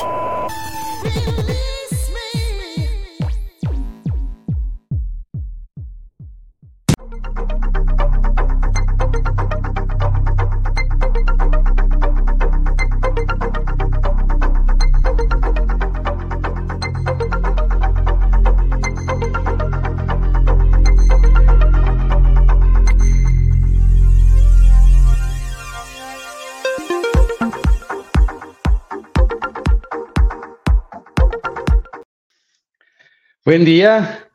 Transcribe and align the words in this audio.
Really? 0.00 1.83
Buen 33.46 33.66
día, 33.66 34.30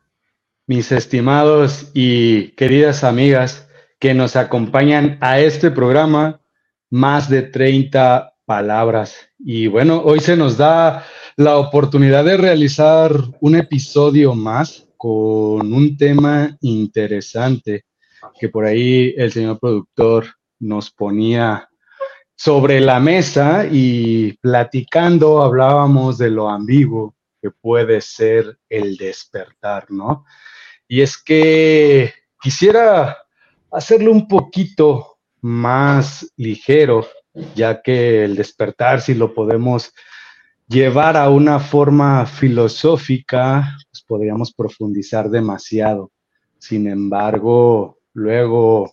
mis 0.68 0.92
estimados 0.92 1.90
y 1.94 2.52
queridas 2.52 3.02
amigas 3.02 3.68
que 3.98 4.14
nos 4.14 4.36
acompañan 4.36 5.18
a 5.20 5.40
este 5.40 5.72
programa, 5.72 6.40
más 6.90 7.28
de 7.28 7.42
30 7.42 8.36
palabras. 8.44 9.16
Y 9.36 9.66
bueno, 9.66 10.00
hoy 10.04 10.20
se 10.20 10.36
nos 10.36 10.56
da 10.56 11.04
la 11.36 11.56
oportunidad 11.56 12.24
de 12.24 12.36
realizar 12.36 13.12
un 13.40 13.56
episodio 13.56 14.36
más 14.36 14.86
con 14.96 15.72
un 15.72 15.96
tema 15.96 16.56
interesante 16.60 17.86
que 18.38 18.48
por 18.48 18.64
ahí 18.64 19.12
el 19.16 19.32
señor 19.32 19.58
productor 19.58 20.26
nos 20.60 20.88
ponía 20.92 21.68
sobre 22.36 22.80
la 22.80 23.00
mesa 23.00 23.66
y 23.68 24.34
platicando 24.34 25.42
hablábamos 25.42 26.16
de 26.16 26.30
lo 26.30 26.48
ambiguo 26.48 27.16
que 27.40 27.50
puede 27.50 28.00
ser 28.00 28.58
el 28.68 28.96
despertar, 28.96 29.90
¿no? 29.90 30.24
Y 30.86 31.02
es 31.02 31.16
que 31.16 32.12
quisiera 32.40 33.16
hacerlo 33.70 34.10
un 34.10 34.26
poquito 34.26 35.18
más 35.40 36.32
ligero, 36.36 37.06
ya 37.54 37.80
que 37.80 38.24
el 38.24 38.36
despertar, 38.36 39.00
si 39.00 39.14
lo 39.14 39.32
podemos 39.32 39.92
llevar 40.68 41.16
a 41.16 41.30
una 41.30 41.58
forma 41.58 42.26
filosófica, 42.26 43.76
pues 43.90 44.02
podríamos 44.06 44.52
profundizar 44.52 45.30
demasiado. 45.30 46.12
Sin 46.58 46.86
embargo, 46.86 47.98
luego 48.12 48.92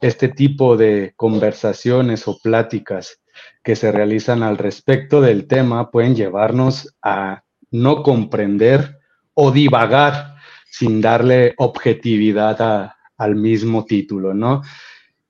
este 0.00 0.28
tipo 0.28 0.76
de 0.76 1.14
conversaciones 1.16 2.28
o 2.28 2.38
pláticas 2.38 3.20
que 3.62 3.76
se 3.76 3.90
realizan 3.92 4.42
al 4.42 4.58
respecto 4.58 5.20
del 5.20 5.46
tema 5.46 5.90
pueden 5.90 6.14
llevarnos 6.14 6.96
a 7.02 7.42
no 7.70 8.02
comprender 8.02 8.98
o 9.34 9.50
divagar 9.50 10.36
sin 10.70 11.00
darle 11.00 11.54
objetividad 11.58 12.92
al 13.16 13.36
mismo 13.36 13.84
título, 13.84 14.34
¿no? 14.34 14.62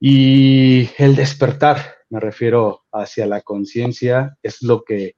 Y 0.00 0.88
el 0.98 1.16
despertar, 1.16 1.96
me 2.10 2.20
refiero 2.20 2.84
hacia 2.92 3.26
la 3.26 3.40
conciencia, 3.40 4.36
es 4.42 4.62
lo 4.62 4.84
que, 4.84 5.16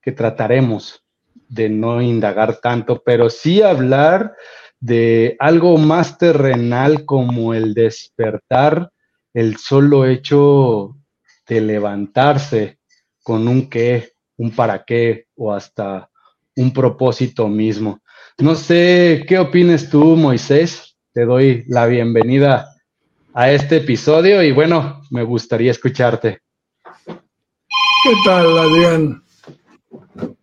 que 0.00 0.12
trataremos 0.12 1.04
de 1.48 1.68
no 1.68 2.00
indagar 2.00 2.60
tanto, 2.60 3.02
pero 3.04 3.30
sí 3.30 3.62
hablar 3.62 4.34
de 4.80 5.36
algo 5.38 5.78
más 5.78 6.18
terrenal 6.18 7.04
como 7.04 7.54
el 7.54 7.74
despertar, 7.74 8.90
el 9.32 9.56
solo 9.56 10.06
hecho 10.06 10.96
de 11.48 11.60
levantarse 11.60 12.78
con 13.22 13.48
un 13.48 13.68
qué, 13.68 14.12
un 14.36 14.50
para 14.50 14.84
qué 14.84 15.26
o 15.36 15.52
hasta 15.52 16.10
un 16.56 16.72
propósito 16.72 17.48
mismo. 17.48 18.00
No 18.38 18.54
sé 18.54 19.24
qué 19.28 19.38
opines 19.38 19.90
tú, 19.90 20.16
Moisés. 20.16 20.96
Te 21.12 21.24
doy 21.24 21.64
la 21.68 21.86
bienvenida 21.86 22.68
a 23.32 23.50
este 23.50 23.78
episodio 23.78 24.42
y 24.42 24.52
bueno, 24.52 25.02
me 25.10 25.22
gustaría 25.22 25.70
escucharte. 25.70 26.40
¿Qué 27.06 28.12
tal, 28.24 28.58
Adrián? 28.58 29.24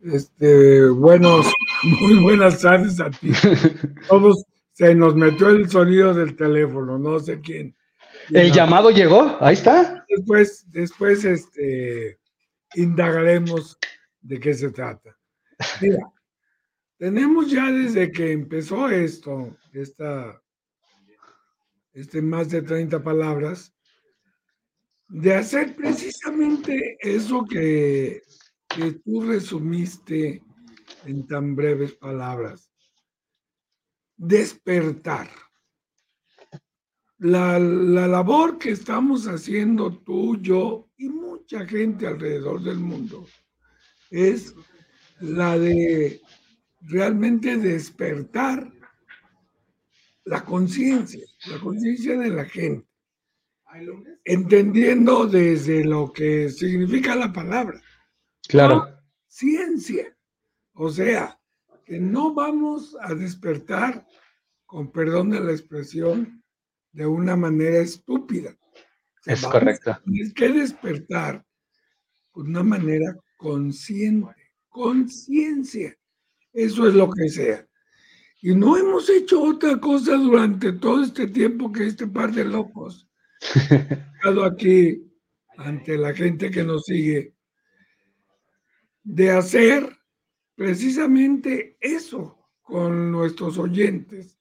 Este, 0.03 0.87
buenos, 0.89 1.45
muy 2.01 2.23
buenas 2.23 2.61
tardes 2.61 2.99
a 2.99 3.09
ti. 3.09 3.31
Todos 4.09 4.43
se 4.73 4.95
nos 4.95 5.15
metió 5.15 5.49
el 5.49 5.69
sonido 5.69 6.13
del 6.13 6.35
teléfono, 6.35 6.97
no 6.97 7.19
sé 7.19 7.39
quién. 7.39 7.75
¿El 8.29 8.51
llamado 8.51 8.91
llegó? 8.91 9.37
Ahí 9.39 9.53
está. 9.53 10.05
Después, 10.07 10.65
después 10.71 11.25
este, 11.25 12.19
indagaremos 12.75 13.77
de 14.21 14.39
qué 14.39 14.53
se 14.53 14.71
trata. 14.71 15.17
Mira, 15.81 16.11
tenemos 16.97 17.49
ya 17.49 17.71
desde 17.71 18.11
que 18.11 18.31
empezó 18.31 18.89
esto, 18.89 19.57
esta, 19.73 20.41
este 21.93 22.21
más 22.21 22.49
de 22.49 22.61
30 22.61 23.01
palabras, 23.01 23.73
de 25.07 25.33
hacer 25.33 25.75
precisamente 25.75 26.97
eso 27.01 27.43
que, 27.45 28.21
que 28.67 28.93
tú 29.03 29.21
resumiste 29.21 30.41
en 31.05 31.27
tan 31.27 31.55
breves 31.55 31.93
palabras. 31.93 32.71
Despertar. 34.15 35.29
La, 37.17 37.59
la, 37.59 38.07
labor 38.07 38.57
que 38.57 38.71
estamos 38.71 39.27
haciendo 39.27 39.97
tú, 39.99 40.37
yo 40.41 40.89
y 40.97 41.09
mucha 41.09 41.67
gente 41.67 42.07
alrededor 42.07 42.61
del 42.63 42.79
mundo 42.79 43.27
es 44.09 44.55
la 45.21 45.57
de 45.57 46.21
realmente 46.81 47.57
despertar 47.57 48.71
la 50.25 50.43
conciencia, 50.43 51.25
la 51.47 51.59
conciencia 51.59 52.17
de 52.17 52.29
la 52.29 52.45
gente, 52.45 52.87
entendiendo 54.25 55.27
desde 55.27 55.83
lo 55.83 56.11
que 56.11 56.49
significa 56.49 57.15
la 57.15 57.31
palabra. 57.31 57.81
Claro. 58.47 58.87
Ciencia. 59.27 60.15
O 60.73 60.89
sea, 60.89 61.39
que 61.85 61.99
no 61.99 62.33
vamos 62.33 62.97
a 63.01 63.13
despertar, 63.13 64.05
con 64.65 64.91
perdón 64.91 65.31
de 65.31 65.39
la 65.39 65.51
expresión, 65.51 66.43
de 66.91 67.05
una 67.05 67.35
manera 67.35 67.79
estúpida. 67.79 68.55
es 69.25 69.45
correcto. 69.45 69.97
Tienes 70.05 70.33
que 70.33 70.49
despertar 70.49 71.45
de 72.33 72.41
una 72.41 72.63
manera 72.63 73.15
consciente 73.37 74.40
conciencia. 74.71 75.95
Eso 76.51 76.87
es 76.87 76.95
lo 76.95 77.11
que 77.11 77.29
sea. 77.29 77.67
Y 78.41 78.55
no 78.55 78.75
hemos 78.75 79.07
hecho 79.09 79.43
otra 79.43 79.79
cosa 79.79 80.17
durante 80.17 80.71
todo 80.73 81.03
este 81.03 81.27
tiempo 81.27 81.71
que 81.71 81.85
este 81.85 82.07
par 82.07 82.31
de 82.31 82.43
locos 82.43 83.07
estado 83.51 84.43
aquí 84.43 85.07
ante 85.57 85.95
la 85.97 86.13
gente 86.13 86.49
que 86.49 86.63
nos 86.63 86.85
sigue, 86.85 87.35
de 89.03 89.31
hacer 89.31 89.95
precisamente 90.55 91.77
eso 91.79 92.49
con 92.61 93.11
nuestros 93.11 93.59
oyentes. 93.59 94.39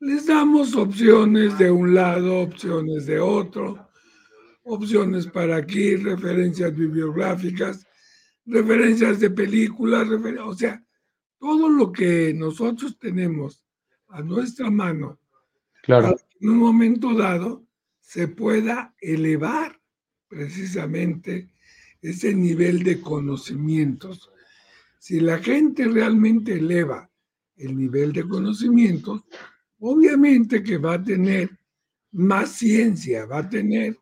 Les 0.00 0.26
damos 0.26 0.76
opciones 0.76 1.56
de 1.58 1.70
un 1.70 1.94
lado, 1.94 2.40
opciones 2.40 3.06
de 3.06 3.18
otro, 3.18 3.88
opciones 4.64 5.26
para 5.26 5.56
aquí, 5.56 5.96
referencias 5.96 6.74
bibliográficas, 6.76 7.87
referencias 8.48 9.20
de 9.20 9.30
películas, 9.30 10.08
o 10.08 10.54
sea, 10.54 10.82
todo 11.38 11.68
lo 11.68 11.92
que 11.92 12.32
nosotros 12.34 12.98
tenemos 12.98 13.64
a 14.08 14.22
nuestra 14.22 14.70
mano, 14.70 15.20
claro. 15.82 16.16
en 16.40 16.48
un 16.48 16.58
momento 16.58 17.14
dado 17.14 17.64
se 18.00 18.26
pueda 18.26 18.94
elevar 19.00 19.78
precisamente 20.28 21.52
ese 22.00 22.34
nivel 22.34 22.82
de 22.82 23.00
conocimientos. 23.00 24.30
Si 24.98 25.20
la 25.20 25.38
gente 25.38 25.84
realmente 25.86 26.54
eleva 26.54 27.10
el 27.56 27.76
nivel 27.76 28.12
de 28.12 28.26
conocimientos, 28.26 29.22
obviamente 29.78 30.62
que 30.62 30.78
va 30.78 30.94
a 30.94 31.02
tener 31.02 31.50
más 32.12 32.52
ciencia, 32.52 33.26
va 33.26 33.38
a 33.38 33.48
tener 33.48 33.98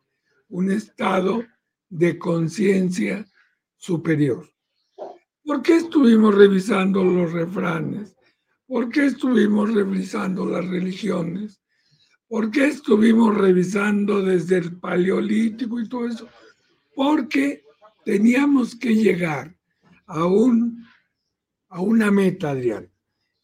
un 0.49 0.71
estado 0.71 1.43
de 1.89 2.17
conciencia 2.17 3.25
superior. 3.77 4.49
¿Por 5.43 5.61
qué 5.61 5.77
estuvimos 5.77 6.35
revisando 6.35 7.03
los 7.03 7.31
refranes? 7.31 8.15
¿Por 8.67 8.89
qué 8.89 9.05
estuvimos 9.05 9.73
revisando 9.73 10.45
las 10.45 10.67
religiones? 10.67 11.61
¿Por 12.27 12.51
qué 12.51 12.67
estuvimos 12.67 13.37
revisando 13.37 14.21
desde 14.21 14.57
el 14.57 14.77
paleolítico 14.77 15.79
y 15.79 15.87
todo 15.87 16.07
eso? 16.07 16.27
Porque 16.93 17.63
teníamos 18.03 18.75
que 18.75 18.93
llegar 18.93 19.57
a, 20.05 20.25
un, 20.25 20.85
a 21.69 21.79
una 21.79 22.11
meta, 22.11 22.51
Adrián, 22.51 22.91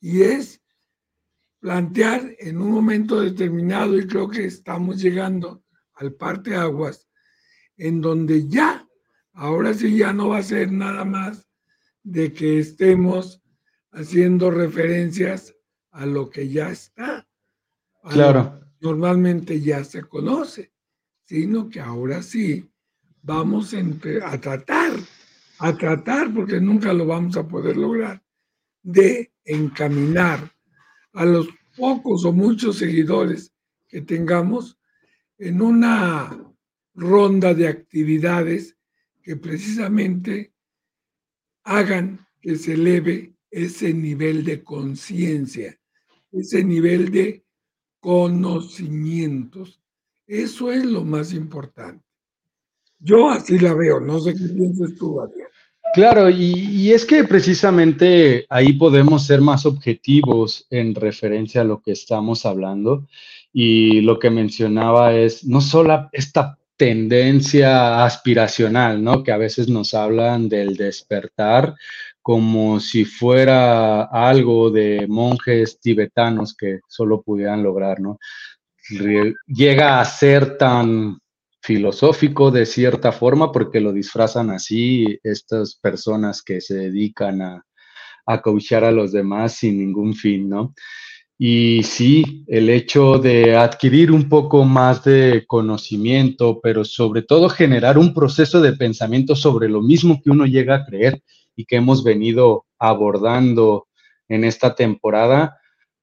y 0.02 0.24
es 0.24 0.62
plantear 1.60 2.36
en 2.40 2.58
un 2.58 2.72
momento 2.72 3.22
determinado, 3.22 3.98
y 3.98 4.06
creo 4.06 4.30
que 4.30 4.44
estamos 4.44 5.02
llegando 5.02 5.64
al 5.94 6.14
parte 6.14 6.56
aguas, 6.56 7.08
en 7.78 8.02
donde 8.02 8.50
ya 8.50 8.83
Ahora 9.34 9.74
sí 9.74 9.98
ya 9.98 10.14
no 10.14 10.30
va 10.30 10.38
a 10.38 10.44
ser 10.44 10.72
nada 10.72 11.06
más 11.06 11.48
de 12.04 12.32
que 12.34 12.60
estemos 12.60 13.42
haciendo 13.92 14.52
referencias 14.52 15.56
a 15.92 16.06
lo 16.06 16.30
que 16.30 16.50
ya 16.50 16.70
está. 16.70 17.28
Claro. 18.10 18.60
Normalmente 18.80 19.62
ya 19.62 19.84
se 19.84 20.04
conoce, 20.04 20.74
sino 21.26 21.70
que 21.70 21.80
ahora 21.80 22.22
sí 22.22 22.70
vamos 23.22 23.74
a 23.74 24.40
tratar, 24.40 24.94
a 25.60 25.78
tratar, 25.78 26.34
porque 26.34 26.60
nunca 26.60 26.92
lo 26.94 27.06
vamos 27.06 27.38
a 27.38 27.48
poder 27.48 27.78
lograr, 27.78 28.22
de 28.82 29.34
encaminar 29.46 30.52
a 31.14 31.26
los 31.26 31.48
pocos 31.78 32.26
o 32.26 32.34
muchos 32.34 32.78
seguidores 32.78 33.54
que 33.88 34.02
tengamos 34.02 34.78
en 35.38 35.62
una 35.62 36.38
ronda 36.94 37.54
de 37.54 37.68
actividades 37.68 38.78
que 39.24 39.38
precisamente 39.38 40.54
hagan 41.64 42.28
que 42.42 42.56
se 42.58 42.74
eleve 42.74 43.34
ese 43.50 43.94
nivel 43.94 44.44
de 44.44 44.64
conciencia, 44.64 45.80
ese 46.32 46.64
nivel 46.64 47.10
de 47.10 47.46
conocimientos. 48.00 49.80
Eso 50.28 50.72
es 50.72 50.86
lo 50.86 51.04
más 51.04 51.34
importante. 51.34 52.04
Yo 53.00 53.30
así 53.30 53.58
la 53.60 53.74
veo, 53.74 54.00
no 54.00 54.20
sé 54.20 54.34
qué 54.34 54.54
piensas 54.54 54.96
tú, 54.96 55.22
Adrián. 55.22 55.48
Claro, 55.94 56.28
y, 56.28 56.92
es 56.92 57.06
que 57.06 57.24
precisamente 57.24 58.48
ahí 58.50 58.74
podemos 58.74 59.28
ser 59.28 59.42
más 59.42 59.66
objetivos 59.68 60.66
en 60.72 60.96
referencia 60.96 61.62
a 61.62 61.66
lo 61.66 61.84
que 61.84 61.92
estamos 61.92 62.48
hablando. 62.48 63.08
Y 63.52 64.02
lo 64.02 64.18
que 64.18 64.32
mencionaba 64.32 65.14
es 65.14 65.46
no 65.46 65.62
solo 65.62 66.10
esta 66.12 66.58
tendencia 66.78 68.04
aspiracional, 68.04 69.04
¿no? 69.04 69.24
Que 69.24 69.32
a 69.32 69.38
veces 69.38 69.70
nos 69.70 69.94
hablan 69.94 70.50
del 70.50 70.76
despertar 70.76 71.76
como 72.22 72.80
si 72.80 73.06
fuera 73.06 74.04
algo 74.04 74.72
de 74.72 75.06
monjes 75.08 75.80
tibetanos 75.80 76.56
que 76.56 76.80
solo 76.88 77.22
pudieran 77.22 77.64
lograr, 77.64 78.00
¿no? 78.00 78.18
Llega 79.48 80.00
a 80.00 80.06
ser 80.06 80.58
tan 80.58 81.20
filosófico 81.62 82.52
de 82.52 82.66
cierta 82.66 83.12
forma 83.12 83.52
porque 83.52 83.80
lo 83.80 83.94
disfrazan 83.94 84.50
así 84.50 85.20
estas 85.24 85.76
personas 85.76 86.42
que 86.42 86.60
se 86.60 86.76
dedican 86.76 87.42
a, 87.42 87.66
a 88.26 88.36
a 88.36 88.92
los 88.92 89.12
demás 89.12 89.54
sin 89.54 89.78
ningún 89.78 90.14
fin, 90.14 90.50
¿no? 90.50 90.74
Y 91.38 91.82
sí, 91.84 92.46
el 92.48 92.70
hecho 92.70 93.18
de 93.18 93.56
adquirir 93.56 94.12
un 94.12 94.30
poco 94.30 94.64
más 94.64 95.04
de 95.04 95.46
conocimiento, 95.48 96.60
pero 96.62 96.86
sobre 96.86 97.24
todo 97.24 97.50
generar 97.50 97.98
un 97.98 98.14
proceso 98.14 98.62
de 98.62 98.74
pensamiento 98.74 99.36
sobre 99.36 99.68
lo 99.68 99.82
mismo 99.82 100.22
que 100.24 100.30
uno 100.30 100.46
llega 100.46 100.76
a 100.76 100.86
creer 100.86 101.22
y 101.56 101.66
que 101.66 101.78
hemos 101.78 102.04
venido 102.04 102.66
abordando 102.78 103.88
en 104.28 104.44
esta 104.44 104.76
temporada, 104.76 105.58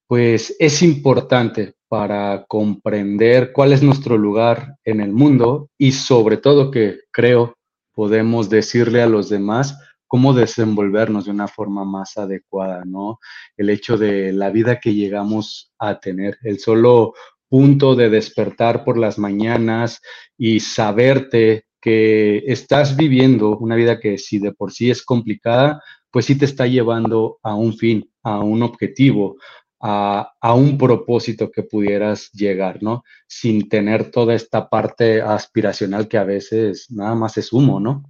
pues 0.06 0.56
es 0.58 0.82
importante 0.82 1.74
para 1.88 2.44
comprender 2.46 3.52
cuál 3.52 3.72
es 3.72 3.82
nuestro 3.82 4.16
lugar 4.16 4.76
en 4.84 5.00
el 5.00 5.12
mundo 5.12 5.70
y 5.78 5.92
sobre 5.92 6.36
todo 6.36 6.70
que 6.70 7.00
creo 7.10 7.56
podemos 7.92 8.48
decirle 8.48 9.02
a 9.02 9.08
los 9.08 9.28
demás 9.28 9.78
cómo 10.10 10.34
desenvolvernos 10.34 11.26
de 11.26 11.30
una 11.30 11.46
forma 11.46 11.84
más 11.84 12.18
adecuada, 12.18 12.82
¿no? 12.84 13.20
El 13.56 13.70
hecho 13.70 13.96
de 13.96 14.32
la 14.32 14.50
vida 14.50 14.80
que 14.80 14.92
llegamos 14.92 15.72
a 15.78 16.00
tener, 16.00 16.36
el 16.42 16.58
solo 16.58 17.14
punto 17.48 17.94
de 17.94 18.10
despertar 18.10 18.82
por 18.84 18.98
las 18.98 19.20
mañanas 19.20 20.00
y 20.36 20.58
saberte 20.58 21.66
que 21.80 22.42
estás 22.46 22.96
viviendo 22.96 23.56
una 23.58 23.76
vida 23.76 24.00
que 24.00 24.18
si 24.18 24.40
de 24.40 24.52
por 24.52 24.72
sí 24.72 24.90
es 24.90 25.04
complicada, 25.04 25.80
pues 26.10 26.26
sí 26.26 26.36
te 26.36 26.44
está 26.44 26.66
llevando 26.66 27.38
a 27.44 27.54
un 27.54 27.72
fin, 27.74 28.10
a 28.24 28.40
un 28.40 28.64
objetivo, 28.64 29.36
a, 29.80 30.32
a, 30.40 30.54
un 30.54 30.76
propósito 30.76 31.52
que 31.52 31.62
pudieras 31.62 32.32
llegar, 32.32 32.82
¿no? 32.82 33.04
Sin 33.28 33.68
tener 33.68 34.10
toda 34.10 34.34
esta 34.34 34.68
parte 34.68 35.22
aspiracional 35.22 36.08
que 36.08 36.18
a 36.18 36.24
veces 36.24 36.88
nada 36.90 37.14
más 37.14 37.38
es 37.38 37.52
humo, 37.52 37.78
¿no? 37.78 38.09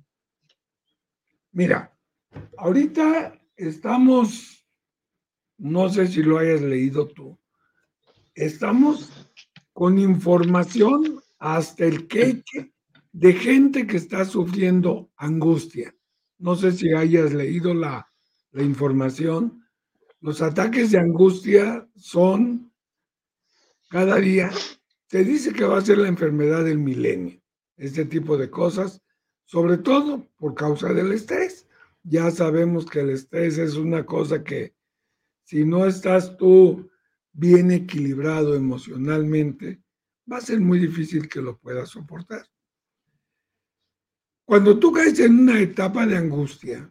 Mira, 1.52 1.92
ahorita 2.58 3.40
estamos, 3.56 4.64
no 5.58 5.88
sé 5.88 6.06
si 6.06 6.22
lo 6.22 6.38
hayas 6.38 6.60
leído 6.60 7.08
tú, 7.08 7.36
estamos 8.34 9.28
con 9.72 9.98
información 9.98 11.20
hasta 11.40 11.86
el 11.86 12.06
queche 12.06 12.72
de 13.12 13.32
gente 13.32 13.84
que 13.86 13.96
está 13.96 14.24
sufriendo 14.24 15.10
angustia. 15.16 15.92
No 16.38 16.54
sé 16.54 16.70
si 16.70 16.92
hayas 16.94 17.32
leído 17.32 17.74
la, 17.74 18.08
la 18.52 18.62
información. 18.62 19.66
Los 20.20 20.42
ataques 20.42 20.92
de 20.92 20.98
angustia 20.98 21.88
son 21.96 22.72
cada 23.88 24.16
día. 24.16 24.50
Se 25.08 25.24
dice 25.24 25.52
que 25.52 25.64
va 25.64 25.78
a 25.78 25.84
ser 25.84 25.98
la 25.98 26.08
enfermedad 26.08 26.64
del 26.64 26.78
milenio, 26.78 27.42
este 27.76 28.04
tipo 28.04 28.36
de 28.36 28.48
cosas 28.48 29.02
sobre 29.50 29.78
todo 29.78 30.30
por 30.38 30.54
causa 30.54 30.92
del 30.92 31.10
estrés. 31.10 31.66
Ya 32.04 32.30
sabemos 32.30 32.86
que 32.86 33.00
el 33.00 33.10
estrés 33.10 33.58
es 33.58 33.74
una 33.74 34.06
cosa 34.06 34.44
que 34.44 34.76
si 35.42 35.64
no 35.64 35.86
estás 35.86 36.36
tú 36.36 36.88
bien 37.32 37.72
equilibrado 37.72 38.54
emocionalmente, 38.54 39.82
va 40.30 40.36
a 40.36 40.40
ser 40.40 40.60
muy 40.60 40.78
difícil 40.78 41.28
que 41.28 41.42
lo 41.42 41.58
puedas 41.58 41.88
soportar. 41.88 42.46
Cuando 44.44 44.78
tú 44.78 44.92
caes 44.92 45.18
en 45.18 45.40
una 45.40 45.58
etapa 45.58 46.06
de 46.06 46.16
angustia 46.16 46.88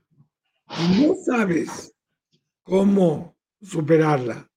y 0.82 1.08
no 1.08 1.16
sabes 1.16 1.96
cómo 2.64 3.38
superarla 3.62 4.52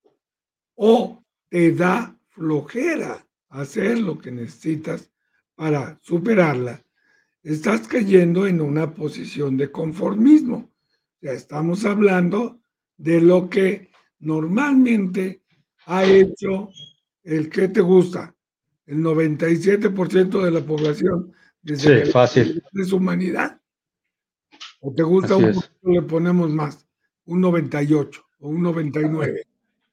o 0.74 1.24
te 1.48 1.70
da 1.70 2.18
flojera 2.30 3.24
hacer 3.48 4.00
lo 4.00 4.18
que 4.18 4.32
necesitas 4.32 5.08
para 5.54 6.00
superarla, 6.02 6.81
estás 7.42 7.88
cayendo 7.88 8.46
en 8.46 8.60
una 8.60 8.94
posición 8.94 9.56
de 9.56 9.70
conformismo. 9.70 10.70
Ya 11.20 11.32
estamos 11.32 11.84
hablando 11.84 12.60
de 12.96 13.20
lo 13.20 13.48
que 13.48 13.90
normalmente 14.20 15.42
ha 15.86 16.04
hecho 16.04 16.70
el 17.24 17.48
que 17.48 17.68
te 17.68 17.80
gusta, 17.80 18.34
el 18.86 18.98
97% 18.98 20.42
de 20.42 20.50
la 20.50 20.60
población 20.60 21.32
desde 21.60 22.06
sí, 22.06 22.10
fácil. 22.10 22.62
de 22.72 22.84
su 22.84 22.96
humanidad. 22.96 23.60
¿O 24.80 24.92
te 24.92 25.02
gusta 25.02 25.36
un 25.36 25.52
poquito, 25.52 25.70
le 25.84 26.02
ponemos 26.02 26.50
más? 26.50 26.84
Un 27.24 27.40
98 27.40 28.24
o 28.40 28.48
un 28.48 28.62
99. 28.62 29.46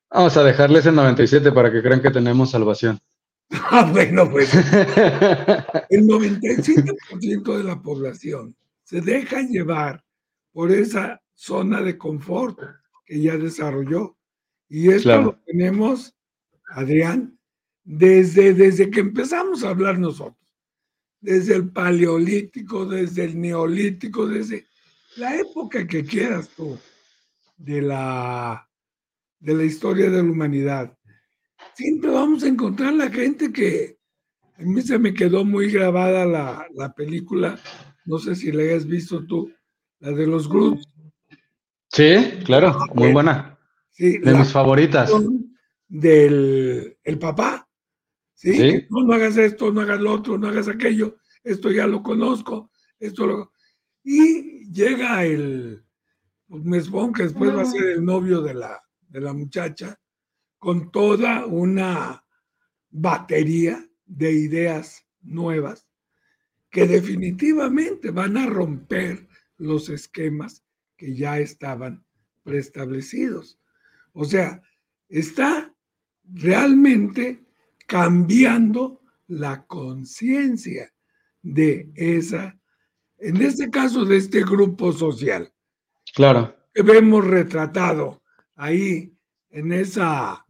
Vamos 0.09 0.35
a 0.37 0.43
dejarles 0.43 0.87
el 0.87 0.95
97 0.95 1.51
para 1.51 1.71
que 1.71 1.83
crean 1.83 2.01
que 2.01 2.09
tenemos 2.09 2.49
salvación. 2.49 2.99
Ah, 3.71 3.89
bueno, 3.91 4.29
pues 4.29 4.53
el 5.89 6.05
95% 6.05 7.57
de 7.57 7.63
la 7.63 7.81
población 7.81 8.55
se 8.83 9.01
deja 9.01 9.41
llevar 9.41 10.03
por 10.51 10.71
esa 10.71 11.21
zona 11.33 11.81
de 11.81 11.97
confort 11.97 12.59
que 13.05 13.21
ya 13.21 13.37
desarrolló. 13.37 14.17
Y 14.67 14.89
esto 14.89 15.21
lo 15.21 15.39
tenemos, 15.45 16.15
Adrián, 16.69 17.39
desde, 17.83 18.53
desde 18.53 18.91
que 18.91 18.99
empezamos 18.99 19.63
a 19.63 19.69
hablar 19.69 19.97
nosotros. 19.97 20.35
Desde 21.21 21.55
el 21.55 21.69
paleolítico, 21.69 22.85
desde 22.85 23.25
el 23.25 23.39
neolítico, 23.41 24.27
desde 24.27 24.67
la 25.17 25.35
época 25.35 25.85
que 25.87 26.05
quieras 26.05 26.49
tú 26.49 26.77
de 27.57 27.81
la, 27.81 28.69
de 29.39 29.53
la 29.53 29.63
historia 29.63 30.09
de 30.09 30.23
la 30.23 30.31
humanidad 30.31 30.97
siempre 31.79 32.09
vamos 32.09 32.43
a 32.43 32.49
encontrar 32.49 32.93
la 32.93 33.09
gente 33.09 33.53
que 33.53 33.97
a 34.57 34.63
mí 34.63 34.81
se 34.81 34.99
me 34.99 35.13
quedó 35.13 35.45
muy 35.45 35.71
grabada 35.71 36.25
la, 36.25 36.93
película, 36.93 37.57
no 38.03 38.19
sé 38.19 38.35
si 38.35 38.51
la 38.51 38.63
hayas 38.63 38.85
visto 38.85 39.25
tú, 39.25 39.49
la 39.99 40.11
de 40.11 40.27
los 40.27 40.49
Groots. 40.49 40.85
Sí, 41.87 42.15
claro, 42.43 42.77
muy 42.93 43.13
buena. 43.13 43.57
Sí, 43.91 44.17
de 44.17 44.33
mis 44.33 44.51
favoritas. 44.51 45.09
Del 45.87 46.97
el 47.01 47.17
papá. 47.17 47.65
¿sí? 48.33 48.85
No, 48.89 49.05
no, 49.05 49.13
hagas 49.13 49.37
esto, 49.37 49.71
no 49.71 49.79
hagas 49.79 50.01
lo 50.01 50.11
otro, 50.11 50.37
no 50.37 50.49
hagas 50.49 50.67
aquello, 50.67 51.15
esto 51.45 51.71
ya 51.71 51.87
lo 51.87 52.03
conozco, 52.03 52.71
esto 52.99 53.25
lo... 53.25 53.53
Y 54.03 54.69
llega 54.69 55.23
el 55.23 55.85
pues, 56.45 56.63
Mesbón, 56.65 57.13
que 57.13 57.23
después 57.23 57.55
va 57.55 57.61
a 57.61 57.65
ser 57.65 57.85
el 57.85 58.03
novio 58.03 58.41
de 58.41 58.53
la, 58.53 58.81
de 59.07 59.21
la 59.21 59.31
muchacha, 59.31 59.97
con 60.59 60.91
toda 60.91 61.45
una 61.45 62.23
batería 62.91 63.83
de 64.05 64.33
ideas 64.33 65.05
nuevas 65.21 65.87
que 66.69 66.87
definitivamente 66.87 68.11
van 68.11 68.37
a 68.37 68.45
romper 68.45 69.27
los 69.57 69.89
esquemas 69.89 70.63
que 70.95 71.15
ya 71.15 71.39
estaban 71.39 72.05
preestablecidos. 72.43 73.59
O 74.13 74.25
sea, 74.25 74.61
está 75.07 75.73
realmente 76.23 77.45
cambiando 77.87 79.01
la 79.27 79.65
conciencia 79.65 80.93
de 81.41 81.91
esa, 81.95 82.59
en 83.17 83.41
este 83.41 83.69
caso 83.69 84.05
de 84.05 84.17
este 84.17 84.41
grupo 84.41 84.91
social. 84.91 85.51
Claro. 86.13 86.55
Que 86.73 86.81
vemos 86.81 87.25
retratado 87.25 88.21
ahí 88.55 89.15
en 89.49 89.71
esa, 89.71 90.45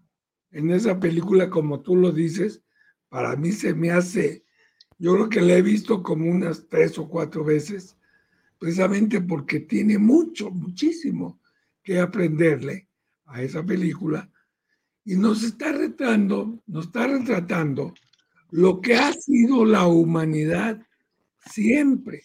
en 0.51 0.71
esa 0.71 0.99
película, 0.99 1.49
como 1.49 1.81
tú 1.81 1.95
lo 1.95 2.11
dices, 2.11 2.61
para 3.09 3.35
mí 3.35 3.51
se 3.51 3.73
me 3.73 3.91
hace, 3.91 4.43
yo 4.97 5.13
creo 5.15 5.29
que 5.29 5.41
la 5.41 5.53
he 5.53 5.61
visto 5.61 6.03
como 6.03 6.29
unas 6.29 6.67
tres 6.67 6.97
o 6.97 7.07
cuatro 7.07 7.43
veces, 7.43 7.97
precisamente 8.57 9.21
porque 9.21 9.61
tiene 9.61 9.97
mucho, 9.97 10.51
muchísimo 10.51 11.39
que 11.83 11.99
aprenderle 11.99 12.87
a 13.25 13.41
esa 13.41 13.63
película 13.63 14.29
y 15.05 15.15
nos 15.15 15.43
está 15.43 15.71
retratando, 15.71 16.61
nos 16.67 16.85
está 16.87 17.07
retratando 17.07 17.93
lo 18.51 18.81
que 18.81 18.95
ha 18.95 19.13
sido 19.13 19.65
la 19.65 19.87
humanidad 19.87 20.81
siempre. 21.45 22.23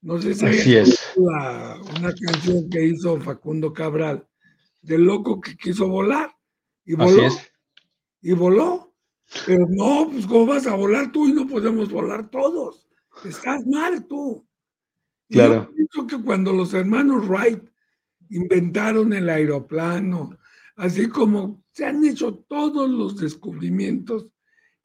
No 0.00 0.20
sé 0.20 0.34
si 0.34 0.46
Así 0.46 0.76
es. 0.76 1.12
una 1.16 2.12
canción 2.14 2.68
que 2.68 2.84
hizo 2.84 3.20
Facundo 3.20 3.72
Cabral, 3.72 4.26
del 4.82 5.02
loco 5.04 5.40
que 5.40 5.56
quiso 5.56 5.88
volar. 5.88 6.34
Y 6.84 6.94
voló. 6.94 7.28
Y 8.20 8.32
voló. 8.32 8.94
Pero 9.46 9.66
no, 9.68 10.08
pues 10.10 10.26
¿cómo 10.26 10.46
vas 10.46 10.66
a 10.66 10.74
volar 10.74 11.10
tú 11.10 11.26
y 11.26 11.32
no 11.32 11.46
podemos 11.46 11.90
volar 11.90 12.30
todos? 12.30 12.88
Estás 13.24 13.66
mal 13.66 14.06
tú. 14.06 14.46
Claro. 15.28 15.68
yo 15.68 15.74
pienso 15.74 16.06
que 16.06 16.22
cuando 16.22 16.52
los 16.52 16.74
hermanos 16.74 17.26
Wright 17.26 17.62
inventaron 18.28 19.12
el 19.12 19.28
aeroplano, 19.28 20.36
así 20.76 21.08
como 21.08 21.64
se 21.72 21.86
han 21.86 22.04
hecho 22.04 22.44
todos 22.46 22.88
los 22.88 23.16
descubrimientos 23.16 24.28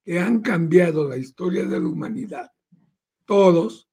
que 0.03 0.19
han 0.19 0.41
cambiado 0.41 1.07
la 1.07 1.17
historia 1.17 1.65
de 1.65 1.79
la 1.79 1.87
humanidad, 1.87 2.51
todos, 3.25 3.89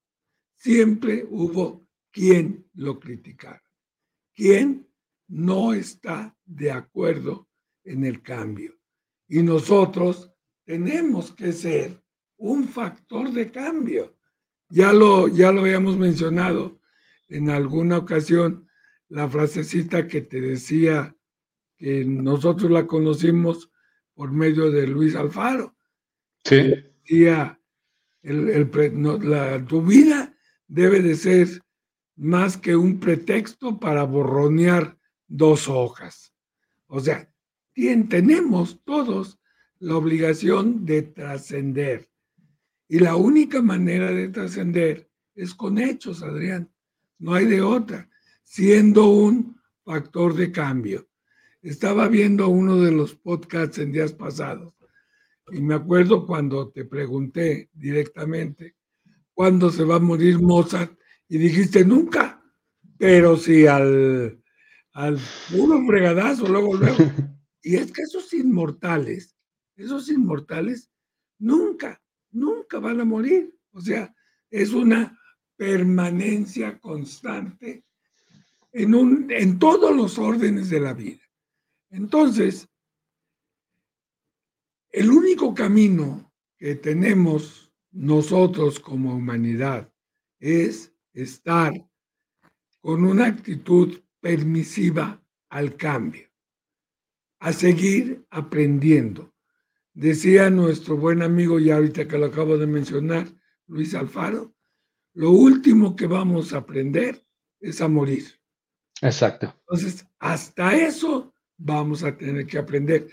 siempre 0.55 1.27
hubo 1.29 1.85
quien 2.11 2.65
lo 2.73 2.99
criticara, 2.99 3.61
quien 4.33 4.87
no 5.27 5.73
está 5.73 6.35
de 6.45 6.71
acuerdo 6.71 7.46
en 7.87 8.03
el 8.05 8.21
cambio. 8.21 8.77
Y 9.27 9.41
nosotros 9.43 10.31
tenemos 10.65 11.31
que 11.31 11.53
ser 11.53 12.01
un 12.37 12.67
factor 12.67 13.31
de 13.31 13.51
cambio. 13.51 14.15
Ya 14.69 14.93
lo, 14.93 15.27
ya 15.27 15.51
lo 15.51 15.61
habíamos 15.61 15.97
mencionado 15.97 16.79
en 17.29 17.49
alguna 17.49 17.97
ocasión, 17.97 18.67
la 19.09 19.29
frasecita 19.29 20.07
que 20.07 20.21
te 20.21 20.41
decía 20.41 21.15
que 21.77 22.03
nosotros 22.05 22.69
la 22.71 22.85
conocimos 22.85 23.71
por 24.13 24.31
medio 24.31 24.71
de 24.71 24.87
Luis 24.87 25.15
Alfaro. 25.15 25.75
Sí. 26.43 26.73
Decía, 27.03 27.59
el, 28.21 28.69
la, 29.23 29.65
tu 29.65 29.81
vida 29.81 30.33
debe 30.67 31.01
de 31.01 31.15
ser 31.15 31.47
más 32.15 32.57
que 32.57 32.75
un 32.75 32.99
pretexto 32.99 33.79
para 33.79 34.03
borronear 34.03 34.97
dos 35.27 35.69
hojas. 35.69 36.33
O 36.87 36.99
sea, 36.99 37.31
tenemos 38.07 38.81
todos 38.83 39.39
la 39.79 39.95
obligación 39.95 40.85
de 40.85 41.03
trascender. 41.03 42.09
Y 42.87 42.99
la 42.99 43.15
única 43.15 43.61
manera 43.61 44.11
de 44.11 44.29
trascender 44.29 45.09
es 45.35 45.53
con 45.53 45.77
hechos, 45.77 46.23
Adrián. 46.23 46.71
No 47.19 47.33
hay 47.33 47.45
de 47.45 47.61
otra, 47.61 48.09
siendo 48.43 49.09
un 49.09 49.59
factor 49.83 50.33
de 50.33 50.51
cambio. 50.51 51.07
Estaba 51.61 52.07
viendo 52.07 52.47
uno 52.47 52.77
de 52.77 52.91
los 52.91 53.13
podcasts 53.15 53.77
en 53.77 53.91
días 53.91 54.13
pasados 54.13 54.73
y 55.51 55.61
me 55.61 55.75
acuerdo 55.75 56.25
cuando 56.25 56.69
te 56.69 56.85
pregunté 56.85 57.69
directamente 57.73 58.75
cuándo 59.33 59.71
se 59.71 59.83
va 59.83 59.95
a 59.95 59.99
morir 59.99 60.39
Mozart 60.39 60.97
y 61.29 61.37
dijiste 61.37 61.85
nunca, 61.85 62.41
pero 62.97 63.37
sí 63.37 63.67
al, 63.67 64.41
al 64.93 65.19
puro 65.51 65.85
fregadazo, 65.85 66.47
luego, 66.47 66.75
luego. 66.75 66.97
Y 67.67 67.75
es 67.75 67.91
que 67.91 68.03
esos 68.03 68.33
inmortales, 68.33 69.35
esos 69.75 70.07
inmortales 70.09 70.89
nunca, 71.37 72.01
nunca 72.31 72.79
van 72.79 73.01
a 73.01 73.03
morir. 73.03 73.53
O 73.73 73.81
sea, 73.81 74.15
es 74.49 74.71
una 74.71 75.19
permanencia 75.57 76.79
constante 76.79 77.83
en, 78.71 78.95
un, 78.95 79.29
en 79.29 79.59
todos 79.59 79.93
los 79.93 80.17
órdenes 80.17 80.69
de 80.69 80.79
la 80.79 80.93
vida. 80.93 81.21
Entonces, 81.89 82.69
el 84.89 85.11
único 85.11 85.53
camino 85.53 86.31
que 86.57 86.75
tenemos 86.75 87.69
nosotros 87.91 88.79
como 88.79 89.13
humanidad 89.13 89.91
es 90.39 90.93
estar 91.11 91.73
con 92.79 93.03
una 93.03 93.25
actitud 93.25 94.01
permisiva 94.21 95.21
al 95.49 95.75
cambio, 95.75 96.26
a 97.39 97.53
seguir 97.53 98.25
aprendiendo. 98.29 99.33
Decía 99.93 100.49
nuestro 100.49 100.97
buen 100.97 101.21
amigo, 101.21 101.59
ya 101.59 101.75
ahorita 101.75 102.07
que 102.07 102.17
lo 102.17 102.27
acabo 102.27 102.57
de 102.57 102.67
mencionar, 102.67 103.27
Luis 103.67 103.95
Alfaro, 103.95 104.53
lo 105.13 105.31
último 105.31 105.95
que 105.95 106.07
vamos 106.07 106.53
a 106.53 106.57
aprender 106.57 107.25
es 107.59 107.81
a 107.81 107.87
morir. 107.87 108.25
Exacto. 109.01 109.55
Entonces, 109.61 110.05
hasta 110.19 110.75
eso 110.75 111.33
vamos 111.57 112.03
a 112.03 112.15
tener 112.15 112.45
que 112.45 112.57
aprender. 112.57 113.07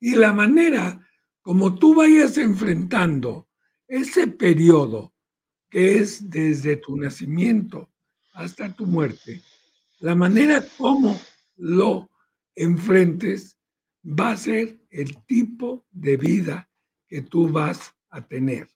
Y 0.00 0.14
la 0.14 0.32
manera 0.32 1.00
como 1.42 1.74
tú 1.74 1.94
vayas 1.94 2.36
enfrentando 2.38 3.48
ese 3.88 4.26
periodo 4.26 5.14
que 5.68 5.98
es 5.98 6.28
desde 6.28 6.76
tu 6.76 6.96
nacimiento 6.96 7.90
hasta 8.32 8.74
tu 8.74 8.86
muerte, 8.86 9.42
la 10.00 10.14
manera 10.14 10.64
como 10.76 11.20
lo 11.56 12.10
enfrentes 12.54 13.56
va 14.04 14.32
a 14.32 14.36
ser 14.36 14.78
el 14.90 15.24
tipo 15.24 15.86
de 15.90 16.16
vida 16.16 16.68
que 17.06 17.22
tú 17.22 17.48
vas 17.48 17.94
a 18.10 18.26
tener. 18.26 18.68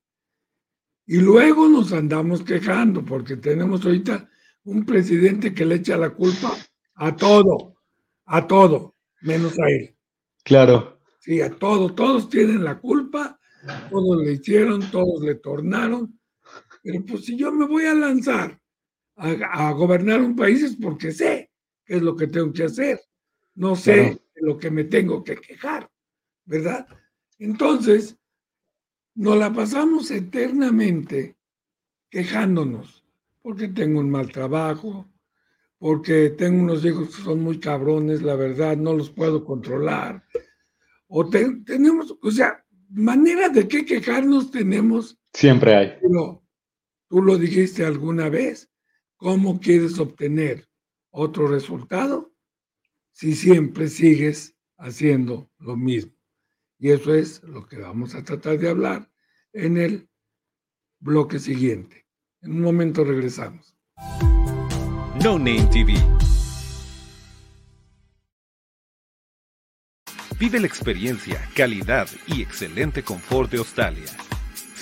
Y 1.07 1.19
luego 1.19 1.69
nos 1.69 1.93
andamos 1.93 2.43
quejando 2.43 3.05
porque 3.05 3.37
tenemos 3.37 3.85
ahorita 3.85 4.29
un 4.65 4.85
presidente 4.85 5.55
que 5.55 5.67
le 5.67 5.77
echa 5.77 5.97
la 5.97 6.11
culpa 6.11 6.57
a 6.95 7.15
todo, 7.15 7.77
a 8.27 8.47
todo 8.47 8.97
menos 9.21 9.59
a 9.59 9.69
él. 9.69 9.97
Claro. 10.45 11.01
Sí, 11.21 11.41
a 11.41 11.51
todos, 11.51 11.95
todos 11.95 12.29
tienen 12.29 12.65
la 12.65 12.79
culpa, 12.79 13.39
todos 13.91 14.23
le 14.23 14.33
hicieron, 14.33 14.91
todos 14.91 15.23
le 15.23 15.37
tornaron. 15.37 16.19
Pero 16.83 17.05
pues 17.05 17.25
si 17.25 17.37
yo 17.37 17.51
me 17.51 17.67
voy 17.67 17.87
a 17.87 17.95
lanzar 17.95 18.61
a, 19.17 19.73
gobernar 19.73 20.21
un 20.21 20.37
país 20.37 20.63
es 20.63 20.77
porque 20.77 21.13
sé 21.13 21.51
qué 21.85 21.97
es 21.97 22.03
lo 22.03 22.17
que 22.17 22.27
tengo 22.27 22.53
que 22.53 22.65
hacer. 22.65 23.01
No 23.55 23.77
sé 23.77 24.19
de 24.35 24.43
lo 24.47 24.59
que 24.59 24.71
me 24.71 24.85
tengo 24.85 25.23
que 25.23 25.37
quejar, 25.37 25.91
¿verdad? 26.45 26.87
Entonces, 27.39 28.17
nos 29.15 29.37
la 29.37 29.53
pasamos 29.53 30.11
eternamente 30.11 31.37
quejándonos, 32.11 33.05
porque 33.43 33.69
tengo 33.69 34.01
un 34.01 34.11
mal 34.11 34.31
trabajo, 34.31 35.09
porque 35.79 36.31
tengo 36.31 36.63
unos 36.63 36.85
hijos 36.85 37.15
que 37.15 37.23
son 37.23 37.43
muy 37.43 37.59
cabrones, 37.61 38.23
la 38.23 38.37
verdad, 38.37 38.77
no 38.77 38.95
los 38.95 39.11
puedo 39.11 39.45
controlar. 39.45 40.25
O 41.07 41.29
tenemos, 41.29 42.17
o 42.21 42.31
sea, 42.31 42.65
manera 42.91 43.49
de 43.49 43.69
qué 43.69 43.85
quejarnos 43.85 44.51
tenemos. 44.51 45.19
Siempre 45.33 45.75
hay. 45.75 45.99
Pero 46.01 46.43
tú 47.09 47.23
lo 47.23 47.37
dijiste 47.37 47.85
alguna 47.85 48.29
vez, 48.29 48.71
¿cómo 49.17 49.61
quieres 49.61 49.99
obtener 49.99 50.67
otro 51.11 51.47
resultado 51.47 52.34
si 53.15 53.35
siempre 53.35 53.89
sigues 53.89 54.57
haciendo 54.77 55.51
lo 55.59 55.77
mismo? 55.77 56.13
Y 56.79 56.91
eso 56.91 57.15
es 57.15 57.43
lo 57.45 57.67
que 57.67 57.79
vamos 57.79 58.15
a 58.15 58.25
tratar 58.25 58.59
de 58.59 58.69
hablar 58.69 59.11
en 59.53 59.79
el 59.79 60.11
bloque 60.99 61.39
siguiente. 61.39 62.07
En 62.43 62.53
un 62.53 62.61
momento 62.61 63.05
regresamos. 63.05 63.75
No 65.23 65.39
Name 65.39 65.67
TV. 65.73 65.95
Vive 70.39 70.61
la 70.61 70.67
experiencia, 70.67 71.41
calidad 71.55 72.09
y 72.27 72.43
excelente 72.43 73.03
confort 73.05 73.51
de 73.51 73.59
Australia. 73.59 74.05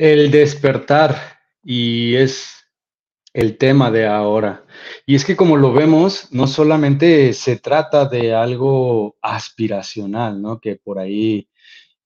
El 0.00 0.30
despertar 0.30 1.14
y 1.62 2.14
es 2.14 2.54
el 3.34 3.58
tema 3.58 3.90
de 3.90 4.06
ahora. 4.06 4.64
Y 5.04 5.14
es 5.14 5.26
que 5.26 5.36
como 5.36 5.58
lo 5.58 5.74
vemos, 5.74 6.32
no 6.32 6.46
solamente 6.46 7.34
se 7.34 7.58
trata 7.58 8.06
de 8.06 8.34
algo 8.34 9.18
aspiracional, 9.20 10.40
¿no? 10.40 10.58
Que 10.58 10.76
por 10.76 10.98
ahí 10.98 11.50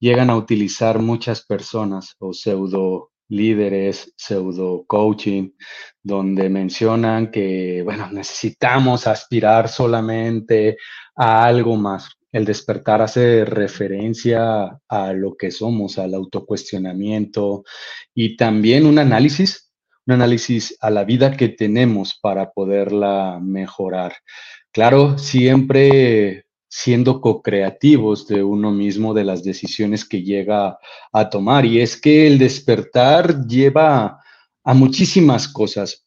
llegan 0.00 0.28
a 0.28 0.36
utilizar 0.36 0.98
muchas 0.98 1.46
personas 1.46 2.16
o 2.18 2.32
pseudo 2.32 3.12
líderes, 3.28 4.12
pseudo 4.16 4.84
coaching, 4.88 5.50
donde 6.02 6.48
mencionan 6.48 7.30
que, 7.30 7.82
bueno, 7.84 8.10
necesitamos 8.10 9.06
aspirar 9.06 9.68
solamente 9.68 10.78
a 11.14 11.44
algo 11.44 11.76
más. 11.76 12.10
El 12.34 12.44
despertar 12.44 13.00
hace 13.00 13.44
referencia 13.44 14.80
a 14.88 15.12
lo 15.12 15.36
que 15.36 15.52
somos, 15.52 15.98
al 15.98 16.14
autocuestionamiento 16.14 17.62
y 18.12 18.36
también 18.36 18.86
un 18.86 18.98
análisis 18.98 19.64
un 20.06 20.14
análisis 20.14 20.76
a 20.80 20.90
la 20.90 21.04
vida 21.04 21.36
que 21.36 21.48
tenemos 21.48 22.18
para 22.20 22.52
poderla 22.52 23.38
mejorar. 23.42 24.14
Claro, 24.70 25.16
siempre 25.16 26.44
siendo 26.68 27.20
co-creativos 27.20 28.26
de 28.26 28.42
uno 28.42 28.72
mismo, 28.72 29.14
de 29.14 29.24
las 29.24 29.44
decisiones 29.44 30.04
que 30.04 30.22
llega 30.22 30.78
a 31.12 31.30
tomar. 31.30 31.64
Y 31.64 31.80
es 31.80 31.98
que 31.98 32.26
el 32.26 32.38
despertar 32.38 33.46
lleva 33.46 34.20
a 34.64 34.74
muchísimas 34.74 35.48
cosas, 35.48 36.04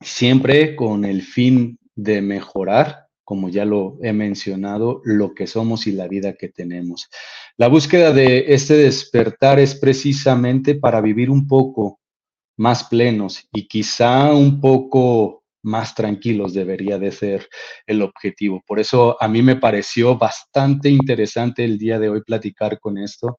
siempre 0.00 0.76
con 0.76 1.04
el 1.04 1.22
fin 1.22 1.78
de 1.94 2.20
mejorar, 2.20 3.01
como 3.24 3.48
ya 3.48 3.64
lo 3.64 3.98
he 4.02 4.12
mencionado, 4.12 5.00
lo 5.04 5.34
que 5.34 5.46
somos 5.46 5.86
y 5.86 5.92
la 5.92 6.08
vida 6.08 6.34
que 6.34 6.48
tenemos. 6.48 7.08
La 7.56 7.68
búsqueda 7.68 8.12
de 8.12 8.46
este 8.48 8.74
despertar 8.74 9.58
es 9.58 9.74
precisamente 9.74 10.74
para 10.74 11.00
vivir 11.00 11.30
un 11.30 11.46
poco 11.46 12.00
más 12.56 12.84
plenos 12.84 13.48
y 13.52 13.66
quizá 13.66 14.32
un 14.32 14.60
poco 14.60 15.42
más 15.62 15.94
tranquilos 15.94 16.54
debería 16.54 16.98
de 16.98 17.12
ser 17.12 17.48
el 17.86 18.02
objetivo. 18.02 18.62
Por 18.66 18.80
eso 18.80 19.16
a 19.20 19.28
mí 19.28 19.42
me 19.42 19.56
pareció 19.56 20.18
bastante 20.18 20.90
interesante 20.90 21.64
el 21.64 21.78
día 21.78 21.98
de 21.98 22.08
hoy 22.08 22.22
platicar 22.22 22.80
con 22.80 22.98
esto, 22.98 23.38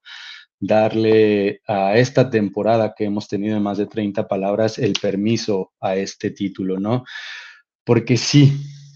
darle 0.58 1.60
a 1.66 1.96
esta 1.96 2.30
temporada 2.30 2.94
que 2.96 3.04
hemos 3.04 3.28
tenido 3.28 3.56
en 3.56 3.62
más 3.62 3.78
de 3.78 3.86
30 3.86 4.26
palabras 4.26 4.78
el 4.78 4.94
permiso 4.94 5.72
a 5.80 5.96
este 5.96 6.30
título, 6.30 6.80
¿no? 6.80 7.04
Porque 7.84 8.16
sí, 8.16 8.52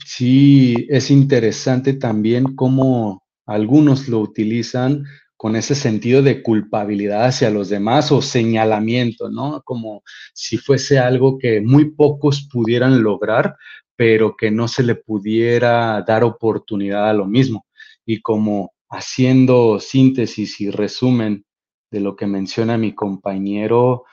sí 0.08 0.86
es 0.88 1.10
interesante 1.10 1.92
también 1.92 2.56
cómo 2.56 3.24
algunos 3.44 4.08
lo 4.08 4.20
utilizan 4.20 5.04
con 5.36 5.54
ese 5.54 5.74
sentido 5.74 6.22
de 6.22 6.42
culpabilidad 6.42 7.26
hacia 7.26 7.50
los 7.50 7.68
demás 7.68 8.10
o 8.10 8.22
señalamiento, 8.22 9.28
¿no? 9.28 9.60
Como 9.66 10.02
si 10.32 10.56
fuese 10.56 10.98
algo 10.98 11.36
que 11.38 11.60
muy 11.60 11.90
pocos 11.90 12.48
pudieran 12.50 13.02
lograr, 13.02 13.56
pero 13.96 14.34
que 14.34 14.50
no 14.50 14.66
se 14.66 14.82
le 14.82 14.94
pudiera 14.94 16.02
dar 16.06 16.24
oportunidad 16.24 17.10
a 17.10 17.12
lo 17.12 17.26
mismo. 17.26 17.66
Y 18.06 18.22
como 18.22 18.72
haciendo 18.88 19.78
síntesis 19.78 20.58
y 20.62 20.70
resumen 20.70 21.44
de 21.90 22.00
lo 22.00 22.16
que 22.16 22.26
menciona 22.26 22.78
mi 22.78 22.94
compañero, 22.94 24.04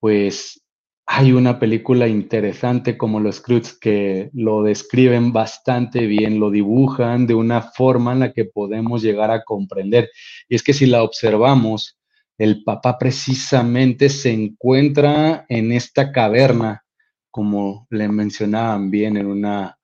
pues 0.00 0.60
hay 1.08 1.32
una 1.32 1.60
película 1.60 2.08
interesante 2.08 2.98
como 2.98 3.20
los 3.20 3.40
Cruz 3.40 3.78
que 3.78 4.28
lo 4.34 4.64
describen 4.64 5.32
bastante 5.32 6.06
bien, 6.06 6.40
lo 6.40 6.50
dibujan 6.50 7.28
de 7.28 7.34
una 7.34 7.62
forma 7.62 8.12
en 8.12 8.20
la 8.20 8.32
que 8.32 8.44
podemos 8.44 9.02
llegar 9.02 9.30
a 9.30 9.44
comprender. 9.44 10.10
Y 10.48 10.56
es 10.56 10.64
que 10.64 10.72
si 10.72 10.86
la 10.86 11.04
observamos, 11.04 11.96
el 12.38 12.64
papá 12.64 12.98
precisamente 12.98 14.08
se 14.08 14.32
encuentra 14.32 15.46
en 15.48 15.70
esta 15.70 16.10
caverna, 16.10 16.84
como 17.30 17.86
le 17.90 18.08
mencionaban 18.08 18.90
bien 18.90 19.16
en 19.16 19.26
una 19.26 19.78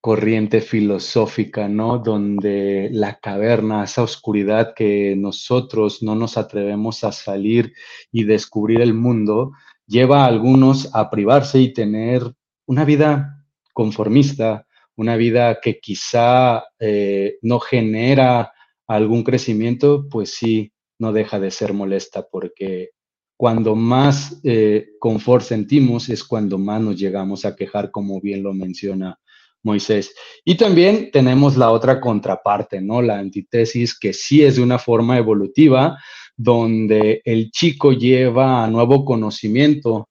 corriente 0.00 0.60
filosófica, 0.60 1.68
¿no? 1.68 1.98
Donde 1.98 2.88
la 2.92 3.18
caverna, 3.18 3.84
esa 3.84 4.02
oscuridad 4.02 4.74
que 4.74 5.14
nosotros 5.16 6.02
no 6.02 6.14
nos 6.14 6.38
atrevemos 6.38 7.04
a 7.04 7.12
salir 7.12 7.74
y 8.10 8.24
descubrir 8.24 8.80
el 8.80 8.94
mundo, 8.94 9.52
lleva 9.90 10.24
a 10.24 10.26
algunos 10.26 10.94
a 10.94 11.10
privarse 11.10 11.60
y 11.60 11.74
tener 11.74 12.22
una 12.66 12.84
vida 12.84 13.44
conformista, 13.74 14.66
una 14.94 15.16
vida 15.16 15.60
que 15.60 15.80
quizá 15.80 16.62
eh, 16.78 17.38
no 17.42 17.58
genera 17.58 18.52
algún 18.86 19.24
crecimiento, 19.24 20.06
pues 20.08 20.34
sí, 20.34 20.72
no 20.98 21.12
deja 21.12 21.40
de 21.40 21.50
ser 21.50 21.72
molesta 21.72 22.26
porque 22.30 22.90
cuando 23.36 23.74
más 23.74 24.38
eh, 24.44 24.90
confort 25.00 25.44
sentimos 25.44 26.08
es 26.08 26.22
cuando 26.22 26.58
más 26.58 26.80
nos 26.80 26.96
llegamos 26.96 27.44
a 27.44 27.56
quejar, 27.56 27.90
como 27.90 28.20
bien 28.20 28.42
lo 28.42 28.52
menciona 28.52 29.18
Moisés. 29.62 30.14
Y 30.44 30.56
también 30.56 31.10
tenemos 31.10 31.56
la 31.56 31.70
otra 31.70 32.00
contraparte, 32.00 32.80
¿no? 32.80 33.02
La 33.02 33.18
antítesis, 33.18 33.98
que 33.98 34.12
sí 34.12 34.44
es 34.44 34.56
de 34.56 34.62
una 34.62 34.78
forma 34.78 35.18
evolutiva, 35.18 35.98
donde 36.42 37.20
el 37.26 37.50
chico 37.50 37.92
lleva 37.92 38.66
nuevo 38.66 39.04
conocimiento 39.04 40.08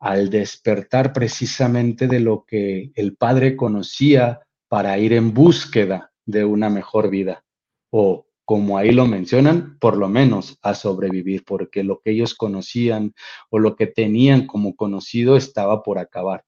al 0.00 0.30
despertar 0.30 1.12
precisamente 1.12 2.06
de 2.06 2.20
lo 2.20 2.46
que 2.46 2.90
el 2.94 3.16
padre 3.16 3.54
conocía 3.54 4.40
para 4.66 4.98
ir 4.98 5.12
en 5.12 5.34
búsqueda 5.34 6.10
de 6.24 6.46
una 6.46 6.70
mejor 6.70 7.10
vida 7.10 7.44
o 7.92 8.24
como 8.46 8.78
ahí 8.78 8.92
lo 8.92 9.06
mencionan, 9.06 9.76
por 9.78 9.98
lo 9.98 10.08
menos 10.08 10.58
a 10.62 10.74
sobrevivir, 10.74 11.44
porque 11.44 11.84
lo 11.84 12.00
que 12.00 12.12
ellos 12.12 12.34
conocían 12.34 13.12
o 13.50 13.58
lo 13.58 13.76
que 13.76 13.88
tenían 13.88 14.46
como 14.46 14.74
conocido 14.74 15.36
estaba 15.36 15.82
por 15.82 15.98
acabar. 15.98 16.44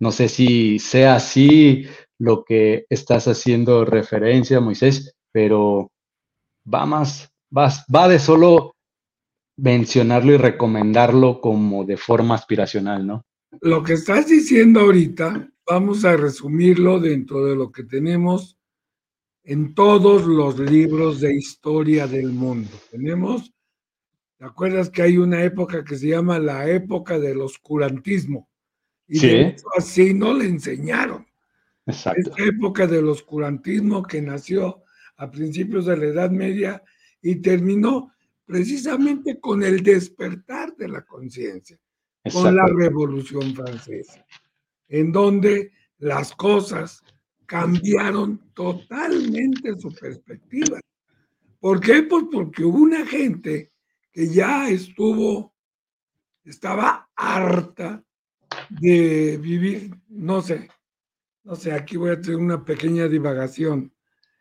No 0.00 0.10
sé 0.10 0.30
si 0.30 0.78
sea 0.78 1.16
así 1.16 1.86
lo 2.18 2.44
que 2.44 2.86
estás 2.88 3.28
haciendo 3.28 3.84
referencia, 3.84 4.58
Moisés, 4.58 5.14
pero 5.32 5.90
va 6.64 6.86
más 6.86 7.30
va 7.50 8.08
de 8.08 8.18
solo 8.18 8.74
mencionarlo 9.56 10.32
y 10.32 10.36
recomendarlo 10.36 11.40
como 11.40 11.84
de 11.84 11.96
forma 11.96 12.34
aspiracional, 12.34 13.06
¿no? 13.06 13.24
Lo 13.60 13.82
que 13.82 13.94
estás 13.94 14.28
diciendo 14.28 14.80
ahorita, 14.80 15.50
vamos 15.66 16.04
a 16.04 16.16
resumirlo 16.16 17.00
dentro 17.00 17.44
de 17.44 17.56
lo 17.56 17.72
que 17.72 17.84
tenemos 17.84 18.58
en 19.42 19.74
todos 19.74 20.26
los 20.26 20.58
libros 20.58 21.20
de 21.20 21.34
historia 21.34 22.06
del 22.06 22.32
mundo. 22.32 22.70
Tenemos, 22.90 23.52
¿te 24.36 24.44
acuerdas 24.44 24.90
que 24.90 25.02
hay 25.02 25.16
una 25.16 25.42
época 25.42 25.82
que 25.84 25.96
se 25.96 26.08
llama 26.08 26.38
la 26.38 26.68
época 26.68 27.18
del 27.18 27.40
oscurantismo? 27.40 28.48
Y 29.06 29.18
de 29.20 29.56
así 29.76 30.12
no 30.12 30.34
le 30.34 30.44
enseñaron. 30.44 31.26
Exacto. 31.86 32.20
Esta 32.20 32.44
época 32.44 32.86
del 32.86 33.08
oscurantismo 33.08 34.02
que 34.02 34.20
nació 34.20 34.84
a 35.16 35.30
principios 35.30 35.86
de 35.86 35.96
la 35.96 36.04
Edad 36.04 36.30
Media 36.30 36.82
y 37.22 37.36
terminó 37.36 38.12
precisamente 38.44 39.38
con 39.38 39.62
el 39.62 39.82
despertar 39.82 40.74
de 40.76 40.88
la 40.88 41.04
conciencia, 41.04 41.78
con 42.32 42.54
la 42.54 42.66
Revolución 42.66 43.54
Francesa, 43.54 44.24
en 44.88 45.12
donde 45.12 45.72
las 45.98 46.34
cosas 46.34 47.02
cambiaron 47.46 48.38
totalmente 48.54 49.78
su 49.78 49.94
perspectiva. 49.94 50.80
¿Por 51.60 51.80
qué? 51.80 52.02
Pues 52.04 52.24
porque 52.32 52.64
hubo 52.64 52.78
una 52.78 53.06
gente 53.06 53.72
que 54.12 54.28
ya 54.28 54.68
estuvo, 54.68 55.54
estaba 56.44 57.08
harta 57.14 58.02
de 58.68 59.38
vivir, 59.38 59.94
no 60.08 60.40
sé, 60.40 60.68
no 61.44 61.56
sé, 61.56 61.72
aquí 61.72 61.96
voy 61.96 62.10
a 62.10 62.20
tener 62.20 62.38
una 62.38 62.64
pequeña 62.64 63.08
divagación. 63.08 63.92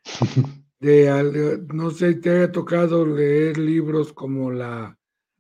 De, 0.80 1.60
no 1.74 1.90
sé, 1.90 2.16
te 2.16 2.30
haya 2.30 2.52
tocado 2.52 3.06
leer 3.06 3.58
libros 3.58 4.14
como 4.14 4.52
la, 4.52 4.98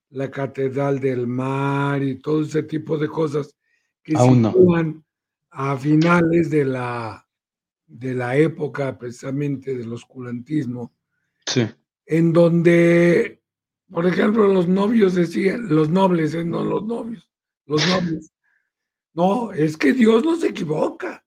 la 0.09 0.31
Catedral 0.31 0.99
del 0.99 1.27
Mar 1.27 2.01
y 2.01 2.15
todo 2.19 2.41
ese 2.41 2.63
tipo 2.63 2.97
de 2.97 3.07
cosas 3.07 3.55
que 4.03 4.15
se 4.17 4.33
sitúan 4.33 5.03
a 5.51 5.77
finales 5.77 6.49
de 6.49 6.65
la, 6.65 7.27
de 7.85 8.13
la 8.13 8.35
época 8.35 8.97
precisamente 8.97 9.75
del 9.75 9.91
oscurantismo. 9.93 10.93
Sí. 11.45 11.67
En 12.05 12.33
donde, 12.33 13.41
por 13.91 14.05
ejemplo, 14.05 14.47
los 14.47 14.67
novios 14.67 15.13
decían, 15.13 15.67
los 15.67 15.89
nobles, 15.89 16.33
¿eh? 16.33 16.45
no 16.45 16.63
los 16.63 16.83
novios, 16.85 17.29
los 17.65 17.87
nobles. 17.87 18.31
No, 19.13 19.51
es 19.51 19.77
que 19.77 19.93
Dios 19.93 20.23
no 20.23 20.35
se 20.35 20.49
equivoca. 20.49 21.23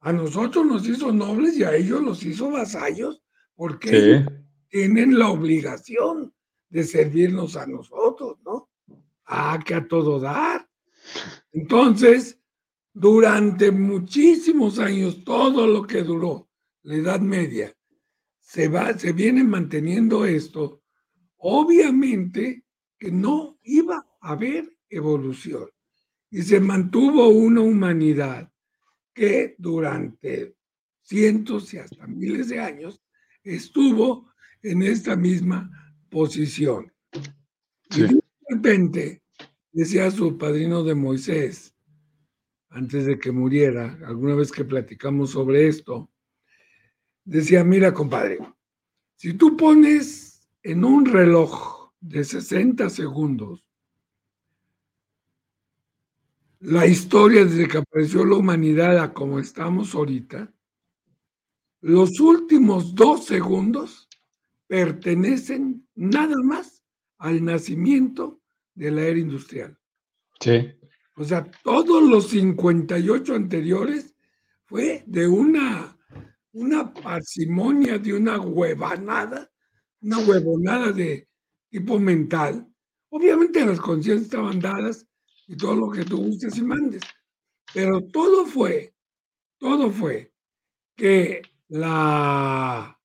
A 0.00 0.12
nosotros 0.12 0.66
nos 0.66 0.88
hizo 0.88 1.12
nobles 1.12 1.56
y 1.56 1.64
a 1.64 1.74
ellos 1.74 2.02
los 2.02 2.24
hizo 2.24 2.50
vasallos 2.50 3.21
porque 3.62 4.26
tienen 4.68 5.16
la 5.16 5.30
obligación 5.30 6.34
de 6.68 6.82
servirnos 6.82 7.54
a 7.56 7.64
nosotros, 7.64 8.38
¿no? 8.44 8.70
Ah, 9.24 9.60
que 9.64 9.76
a 9.76 9.86
todo 9.86 10.18
dar. 10.18 10.68
Entonces, 11.52 12.40
durante 12.92 13.70
muchísimos 13.70 14.80
años, 14.80 15.22
todo 15.22 15.68
lo 15.68 15.86
que 15.86 16.02
duró 16.02 16.50
la 16.82 16.96
Edad 16.96 17.20
Media, 17.20 17.72
se, 18.40 18.66
va, 18.66 18.98
se 18.98 19.12
viene 19.12 19.44
manteniendo 19.44 20.24
esto, 20.24 20.82
obviamente 21.36 22.64
que 22.98 23.12
no 23.12 23.60
iba 23.62 24.04
a 24.20 24.32
haber 24.32 24.76
evolución 24.88 25.70
y 26.32 26.42
se 26.42 26.58
mantuvo 26.58 27.28
una 27.28 27.60
humanidad 27.60 28.50
que 29.14 29.54
durante 29.56 30.56
cientos 31.00 31.72
y 31.74 31.78
hasta 31.78 32.08
miles 32.08 32.48
de 32.48 32.58
años 32.58 33.00
estuvo 33.44 34.32
en 34.62 34.82
esta 34.82 35.16
misma 35.16 35.70
posición. 36.10 36.92
Y 37.90 38.02
de 38.02 38.20
repente 38.48 39.22
decía 39.72 40.10
su 40.10 40.38
padrino 40.38 40.82
de 40.84 40.94
Moisés, 40.94 41.74
antes 42.70 43.04
de 43.04 43.18
que 43.18 43.32
muriera, 43.32 43.98
alguna 44.06 44.34
vez 44.34 44.50
que 44.50 44.64
platicamos 44.64 45.30
sobre 45.30 45.68
esto, 45.68 46.10
decía, 47.24 47.64
mira 47.64 47.92
compadre, 47.92 48.38
si 49.16 49.34
tú 49.34 49.56
pones 49.56 50.48
en 50.62 50.84
un 50.84 51.06
reloj 51.06 51.92
de 52.00 52.24
60 52.24 52.88
segundos 52.90 53.64
la 56.60 56.86
historia 56.86 57.44
desde 57.44 57.68
que 57.68 57.78
apareció 57.78 58.24
la 58.24 58.36
humanidad 58.36 58.98
a 58.98 59.12
como 59.12 59.40
estamos 59.40 59.94
ahorita, 59.94 60.52
los 61.82 62.20
últimos 62.20 62.94
dos 62.94 63.26
segundos 63.26 64.08
pertenecen 64.68 65.86
nada 65.96 66.36
más 66.42 66.82
al 67.18 67.44
nacimiento 67.44 68.40
de 68.74 68.90
la 68.90 69.02
era 69.02 69.18
industrial. 69.18 69.76
Sí. 70.40 70.72
O 71.16 71.24
sea, 71.24 71.50
todos 71.62 72.02
los 72.02 72.28
58 72.28 73.34
anteriores 73.34 74.14
fue 74.64 75.02
de 75.06 75.26
una, 75.26 75.98
una 76.52 76.94
parsimonia, 76.94 77.98
de 77.98 78.14
una 78.14 78.40
huevanada, 78.40 79.50
una 80.00 80.18
huevonada 80.20 80.92
de 80.92 81.28
tipo 81.68 81.98
mental. 81.98 82.66
Obviamente 83.10 83.66
las 83.66 83.80
conciencias 83.80 84.26
estaban 84.26 84.60
dadas 84.60 85.06
y 85.48 85.56
todo 85.56 85.74
lo 85.74 85.90
que 85.90 86.04
tú 86.04 86.16
gustes 86.16 86.56
y 86.56 86.62
mandes. 86.62 87.02
Pero 87.74 88.00
todo 88.12 88.46
fue, 88.46 88.94
todo 89.58 89.90
fue 89.90 90.32
que 90.96 91.42
la, 91.72 93.00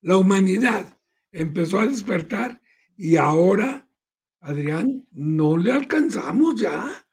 la 0.00 0.16
humanidad 0.16 0.98
empezó 1.32 1.80
a 1.80 1.86
despertar 1.86 2.62
y 2.96 3.16
ahora, 3.16 3.86
Adrián, 4.40 5.06
no 5.12 5.58
le 5.58 5.70
alcanzamos 5.70 6.58
ya, 6.58 7.06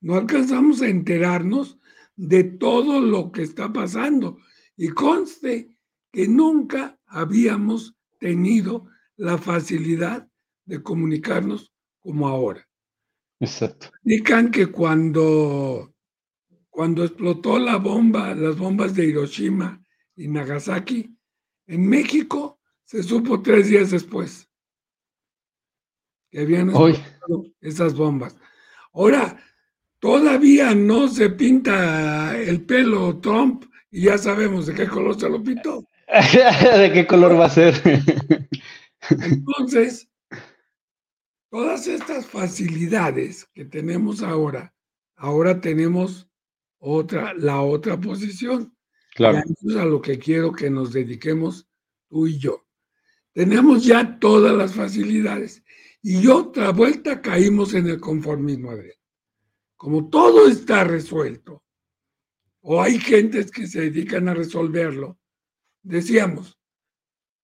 no 0.00 0.16
alcanzamos 0.16 0.82
a 0.82 0.88
enterarnos 0.88 1.78
de 2.16 2.42
todo 2.42 3.00
lo 3.00 3.30
que 3.30 3.42
está 3.42 3.72
pasando. 3.72 4.38
Y 4.76 4.88
conste 4.88 5.76
que 6.10 6.26
nunca 6.26 6.98
habíamos 7.06 7.96
tenido 8.18 8.88
la 9.16 9.38
facilidad 9.38 10.28
de 10.64 10.82
comunicarnos 10.82 11.72
como 12.00 12.26
ahora. 12.26 12.68
Exacto. 13.38 13.92
Indican 14.02 14.50
que 14.50 14.66
cuando, 14.66 15.94
cuando 16.78 17.02
explotó 17.02 17.58
la 17.58 17.74
bomba, 17.74 18.36
las 18.36 18.56
bombas 18.56 18.94
de 18.94 19.06
Hiroshima 19.06 19.82
y 20.14 20.28
Nagasaki, 20.28 21.12
en 21.66 21.88
México 21.88 22.60
se 22.84 23.02
supo 23.02 23.42
tres 23.42 23.66
días 23.66 23.90
después 23.90 24.48
que 26.30 26.42
habían 26.42 26.70
explotado 26.70 27.46
esas 27.60 27.94
bombas. 27.94 28.36
Ahora, 28.92 29.36
todavía 29.98 30.72
no 30.72 31.08
se 31.08 31.30
pinta 31.30 32.38
el 32.38 32.64
pelo 32.64 33.18
Trump 33.18 33.64
y 33.90 34.02
ya 34.02 34.16
sabemos 34.16 34.66
de 34.66 34.74
qué 34.74 34.86
color 34.86 35.18
se 35.18 35.28
lo 35.28 35.42
pintó. 35.42 35.84
¿De 36.06 36.92
qué 36.92 37.04
color 37.08 37.40
va 37.40 37.46
a 37.46 37.50
ser? 37.50 37.74
Entonces, 39.10 40.08
Todas 41.50 41.88
estas 41.88 42.26
facilidades 42.26 43.48
que 43.54 43.64
tenemos 43.64 44.22
ahora, 44.22 44.74
ahora 45.16 45.60
tenemos 45.60 46.27
otra, 46.78 47.34
la 47.34 47.60
otra 47.62 47.98
posición. 47.98 48.76
Claro. 49.14 49.42
Y 49.62 49.78
a 49.78 49.84
lo 49.84 50.00
que 50.00 50.18
quiero 50.18 50.52
que 50.52 50.70
nos 50.70 50.92
dediquemos 50.92 51.68
tú 52.08 52.26
y 52.26 52.38
yo. 52.38 52.66
Tenemos 53.32 53.84
ya 53.84 54.18
todas 54.18 54.56
las 54.56 54.74
facilidades 54.74 55.62
y 56.02 56.26
otra 56.26 56.70
vuelta 56.70 57.20
caímos 57.20 57.74
en 57.74 57.88
el 57.88 58.00
conformismo, 58.00 58.70
Adrián. 58.70 58.96
Como 59.76 60.08
todo 60.08 60.48
está 60.48 60.84
resuelto, 60.84 61.62
o 62.60 62.82
hay 62.82 62.98
gentes 62.98 63.50
que 63.50 63.66
se 63.66 63.82
dedican 63.82 64.28
a 64.28 64.34
resolverlo, 64.34 65.18
decíamos, 65.82 66.58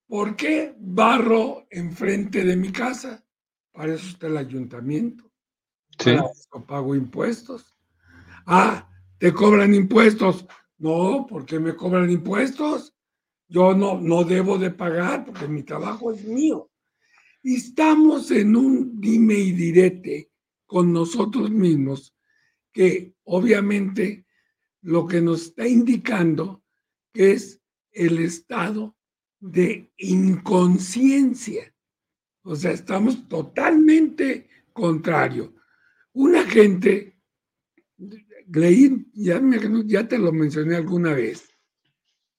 ¿por 0.07 0.37
qué 0.37 0.75
barro 0.79 1.67
enfrente 1.71 2.45
de 2.45 2.57
mi 2.57 2.73
casa? 2.73 3.25
Para 3.73 3.95
eso 3.95 4.09
está 4.09 4.27
el 4.27 4.37
ayuntamiento. 4.37 5.31
Sí. 5.99 6.15
Para 6.15 6.31
eso 6.31 6.67
pago 6.67 6.95
impuestos. 6.95 7.77
Ah, 8.47 8.89
te 9.25 9.33
cobran 9.33 9.75
impuestos. 9.75 10.45
No, 10.77 11.27
¿por 11.27 11.47
qué 11.47 11.59
me 11.59 11.75
cobran 11.75 12.11
impuestos? 12.11 12.95
Yo 13.49 13.75
no, 13.75 13.99
no 13.99 14.23
debo 14.23 14.59
de 14.59 14.71
pagar 14.71 15.25
porque 15.25 15.49
mi 15.49 15.63
trabajo 15.63 16.13
es 16.13 16.23
mío. 16.25 16.71
Y 17.43 17.55
estamos 17.55 18.31
en 18.31 18.55
un 18.55 19.01
dime 19.01 19.33
y 19.33 19.53
direte 19.53 20.31
con 20.67 20.93
nosotros 20.93 21.51
mismos 21.51 22.15
que 22.71 23.15
obviamente 23.25 24.27
lo 24.83 25.07
que 25.07 25.23
nos 25.23 25.45
está 25.45 25.67
indicando 25.67 26.63
es 27.15 27.63
el 27.93 28.19
estado 28.19 28.95
de 29.41 29.91
inconsciencia. 29.97 31.75
O 32.43 32.55
sea, 32.55 32.73
estamos 32.73 33.27
totalmente 33.27 34.51
contrario. 34.75 35.55
Una 36.13 36.43
gente, 36.43 37.17
leí, 38.53 39.07
ya, 39.13 39.41
ya 39.87 40.09
te 40.09 40.19
lo 40.19 40.33
mencioné 40.33 40.77
alguna 40.77 41.15
vez, 41.15 41.49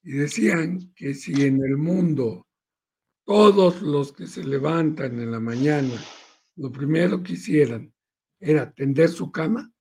y 0.04 0.12
decían 0.12 0.94
que 0.96 1.14
si 1.14 1.46
en 1.46 1.64
el 1.64 1.78
mundo 1.78 2.48
todos 3.24 3.82
los 3.82 4.14
que 4.14 4.28
se 4.28 4.44
levantan 4.44 5.20
en 5.20 5.32
la 5.32 5.40
mañana, 5.40 6.00
lo 6.56 6.72
primero 6.72 7.24
que 7.24 7.34
hicieran 7.34 7.92
era 8.40 8.72
tender 8.72 9.10
su 9.10 9.32
cama, 9.32 9.74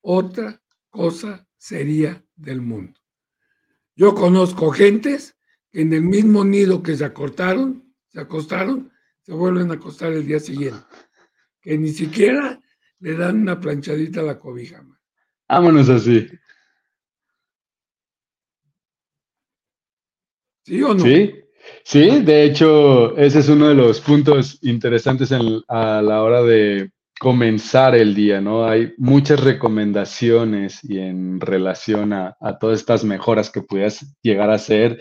otra 0.00 0.60
cosa 0.90 1.46
sería 1.56 2.24
del 2.34 2.60
mundo. 2.60 2.98
Yo 3.94 4.14
conozco 4.14 4.70
gentes 4.70 5.36
que 5.70 5.82
en 5.82 5.92
el 5.92 6.02
mismo 6.02 6.44
nido 6.44 6.82
que 6.82 6.96
se 6.96 7.04
acortaron, 7.04 7.94
se 8.08 8.20
acostaron, 8.20 8.90
se 9.22 9.32
vuelven 9.32 9.70
a 9.70 9.74
acostar 9.74 10.12
el 10.12 10.26
día 10.26 10.40
siguiente. 10.40 10.84
Que 11.60 11.76
ni 11.76 11.90
siquiera 11.90 12.60
le 13.00 13.14
dan 13.14 13.42
una 13.42 13.60
planchadita 13.60 14.20
a 14.20 14.24
la 14.24 14.38
cobija. 14.38 14.84
Vámonos 15.48 15.88
así. 15.88 16.26
¿Sí 20.64 20.82
o 20.82 20.94
no? 20.94 21.00
Sí, 21.00 21.34
sí, 21.84 22.20
de 22.22 22.44
hecho, 22.44 23.16
ese 23.16 23.38
es 23.40 23.48
uno 23.48 23.68
de 23.68 23.74
los 23.74 24.00
puntos 24.00 24.58
interesantes 24.62 25.32
a 25.32 26.02
la 26.02 26.22
hora 26.22 26.42
de 26.42 26.90
comenzar 27.18 27.94
el 27.94 28.14
día, 28.14 28.40
¿no? 28.40 28.66
Hay 28.66 28.92
muchas 28.98 29.40
recomendaciones 29.40 30.84
y 30.84 30.98
en 30.98 31.40
relación 31.40 32.12
a, 32.12 32.36
a 32.40 32.58
todas 32.58 32.78
estas 32.80 33.04
mejoras 33.04 33.50
que 33.50 33.62
pudieras 33.62 34.06
llegar 34.22 34.50
a 34.50 34.54
hacer 34.54 35.00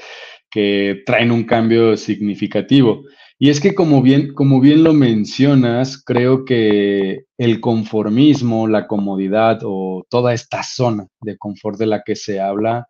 que 0.50 1.04
traen 1.06 1.32
un 1.32 1.44
cambio 1.44 1.98
significativo. 1.98 3.04
Y 3.40 3.52
es 3.52 3.60
que 3.60 3.76
como 3.76 4.02
bien, 4.02 4.34
como 4.34 4.60
bien 4.60 4.84
lo 4.84 4.94
mencionas, 4.94 6.02
creo 6.04 6.44
que 6.44 7.26
el 7.38 7.62
conformismo, 7.62 8.68
la 8.68 8.88
comodidad 8.88 9.60
o 9.64 10.06
toda 10.10 10.34
esta 10.34 10.64
zona 10.64 11.08
de 11.22 11.38
confort 11.38 11.78
de 11.78 11.86
la 11.86 12.02
que 12.04 12.16
se 12.16 12.40
habla, 12.40 12.88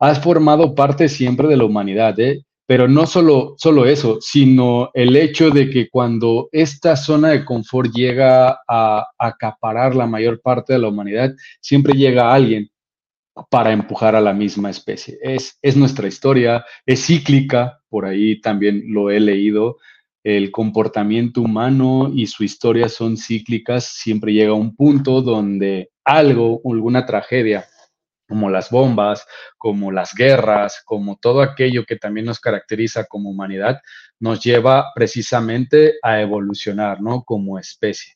ha 0.00 0.14
formado 0.14 0.74
parte 0.74 1.08
siempre 1.08 1.46
de 1.46 1.58
la 1.58 1.64
humanidad, 1.64 2.18
¿eh? 2.20 2.42
Pero 2.66 2.88
no 2.88 3.06
solo, 3.06 3.54
solo 3.58 3.84
eso, 3.84 4.18
sino 4.20 4.90
el 4.94 5.14
hecho 5.14 5.50
de 5.50 5.68
que 5.68 5.90
cuando 5.90 6.48
esta 6.52 6.96
zona 6.96 7.28
de 7.28 7.44
confort 7.44 7.92
llega 7.92 8.60
a 8.66 9.06
acaparar 9.18 9.94
la 9.94 10.06
mayor 10.06 10.40
parte 10.40 10.72
de 10.72 10.78
la 10.78 10.88
humanidad, 10.88 11.34
siempre 11.60 11.92
llega 11.92 12.32
alguien 12.32 12.71
para 13.50 13.72
empujar 13.72 14.14
a 14.14 14.20
la 14.20 14.32
misma 14.32 14.70
especie. 14.70 15.18
Es, 15.22 15.58
es 15.62 15.76
nuestra 15.76 16.08
historia, 16.08 16.64
es 16.86 17.06
cíclica, 17.06 17.80
por 17.88 18.06
ahí 18.06 18.40
también 18.40 18.84
lo 18.88 19.10
he 19.10 19.20
leído. 19.20 19.78
El 20.22 20.50
comportamiento 20.50 21.40
humano 21.40 22.10
y 22.14 22.26
su 22.26 22.44
historia 22.44 22.88
son 22.88 23.16
cíclicas, 23.16 23.84
siempre 23.84 24.32
llega 24.32 24.52
un 24.52 24.76
punto 24.76 25.20
donde 25.20 25.90
algo, 26.04 26.60
alguna 26.64 27.06
tragedia, 27.06 27.66
como 28.28 28.48
las 28.48 28.70
bombas, 28.70 29.26
como 29.58 29.90
las 29.90 30.14
guerras, 30.14 30.82
como 30.84 31.16
todo 31.16 31.42
aquello 31.42 31.84
que 31.84 31.96
también 31.96 32.26
nos 32.26 32.40
caracteriza 32.40 33.04
como 33.06 33.30
humanidad, 33.30 33.80
nos 34.20 34.42
lleva 34.42 34.86
precisamente 34.94 35.94
a 36.02 36.20
evolucionar, 36.20 37.02
¿no? 37.02 37.24
Como 37.24 37.58
especie. 37.58 38.14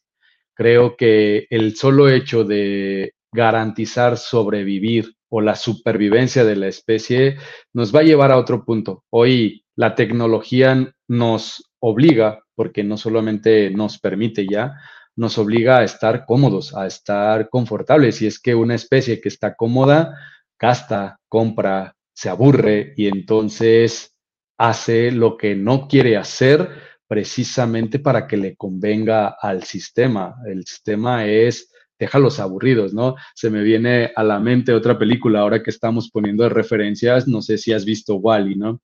Creo 0.55 0.97
que 0.97 1.47
el 1.51 1.77
solo 1.77 2.09
hecho 2.09 2.45
de 2.45 3.16
garantizar 3.37 4.17
sobrevivir 4.17 5.15
o 5.29 5.41
la 5.41 5.55
supervivencia 5.55 6.45
de 6.45 6.57
la 6.57 6.67
especie 6.67 7.37
nos 7.73 7.95
va 7.95 8.01
a 8.01 8.05
llevar 8.05 8.33
a 8.33 8.39
otro 8.39 8.65
punto. 8.65 9.05
Hoy 9.11 9.65
la 9.77 9.95
tecnología 9.95 10.93
nos 11.07 11.71
obliga, 11.79 12.43
porque 12.55 12.83
no 12.83 12.97
solamente 12.97 13.71
nos 13.71 13.99
permite 13.99 14.47
ya, 14.51 14.75
nos 15.15 15.39
obliga 15.39 15.79
a 15.79 15.85
estar 15.85 16.25
cómodos, 16.25 16.75
a 16.75 16.87
estar 16.87 17.49
confortables. 17.49 18.23
Y 18.23 18.27
es 18.27 18.41
que 18.41 18.55
una 18.55 18.75
especie 18.75 19.21
que 19.21 19.29
está 19.29 19.55
cómoda 19.55 20.19
gasta, 20.59 21.19
compra, 21.29 21.95
se 22.15 22.31
aburre 22.31 22.95
y 22.97 23.09
entonces 23.09 24.15
hace 24.59 25.11
lo 25.11 25.37
que 25.37 25.55
no 25.55 25.87
quiere 25.87 26.17
hacer 26.17 26.71
precisamente 27.07 27.99
para 27.99 28.27
que 28.27 28.37
le 28.37 28.57
convenga 28.57 29.37
al 29.41 29.63
sistema. 29.65 30.37
El 30.47 30.65
sistema 30.65 31.27
es 31.27 31.71
déjalos 31.99 32.41
aburridos, 32.41 32.95
¿no? 32.95 33.17
Se 33.35 33.51
me 33.51 33.63
viene 33.63 34.13
a 34.15 34.23
la 34.23 34.39
mente 34.39 34.73
otra 34.73 34.99
película 34.99 35.41
ahora 35.41 35.63
que 35.63 35.71
estamos 35.71 36.11
poniendo 36.11 36.45
de 36.45 36.51
referencias, 36.51 37.27
no 37.27 37.43
sé 37.43 37.59
si 37.59 37.73
has 37.73 37.85
visto 37.85 38.17
Wally, 38.17 38.57
¿no? 38.57 38.81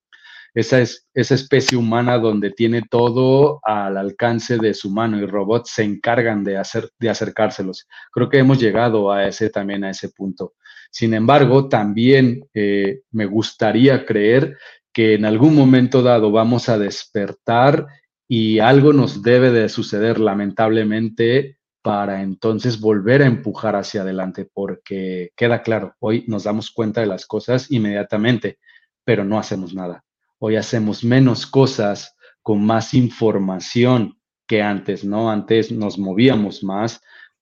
Esa, 0.54 0.80
es, 0.80 1.08
esa 1.14 1.34
especie 1.34 1.78
humana 1.78 2.18
donde 2.18 2.50
tiene 2.50 2.82
todo 2.82 3.60
al 3.62 3.96
alcance 3.96 4.58
de 4.58 4.74
su 4.74 4.90
mano 4.90 5.18
y 5.18 5.24
robots 5.24 5.70
se 5.70 5.82
encargan 5.82 6.44
de, 6.44 6.58
hacer, 6.58 6.90
de 6.98 7.08
acercárselos. 7.08 7.88
Creo 8.12 8.28
que 8.28 8.38
hemos 8.38 8.60
llegado 8.60 9.10
a 9.10 9.26
ese 9.26 9.48
también, 9.48 9.82
a 9.84 9.90
ese 9.90 10.10
punto. 10.10 10.52
Sin 10.90 11.14
embargo, 11.14 11.70
también 11.70 12.44
eh, 12.52 13.00
me 13.12 13.24
gustaría 13.24 14.04
creer 14.04 14.58
que 14.92 15.14
en 15.14 15.24
algún 15.24 15.54
momento 15.54 16.02
dado 16.02 16.30
vamos 16.30 16.68
a 16.68 16.78
despertar 16.78 17.86
y 18.28 18.58
algo 18.58 18.92
nos 18.92 19.22
debe 19.22 19.50
de 19.50 19.70
suceder 19.70 20.20
lamentablemente 20.20 21.58
para 21.82 22.22
entonces 22.22 22.80
volver 22.80 23.22
a 23.22 23.26
empujar 23.26 23.74
hacia 23.74 24.02
adelante, 24.02 24.48
porque 24.52 25.32
queda 25.36 25.62
claro, 25.62 25.94
hoy 25.98 26.24
nos 26.28 26.44
damos 26.44 26.70
cuenta 26.70 27.00
de 27.00 27.08
las 27.08 27.26
cosas 27.26 27.70
inmediatamente, 27.70 28.58
pero 29.04 29.24
no 29.24 29.38
hacemos 29.38 29.74
nada. 29.74 30.04
Hoy 30.38 30.56
hacemos 30.56 31.02
menos 31.02 31.46
cosas 31.46 32.16
con 32.40 32.64
más 32.64 32.94
información 32.94 34.16
que 34.46 34.62
antes, 34.62 35.04
¿no? 35.04 35.30
Antes 35.30 35.72
nos 35.72 35.98
movíamos 35.98 36.62
más, 36.62 37.00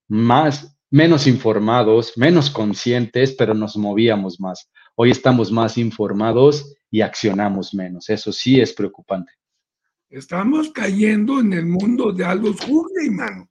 más, 0.09 0.77
menos 0.91 1.27
informados, 1.27 2.17
menos 2.17 2.51
conscientes, 2.51 3.35
pero 3.37 3.53
nos 3.55 3.77
movíamos 3.77 4.41
más. 4.41 4.71
Hoy 4.95 5.11
estamos 5.11 5.53
más 5.53 5.77
informados 5.77 6.75
y 6.91 7.03
accionamos 7.03 7.75
menos. 7.75 8.09
Eso 8.09 8.33
sí 8.33 8.61
es 8.61 8.73
preocupante. 8.73 9.33
Estamos 10.09 10.71
cayendo 10.73 11.41
en 11.41 11.53
el 11.53 11.67
mundo 11.67 12.11
de 12.11 12.25
Aldous 12.25 12.61
Huxley, 12.69 13.11
mano. 13.11 13.50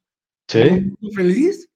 Sí. 0.50 0.96
Feliz. 1.14 1.70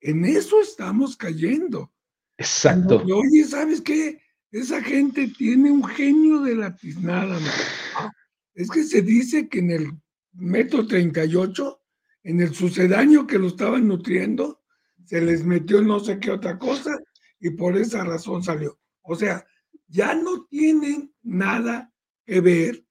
En 0.00 0.24
eso 0.24 0.60
estamos 0.60 1.16
cayendo. 1.16 1.90
Exacto. 2.36 3.02
oye, 3.02 3.42
¿sabes 3.44 3.80
qué? 3.80 4.20
Esa 4.52 4.82
gente 4.82 5.28
tiene 5.36 5.70
un 5.70 5.84
genio 5.84 6.42
de 6.42 6.54
la 6.54 6.76
tiznada. 6.76 7.38
Es 8.54 8.68
que 8.70 8.82
se 8.82 9.02
dice 9.02 9.48
que 9.48 9.60
en 9.60 9.70
el 9.70 9.92
metro 10.32 10.84
38, 10.84 11.80
en 12.24 12.40
el 12.40 12.52
sucedáneo 12.52 13.24
que 13.24 13.38
lo 13.38 13.46
estaban 13.46 13.86
nutriendo, 13.86 14.64
se 15.04 15.20
les 15.20 15.44
metió 15.44 15.80
no 15.80 16.00
sé 16.00 16.18
qué 16.18 16.32
otra 16.32 16.58
cosa 16.58 16.98
y 17.38 17.50
por 17.50 17.76
esa 17.76 18.02
razón 18.02 18.42
salió. 18.42 18.76
O 19.02 19.14
sea, 19.14 19.46
ya 19.86 20.12
no 20.12 20.44
tienen 20.46 21.14
nada 21.22 21.92
que 22.26 22.40
ver 22.40 22.84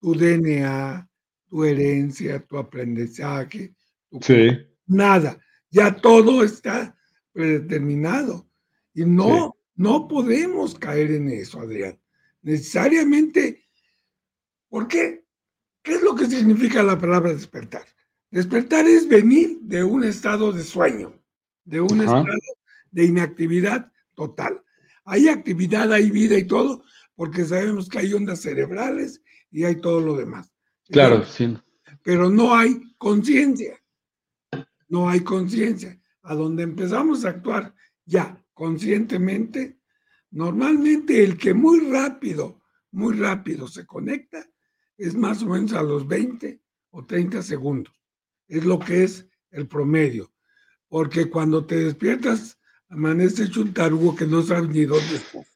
tu 0.00 0.14
DNA, 0.14 1.08
tu 1.48 1.64
herencia, 1.64 2.44
tu 2.44 2.58
aprendizaje, 2.58 3.74
tu 4.10 4.20
sí 4.20 4.66
nada. 4.86 5.38
Ya 5.70 5.96
todo 5.96 6.42
está 6.42 6.96
predeterminado. 7.32 8.48
Y 8.94 9.04
no, 9.04 9.56
no 9.74 10.08
podemos 10.08 10.74
caer 10.78 11.10
en 11.12 11.30
eso, 11.30 11.60
Adrián. 11.60 12.00
Necesariamente, 12.42 13.68
¿por 14.68 14.88
qué? 14.88 15.24
¿Qué 15.82 15.94
es 15.94 16.02
lo 16.02 16.14
que 16.14 16.26
significa 16.26 16.82
la 16.82 16.98
palabra 16.98 17.32
despertar? 17.32 17.84
Despertar 18.30 18.86
es 18.86 19.06
venir 19.06 19.58
de 19.62 19.84
un 19.84 20.04
estado 20.04 20.52
de 20.52 20.64
sueño, 20.64 21.22
de 21.64 21.80
un 21.80 22.00
estado 22.00 22.24
de 22.90 23.04
inactividad 23.04 23.92
total. 24.14 24.62
Hay 25.04 25.28
actividad, 25.28 25.92
hay 25.92 26.10
vida 26.10 26.36
y 26.36 26.44
todo, 26.44 26.82
porque 27.14 27.44
sabemos 27.44 27.88
que 27.88 27.98
hay 27.98 28.12
ondas 28.12 28.40
cerebrales 28.40 29.22
y 29.50 29.64
hay 29.64 29.76
todo 29.76 30.00
lo 30.00 30.16
demás. 30.16 30.52
Claro, 30.88 31.24
sí. 31.24 31.56
Pero 32.02 32.30
no 32.30 32.54
hay 32.54 32.80
conciencia 32.98 33.80
no 34.88 35.08
hay 35.08 35.20
conciencia. 35.20 36.00
A 36.22 36.34
donde 36.34 36.64
empezamos 36.64 37.24
a 37.24 37.30
actuar 37.30 37.74
ya 38.04 38.42
conscientemente, 38.52 39.78
normalmente 40.30 41.22
el 41.22 41.36
que 41.36 41.54
muy 41.54 41.88
rápido, 41.90 42.60
muy 42.90 43.14
rápido 43.14 43.68
se 43.68 43.86
conecta 43.86 44.44
es 44.96 45.14
más 45.14 45.42
o 45.42 45.46
menos 45.46 45.72
a 45.72 45.82
los 45.82 46.06
20 46.06 46.60
o 46.90 47.04
30 47.04 47.42
segundos. 47.42 47.94
Es 48.48 48.64
lo 48.64 48.78
que 48.78 49.04
es 49.04 49.28
el 49.50 49.68
promedio. 49.68 50.32
Porque 50.88 51.28
cuando 51.28 51.66
te 51.66 51.76
despiertas, 51.76 52.58
amanece 52.88 53.44
hecho 53.44 53.62
un 53.62 53.74
tarugo 53.74 54.14
que 54.14 54.26
no 54.26 54.42
sabes 54.42 54.70
ni 54.70 54.84
dónde 54.84 55.16
estás. 55.16 55.46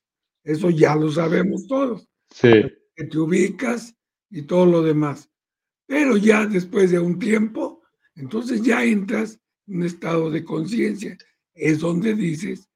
Eso 0.43 0.71
ya 0.71 0.95
lo 0.95 1.11
sabemos 1.11 1.67
todos. 1.67 2.09
Sí. 2.31 2.51
Que 2.95 3.05
te 3.05 3.19
ubicas 3.19 3.95
y 4.29 4.43
todo 4.43 4.67
lo 4.67 4.83
demás. 4.83 5.31
Pero 5.87 6.17
ya 6.17 6.47
después 6.47 6.91
de 6.91 6.99
un 6.99 7.19
tiempo, 7.19 7.70
entonces 8.21 8.63
ya 8.63 8.85
entras 8.85 9.41
en 9.67 9.79
un 9.79 9.87
estado 9.87 10.31
de 10.31 10.45
conciencia. 10.45 11.17
Es 11.55 11.81
donde 11.81 12.15
dices, 12.15 12.69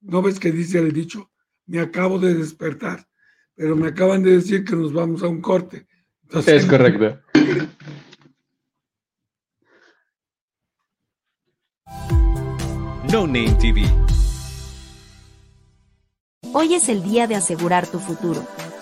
¿no 0.00 0.22
ves 0.22 0.38
que 0.38 0.52
dice 0.52 0.78
el 0.78 0.92
dicho? 0.92 1.30
Me 1.66 1.80
acabo 1.80 2.18
de 2.18 2.34
despertar, 2.34 3.06
pero 3.54 3.74
me 3.74 3.88
acaban 3.88 4.22
de 4.22 4.36
decir 4.36 4.64
que 4.64 4.76
nos 4.76 4.92
vamos 4.92 5.22
a 5.22 5.28
un 5.28 5.40
corte. 5.40 5.86
es 6.46 6.66
correcto. 6.66 7.20
No 13.12 13.26
Name 13.26 13.56
TV. 13.60 13.82
Hoy 16.52 16.74
es 16.74 16.88
el 16.88 17.02
día 17.02 17.26
de 17.26 17.34
asegurar 17.34 17.86
tu 17.88 17.98
futuro. 17.98 18.46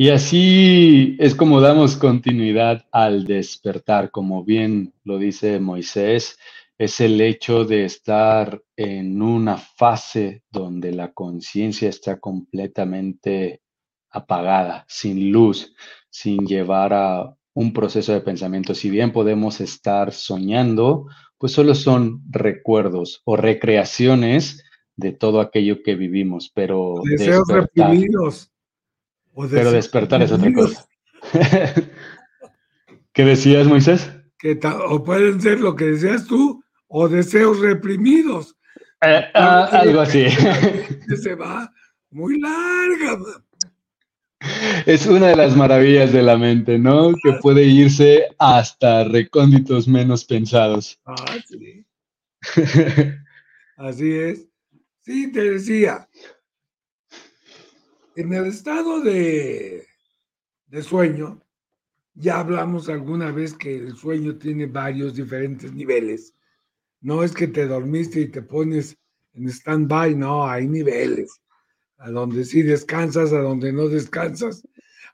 Y 0.00 0.10
así 0.10 1.16
es 1.18 1.34
como 1.34 1.60
damos 1.60 1.96
continuidad 1.96 2.86
al 2.92 3.24
despertar, 3.24 4.12
como 4.12 4.44
bien 4.44 4.94
lo 5.02 5.18
dice 5.18 5.58
Moisés, 5.58 6.38
es 6.78 7.00
el 7.00 7.20
hecho 7.20 7.64
de 7.64 7.84
estar 7.84 8.62
en 8.76 9.20
una 9.20 9.56
fase 9.56 10.44
donde 10.52 10.92
la 10.92 11.12
conciencia 11.12 11.88
está 11.88 12.20
completamente 12.20 13.60
apagada, 14.08 14.84
sin 14.88 15.32
luz, 15.32 15.74
sin 16.10 16.46
llevar 16.46 16.94
a 16.94 17.34
un 17.54 17.72
proceso 17.72 18.12
de 18.12 18.20
pensamiento. 18.20 18.76
Si 18.76 18.90
bien 18.90 19.10
podemos 19.10 19.60
estar 19.60 20.12
soñando, 20.12 21.08
pues 21.38 21.50
solo 21.50 21.74
son 21.74 22.22
recuerdos 22.30 23.20
o 23.24 23.36
recreaciones 23.36 24.62
de 24.94 25.10
todo 25.10 25.40
aquello 25.40 25.82
que 25.82 25.96
vivimos, 25.96 26.52
pero 26.54 27.02
deseos 27.02 27.48
reprimidos 27.48 28.52
pero 29.50 29.70
despertar 29.70 30.22
es 30.22 30.32
otra 30.32 30.52
cosa. 30.52 30.86
¿Qué 33.12 33.24
decías, 33.24 33.66
Moisés? 33.66 34.10
Que 34.38 34.58
o 34.88 35.02
pueden 35.02 35.40
ser 35.40 35.60
lo 35.60 35.74
que 35.74 35.86
decías 35.86 36.26
tú, 36.26 36.62
o 36.86 37.08
deseos 37.08 37.60
reprimidos. 37.60 38.56
Eh, 39.02 39.24
ah, 39.34 39.68
algo 39.72 40.00
así. 40.00 40.26
Se 41.22 41.34
va 41.34 41.72
muy 42.10 42.40
larga. 42.40 43.18
Es 44.86 45.06
una 45.06 45.28
de 45.28 45.36
las 45.36 45.56
maravillas 45.56 46.12
de 46.12 46.22
la 46.22 46.36
mente, 46.36 46.78
¿no? 46.78 47.12
Que 47.22 47.32
puede 47.42 47.64
irse 47.64 48.28
hasta 48.38 49.04
recónditos 49.04 49.88
menos 49.88 50.24
pensados. 50.24 51.00
Ah, 51.04 51.36
sí. 51.46 51.84
Así 53.76 54.12
es. 54.12 54.46
Sí, 55.02 55.32
te 55.32 55.52
decía, 55.52 56.08
en 58.18 58.32
el 58.32 58.46
estado 58.46 59.00
de, 59.00 59.86
sueño, 60.82 61.40
ya 62.14 62.40
hablamos 62.40 62.88
alguna 62.88 63.30
vez 63.30 63.54
que 63.54 63.76
el 63.76 63.96
sueño 63.96 64.36
tiene 64.36 64.66
varios 64.66 65.14
diferentes 65.14 65.72
niveles. 65.72 66.34
No 67.00 67.22
es 67.22 67.32
que 67.32 67.46
te 67.46 67.68
dormiste 67.68 68.22
y 68.22 68.28
te 68.28 68.42
pones 68.42 68.98
en 69.34 69.48
stand-by, 69.48 70.16
no, 70.16 70.48
hay 70.48 70.66
niveles. 70.66 71.40
A 71.98 72.10
donde 72.10 72.44
sí 72.44 72.62
descansas, 72.62 73.32
a 73.32 73.38
donde 73.38 73.72
no 73.72 73.86
descansas, 73.86 74.66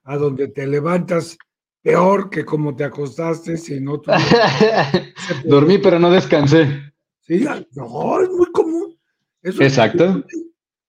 a 0.04 0.16
donde 0.16 0.48
te 0.48 0.66
levantas 0.66 1.36
peor 1.82 2.30
que 2.30 2.46
como 2.46 2.74
te 2.74 2.84
acostaste, 2.84 3.58
si 3.58 3.80
no 3.80 4.00
Dormí, 5.44 5.76
pero 5.76 5.98
no 5.98 6.10
descansé. 6.10 6.94
Sí, 7.20 7.44
no, 7.74 8.22
es 8.22 8.30
muy 8.30 8.50
común. 8.52 8.98
Exacto. 9.42 10.24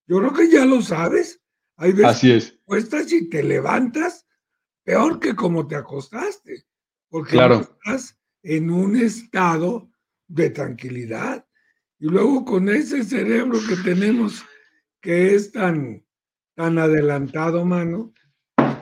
yo 0.07 0.19
creo 0.19 0.33
que 0.33 0.49
ya 0.49 0.65
lo 0.65 0.81
sabes. 0.81 1.41
Hay 1.77 1.91
veces 1.91 2.05
Así 2.05 2.31
es. 2.31 2.59
Cuestas 2.65 3.11
y 3.11 3.29
te 3.29 3.43
levantas 3.43 4.25
peor 4.83 5.19
que 5.19 5.35
como 5.35 5.67
te 5.67 5.75
acostaste, 5.75 6.65
porque 7.09 7.37
estás 7.37 8.17
en 8.43 8.69
un 8.69 8.95
estado 8.95 9.89
de 10.27 10.49
tranquilidad. 10.51 11.45
Y 11.99 12.07
luego 12.07 12.45
con 12.45 12.69
ese 12.69 13.03
cerebro 13.03 13.59
que 13.67 13.75
tenemos 13.77 14.43
que 15.01 15.33
es 15.35 15.51
tan, 15.51 16.05
tan 16.55 16.77
adelantado, 16.77 17.65
mano, 17.65 18.13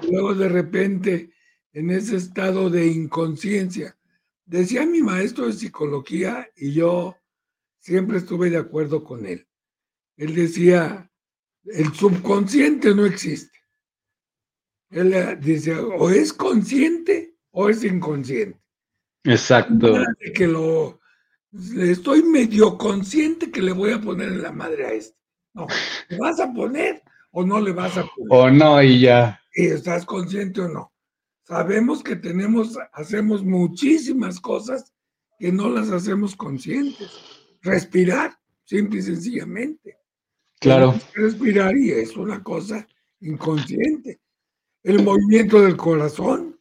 luego 0.10 0.36
de 0.36 0.50
repente 0.50 1.34
en 1.74 1.90
ese 1.90 2.18
estado 2.18 2.70
de 2.70 2.88
inconsciencia. 2.88 3.98
Decía 4.46 4.86
mi 4.86 5.02
maestro 5.02 5.48
de 5.48 5.54
psicología 5.54 6.50
y 6.56 6.74
yo 6.74 7.16
siempre 7.80 8.18
estuve 8.18 8.50
de 8.50 8.58
acuerdo 8.58 9.04
con 9.04 9.26
él. 9.26 9.48
Él 10.18 10.36
decía, 10.36 11.12
el 11.66 11.94
subconsciente 11.94 12.94
no 12.94 13.06
existe. 13.06 13.58
Él 14.90 15.14
eh, 15.14 15.38
dice, 15.42 15.76
o 15.76 16.10
es 16.10 16.34
consciente 16.34 17.36
o 17.52 17.70
es 17.70 17.84
inconsciente. 17.84 18.60
Exacto. 19.24 19.96
Que 20.36 20.48
lo, 20.48 21.00
estoy 21.78 22.24
medio 22.24 22.78
consciente 22.78 23.52
que 23.52 23.62
le 23.62 23.72
voy 23.72 23.92
a 23.92 24.02
poner 24.02 24.30
en 24.30 24.42
la 24.42 24.52
madre 24.52 24.86
a 24.86 24.94
este. 24.94 25.18
No, 25.54 25.68
¿le 26.10 26.18
vas 26.18 26.40
a 26.40 26.52
poner 26.52 27.04
o 27.32 27.44
no 27.44 27.62
le 27.62 27.72
vas 27.72 27.98
a 27.98 28.06
poner? 28.06 28.28
O 28.30 28.50
no, 28.50 28.82
y 28.82 29.02
ya. 29.02 29.40
Y 29.56 29.68
estás 29.68 30.06
consciente 30.06 30.62
o 30.62 30.68
no. 30.68 30.92
Sabemos 31.44 32.04
que 32.04 32.16
tenemos, 32.16 32.78
hacemos 32.94 33.44
muchísimas 33.44 34.40
cosas 34.40 34.94
que 35.38 35.52
no 35.52 35.70
las 35.70 35.90
hacemos 35.92 36.36
conscientes. 36.36 37.12
Respirar, 37.62 38.38
simple 38.64 39.00
y 39.00 39.04
sencillamente. 39.04 39.98
Claro. 40.64 40.96
Respirar 41.14 41.76
y 41.76 41.92
es 41.92 42.16
una 42.16 42.42
cosa 42.42 42.88
inconsciente. 43.20 44.22
El 44.82 45.04
movimiento 45.04 45.62
del 45.62 45.76
corazón, 45.76 46.58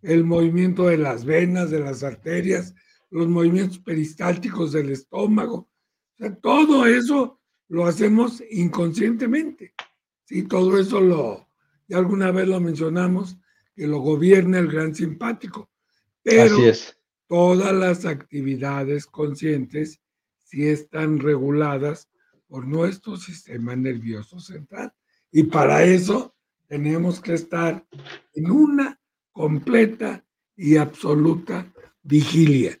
el 0.00 0.24
movimiento 0.24 0.86
de 0.86 0.96
las 0.96 1.26
venas, 1.26 1.70
de 1.70 1.80
las 1.80 2.02
arterias, 2.02 2.74
los 3.10 3.28
movimientos 3.28 3.78
peristálticos 3.80 4.72
del 4.72 4.90
estómago. 4.90 5.56
O 5.56 6.16
sea, 6.16 6.34
todo 6.36 6.86
eso 6.86 7.38
lo 7.68 7.84
hacemos 7.84 8.42
inconscientemente. 8.50 9.74
Sí, 10.24 10.44
todo 10.44 10.78
eso 10.78 11.00
lo, 11.00 11.46
ya 11.86 11.98
alguna 11.98 12.30
vez 12.30 12.48
lo 12.48 12.60
mencionamos, 12.60 13.36
que 13.76 13.86
lo 13.86 13.98
gobierna 13.98 14.58
el 14.58 14.68
gran 14.68 14.94
simpático. 14.94 15.70
Pero 16.22 16.54
Así 16.54 16.64
es. 16.64 16.98
todas 17.28 17.74
las 17.74 18.06
actividades 18.06 19.04
conscientes 19.04 20.00
sí 20.44 20.66
están 20.66 21.18
reguladas 21.18 22.08
por 22.54 22.68
nuestro 22.68 23.16
sistema 23.16 23.74
nervioso 23.74 24.38
central. 24.38 24.94
Y 25.32 25.42
para 25.42 25.82
eso 25.82 26.36
tenemos 26.68 27.20
que 27.20 27.34
estar 27.34 27.84
en 28.32 28.48
una 28.48 29.00
completa 29.32 30.24
y 30.54 30.76
absoluta 30.76 31.66
vigilia. 32.04 32.78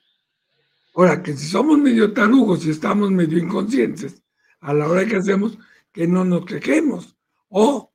Ahora, 0.94 1.20
que 1.20 1.36
si 1.36 1.48
somos 1.48 1.76
medio 1.76 2.12
tarugos 2.12 2.64
y 2.64 2.70
estamos 2.70 3.10
medio 3.10 3.36
inconscientes, 3.36 4.22
a 4.60 4.72
la 4.72 4.86
hora 4.86 5.06
que 5.06 5.16
hacemos, 5.16 5.58
que 5.90 6.06
no 6.06 6.24
nos 6.24 6.46
quejemos. 6.46 7.16
O, 7.48 7.92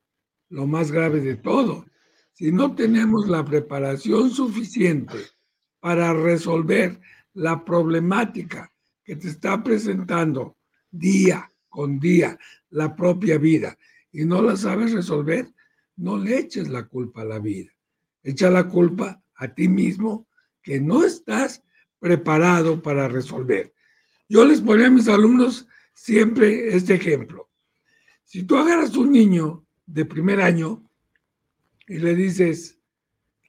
lo 0.49 0.67
más 0.67 0.91
grave 0.91 1.21
de 1.21 1.37
todo, 1.37 1.85
si 2.33 2.51
no 2.51 2.75
tenemos 2.75 3.29
la 3.29 3.45
preparación 3.45 4.31
suficiente 4.31 5.15
para 5.79 6.11
resolver 6.11 6.99
la 7.31 7.63
problemática 7.63 8.69
que 9.01 9.15
te 9.15 9.29
está 9.29 9.63
presentando 9.63 10.57
día 10.91 11.48
con 11.69 11.99
día 11.99 12.37
la 12.69 12.95
propia 12.95 13.37
vida 13.37 13.77
y 14.11 14.25
no 14.25 14.41
la 14.41 14.57
sabes 14.57 14.91
resolver, 14.91 15.53
no 15.95 16.17
le 16.17 16.39
eches 16.39 16.67
la 16.69 16.87
culpa 16.87 17.21
a 17.21 17.25
la 17.25 17.39
vida. 17.39 17.71
Echa 18.23 18.49
la 18.49 18.67
culpa 18.67 19.21
a 19.35 19.53
ti 19.53 19.67
mismo 19.67 20.27
que 20.61 20.79
no 20.79 21.03
estás 21.03 21.63
preparado 21.99 22.81
para 22.81 23.07
resolver. 23.07 23.73
Yo 24.27 24.45
les 24.45 24.61
ponía 24.61 24.87
a 24.87 24.91
mis 24.91 25.07
alumnos 25.07 25.67
siempre 25.93 26.75
este 26.75 26.95
ejemplo. 26.95 27.49
Si 28.23 28.43
tú 28.43 28.57
agarras 28.57 28.95
un 28.95 29.11
niño 29.11 29.65
de 29.85 30.05
primer 30.05 30.41
año 30.41 30.87
y 31.87 31.97
le 31.97 32.15
dices, 32.15 32.77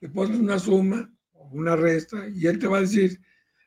le 0.01 0.09
pones 0.09 0.39
una 0.39 0.59
suma 0.59 1.13
o 1.33 1.49
una 1.51 1.77
resta 1.77 2.29
y 2.29 2.47
él 2.47 2.59
te 2.59 2.67
va 2.67 2.79
a 2.79 2.83
decir, 2.83 3.21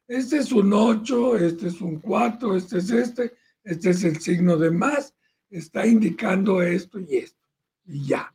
este 0.08 0.38
es 0.38 0.52
un 0.52 0.74
8, 0.74 1.38
este 1.38 1.68
es 1.68 1.80
un 1.82 2.00
4, 2.00 2.56
este 2.56 2.80
es 2.80 2.90
este, 2.90 3.34
este 3.64 3.92
es 3.92 4.04
el 4.04 4.20
signo 4.20 4.58
de 4.58 4.72
más, 4.72 5.14
está 5.50 5.86
indicando 5.86 6.62
esto 6.62 7.00
y 7.00 7.18
esto. 7.18 7.42
Y 7.86 8.08
ya. 8.08 8.34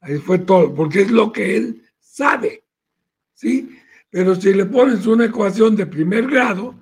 Ahí 0.00 0.18
fue 0.18 0.38
todo, 0.38 0.74
porque 0.74 1.02
es 1.02 1.10
lo 1.10 1.32
que 1.32 1.56
él 1.56 1.82
sabe. 1.98 2.64
¿Sí? 3.34 3.76
Pero 4.10 4.34
si 4.34 4.52
le 4.52 4.66
pones 4.66 5.06
una 5.06 5.26
ecuación 5.26 5.76
de 5.76 5.86
primer 5.86 6.26
grado, 6.26 6.74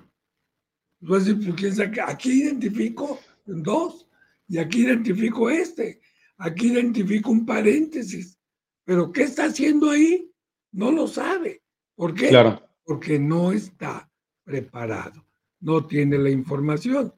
vas 1.01 1.23
a 1.23 1.25
decir, 1.25 1.45
pues 1.45 1.55
quién 1.55 1.75
sabe, 1.75 2.01
aquí 2.01 2.43
identifico 2.43 3.19
dos 3.45 4.07
y 4.47 4.57
aquí 4.57 4.81
identifico 4.81 5.49
este, 5.49 6.01
aquí 6.37 6.71
identifico 6.71 7.31
un 7.31 7.45
paréntesis. 7.45 8.37
Pero 8.83 9.11
¿qué 9.11 9.23
está 9.23 9.45
haciendo 9.45 9.91
ahí? 9.91 10.31
No 10.71 10.91
lo 10.91 11.07
sabe. 11.07 11.61
¿Por 11.95 12.13
qué? 12.15 12.29
Claro. 12.29 12.61
Porque 12.83 13.19
no 13.19 13.51
está 13.51 14.09
preparado, 14.43 15.25
no 15.59 15.85
tiene 15.85 16.17
la 16.17 16.31
información. 16.31 17.13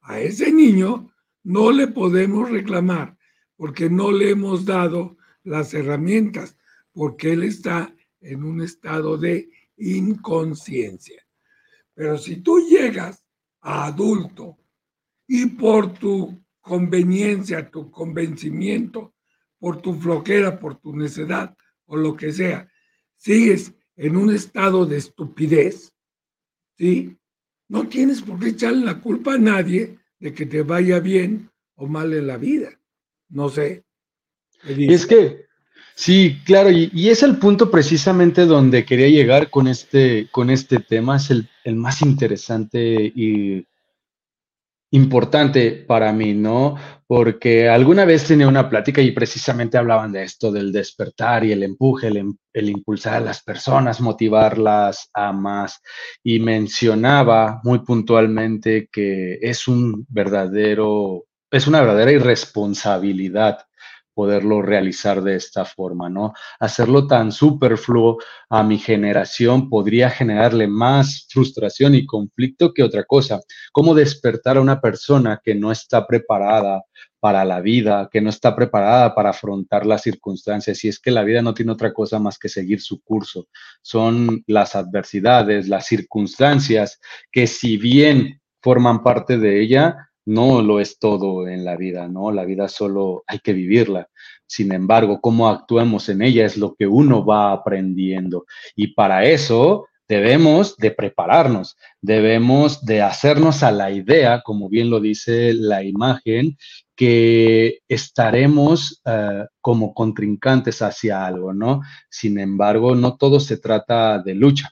A 0.00 0.20
ese 0.20 0.52
niño 0.52 1.12
no 1.42 1.70
le 1.70 1.88
podemos 1.88 2.50
reclamar 2.50 3.16
porque 3.56 3.90
no 3.90 4.10
le 4.10 4.30
hemos 4.30 4.64
dado 4.64 5.16
las 5.44 5.74
herramientas, 5.74 6.56
porque 6.92 7.32
él 7.32 7.42
está 7.42 7.94
en 8.20 8.44
un 8.44 8.62
estado 8.62 9.16
de 9.18 9.50
inconsciencia. 9.76 11.26
Pero 11.94 12.16
si 12.18 12.36
tú 12.36 12.66
llegas 12.68 13.22
a 13.60 13.86
adulto 13.86 14.58
y 15.26 15.46
por 15.46 15.92
tu 15.92 16.42
conveniencia, 16.60 17.70
tu 17.70 17.90
convencimiento, 17.90 19.14
por 19.58 19.82
tu 19.82 19.94
floquera, 19.94 20.58
por 20.58 20.76
tu 20.76 20.96
necedad 20.96 21.54
o 21.86 21.96
lo 21.96 22.16
que 22.16 22.32
sea, 22.32 22.70
sigues 23.16 23.74
en 23.96 24.16
un 24.16 24.34
estado 24.34 24.86
de 24.86 24.96
estupidez, 24.96 25.92
¿sí? 26.78 27.19
No 27.70 27.86
tienes 27.86 28.20
por 28.20 28.40
qué 28.40 28.48
echarle 28.48 28.84
la 28.84 29.00
culpa 29.00 29.34
a 29.34 29.38
nadie 29.38 29.96
de 30.18 30.34
que 30.34 30.44
te 30.44 30.62
vaya 30.62 30.98
bien 30.98 31.48
o 31.76 31.86
mal 31.86 32.12
en 32.12 32.26
la 32.26 32.36
vida. 32.36 32.68
No 33.28 33.48
sé. 33.48 33.84
Y 34.68 34.92
es 34.92 35.06
que, 35.06 35.46
sí, 35.94 36.40
claro, 36.44 36.70
y, 36.72 37.08
es 37.08 37.22
el 37.22 37.38
punto 37.38 37.70
precisamente 37.70 38.44
donde 38.44 38.84
quería 38.84 39.08
llegar 39.08 39.50
con 39.50 39.68
este, 39.68 40.28
con 40.32 40.50
este 40.50 40.80
tema, 40.80 41.16
es 41.16 41.30
el, 41.30 41.48
el 41.62 41.76
más 41.76 42.02
interesante 42.02 43.12
y 43.14 43.64
importante 44.92 45.72
para 45.72 46.12
mí, 46.12 46.34
¿no? 46.34 46.76
Porque 47.06 47.68
alguna 47.68 48.04
vez 48.04 48.26
tenía 48.26 48.48
una 48.48 48.68
plática 48.68 49.00
y 49.00 49.12
precisamente 49.12 49.78
hablaban 49.78 50.12
de 50.12 50.24
esto, 50.24 50.50
del 50.52 50.72
despertar 50.72 51.44
y 51.44 51.52
el 51.52 51.62
empuje, 51.62 52.08
el, 52.08 52.34
el, 52.52 52.68
impulsar 52.68 53.14
a 53.14 53.20
las 53.20 53.42
personas, 53.42 54.00
motivarlas 54.00 55.10
a 55.14 55.32
más. 55.32 55.80
Y 56.22 56.40
mencionaba 56.40 57.60
muy 57.64 57.80
puntualmente 57.80 58.88
que 58.90 59.38
es 59.40 59.68
un 59.68 60.06
verdadero, 60.08 61.24
es 61.50 61.66
una 61.66 61.80
verdadera 61.80 62.12
irresponsabilidad 62.12 63.66
poderlo 64.14 64.62
realizar 64.62 65.22
de 65.22 65.36
esta 65.36 65.64
forma, 65.64 66.08
¿no? 66.08 66.32
Hacerlo 66.58 67.06
tan 67.06 67.32
superfluo 67.32 68.18
a 68.48 68.62
mi 68.62 68.78
generación 68.78 69.68
podría 69.68 70.10
generarle 70.10 70.66
más 70.66 71.26
frustración 71.30 71.94
y 71.94 72.06
conflicto 72.06 72.72
que 72.72 72.82
otra 72.82 73.04
cosa. 73.04 73.40
¿Cómo 73.72 73.94
despertar 73.94 74.56
a 74.56 74.60
una 74.60 74.80
persona 74.80 75.40
que 75.42 75.54
no 75.54 75.72
está 75.72 76.06
preparada 76.06 76.82
para 77.20 77.44
la 77.44 77.60
vida, 77.60 78.08
que 78.10 78.20
no 78.20 78.30
está 78.30 78.56
preparada 78.56 79.14
para 79.14 79.30
afrontar 79.30 79.86
las 79.86 80.02
circunstancias? 80.02 80.84
Y 80.84 80.88
es 80.88 80.98
que 80.98 81.10
la 81.10 81.22
vida 81.22 81.42
no 81.42 81.54
tiene 81.54 81.72
otra 81.72 81.92
cosa 81.92 82.18
más 82.18 82.38
que 82.38 82.48
seguir 82.48 82.80
su 82.80 83.00
curso. 83.02 83.48
Son 83.82 84.42
las 84.46 84.74
adversidades, 84.74 85.68
las 85.68 85.86
circunstancias 85.86 87.00
que 87.30 87.46
si 87.46 87.76
bien 87.76 88.40
forman 88.62 89.02
parte 89.02 89.38
de 89.38 89.62
ella, 89.62 90.09
no 90.30 90.62
lo 90.62 90.78
es 90.78 90.98
todo 90.98 91.48
en 91.48 91.64
la 91.64 91.76
vida, 91.76 92.06
¿no? 92.06 92.30
La 92.30 92.44
vida 92.44 92.68
solo 92.68 93.24
hay 93.26 93.40
que 93.40 93.52
vivirla. 93.52 94.08
Sin 94.46 94.72
embargo, 94.72 95.20
cómo 95.20 95.48
actuemos 95.48 96.08
en 96.08 96.22
ella 96.22 96.46
es 96.46 96.56
lo 96.56 96.74
que 96.74 96.86
uno 96.86 97.24
va 97.24 97.52
aprendiendo. 97.52 98.46
Y 98.76 98.94
para 98.94 99.24
eso 99.24 99.86
debemos 100.08 100.76
de 100.76 100.92
prepararnos, 100.92 101.76
debemos 102.00 102.84
de 102.84 103.02
hacernos 103.02 103.64
a 103.64 103.72
la 103.72 103.90
idea, 103.90 104.42
como 104.42 104.68
bien 104.68 104.88
lo 104.88 105.00
dice 105.00 105.52
la 105.52 105.82
imagen, 105.82 106.56
que 106.94 107.80
estaremos 107.88 109.02
uh, 109.06 109.46
como 109.60 109.94
contrincantes 109.94 110.80
hacia 110.80 111.26
algo, 111.26 111.52
¿no? 111.52 111.80
Sin 112.08 112.38
embargo, 112.38 112.94
no 112.94 113.16
todo 113.16 113.40
se 113.40 113.56
trata 113.56 114.20
de 114.20 114.34
lucha 114.34 114.70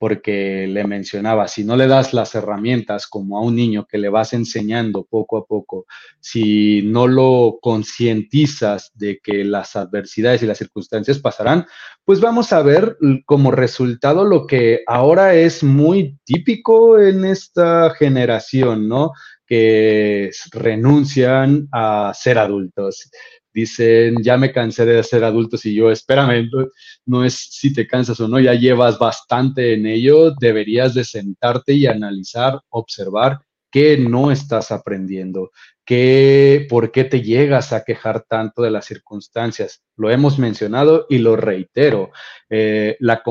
porque 0.00 0.66
le 0.66 0.86
mencionaba, 0.86 1.46
si 1.46 1.62
no 1.62 1.76
le 1.76 1.86
das 1.86 2.14
las 2.14 2.34
herramientas 2.34 3.06
como 3.06 3.36
a 3.36 3.42
un 3.42 3.54
niño 3.54 3.86
que 3.86 3.98
le 3.98 4.08
vas 4.08 4.32
enseñando 4.32 5.04
poco 5.04 5.36
a 5.36 5.44
poco, 5.44 5.84
si 6.20 6.80
no 6.84 7.06
lo 7.06 7.58
concientizas 7.60 8.92
de 8.94 9.20
que 9.22 9.44
las 9.44 9.76
adversidades 9.76 10.42
y 10.42 10.46
las 10.46 10.56
circunstancias 10.56 11.18
pasarán, 11.18 11.66
pues 12.02 12.18
vamos 12.18 12.50
a 12.54 12.62
ver 12.62 12.96
como 13.26 13.50
resultado 13.50 14.24
lo 14.24 14.46
que 14.46 14.80
ahora 14.86 15.34
es 15.34 15.62
muy 15.62 16.16
típico 16.24 16.98
en 16.98 17.26
esta 17.26 17.90
generación, 17.90 18.88
¿no? 18.88 19.12
Que 19.46 20.30
renuncian 20.50 21.68
a 21.72 22.12
ser 22.14 22.38
adultos 22.38 23.10
dicen, 23.52 24.22
ya 24.22 24.36
me 24.36 24.52
cansé 24.52 24.84
de 24.86 25.02
ser 25.02 25.24
adultos 25.24 25.64
y 25.66 25.74
yo, 25.74 25.90
espérame, 25.90 26.48
no, 27.06 27.24
es 27.24 27.34
si 27.50 27.72
te 27.72 27.86
cansas 27.86 28.20
o 28.20 28.28
no, 28.28 28.38
ya 28.40 28.54
llevas 28.54 28.98
bastante 28.98 29.74
en 29.74 29.86
ello, 29.86 30.32
deberías 30.38 30.94
de 30.94 31.04
sentarte 31.04 31.72
y 31.72 31.86
analizar, 31.86 32.60
observar 32.70 33.40
qué 33.70 33.96
no 33.96 34.30
estás 34.30 34.72
aprendiendo, 34.72 35.50
qué, 35.84 36.66
por 36.68 36.90
qué 36.90 37.04
te 37.04 37.22
llegas 37.22 37.72
a 37.72 37.84
quejar 37.84 38.24
tanto 38.28 38.62
de 38.62 38.70
las 38.70 38.86
circunstancias. 38.86 39.82
Lo 39.96 40.10
hemos 40.10 40.38
mencionado 40.38 41.06
y 41.08 41.18
lo 41.18 41.36
reitero, 41.36 42.10
eh, 42.48 42.96
la 43.00 43.22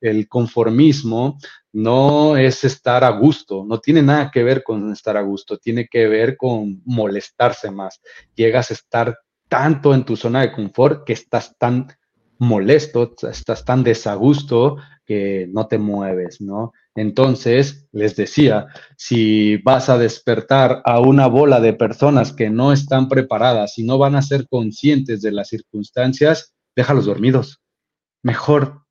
el 0.00 0.28
conformismo 0.28 1.38
no 1.72 2.36
es 2.36 2.64
estar 2.64 3.04
a 3.04 3.10
gusto, 3.10 3.64
no 3.66 3.78
tiene 3.78 4.02
nada 4.02 4.30
que 4.32 4.42
ver 4.42 4.62
con 4.62 4.90
estar 4.92 5.16
a 5.16 5.22
gusto, 5.22 5.58
tiene 5.58 5.86
que 5.86 6.08
ver 6.08 6.36
con 6.36 6.82
molestarse 6.84 7.70
más. 7.70 8.00
Llegas 8.34 8.70
a 8.70 8.74
estar 8.74 9.16
tanto 9.48 9.94
en 9.94 10.04
tu 10.04 10.16
zona 10.16 10.42
de 10.42 10.52
confort 10.52 11.04
que 11.04 11.12
estás 11.12 11.56
tan 11.58 11.88
molesto, 12.38 13.14
estás 13.30 13.64
tan 13.64 13.82
desagusto 13.82 14.76
que 15.04 15.48
no 15.50 15.66
te 15.66 15.78
mueves, 15.78 16.40
¿no? 16.40 16.72
Entonces, 16.94 17.88
les 17.92 18.14
decía, 18.16 18.66
si 18.96 19.56
vas 19.58 19.88
a 19.88 19.98
despertar 19.98 20.82
a 20.84 21.00
una 21.00 21.26
bola 21.26 21.60
de 21.60 21.72
personas 21.72 22.32
que 22.32 22.50
no 22.50 22.72
están 22.72 23.08
preparadas 23.08 23.78
y 23.78 23.84
no 23.84 23.98
van 23.98 24.16
a 24.16 24.22
ser 24.22 24.46
conscientes 24.48 25.22
de 25.22 25.32
las 25.32 25.48
circunstancias, 25.48 26.54
déjalos 26.76 27.06
dormidos. 27.06 27.60
Mejor 28.22 28.82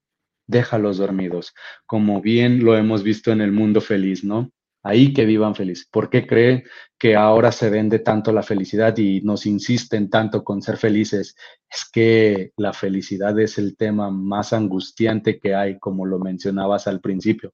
déjalos 0.48 0.98
dormidos, 0.98 1.54
como 1.86 2.22
bien 2.22 2.64
lo 2.64 2.78
hemos 2.78 3.04
visto 3.04 3.32
en 3.32 3.42
el 3.42 3.52
mundo 3.52 3.82
feliz, 3.82 4.24
¿no? 4.24 4.50
Ahí 4.84 5.14
que 5.14 5.26
vivan 5.26 5.56
felices. 5.56 5.88
¿Por 5.92 6.10
qué 6.10 6.26
creen 6.26 6.64
que 6.98 7.16
ahora 7.16 7.52
se 7.52 7.70
vende 7.70 8.00
tanto 8.00 8.32
la 8.32 8.44
felicidad 8.44 8.98
y 8.98 9.22
nos 9.22 9.46
insisten 9.46 10.10
tanto 10.10 10.44
con 10.44 10.62
ser 10.62 10.78
felices? 10.78 11.36
Es 11.70 11.90
que 11.92 12.52
la 12.58 12.74
felicidad 12.74 13.38
es 13.40 13.58
el 13.58 13.76
tema 13.76 14.10
más 14.10 14.54
angustiante 14.54 15.40
que 15.40 15.56
hay, 15.56 15.78
como 15.80 16.06
lo 16.06 16.20
mencionabas 16.20 16.88
al 16.88 17.02
principio. 17.02 17.54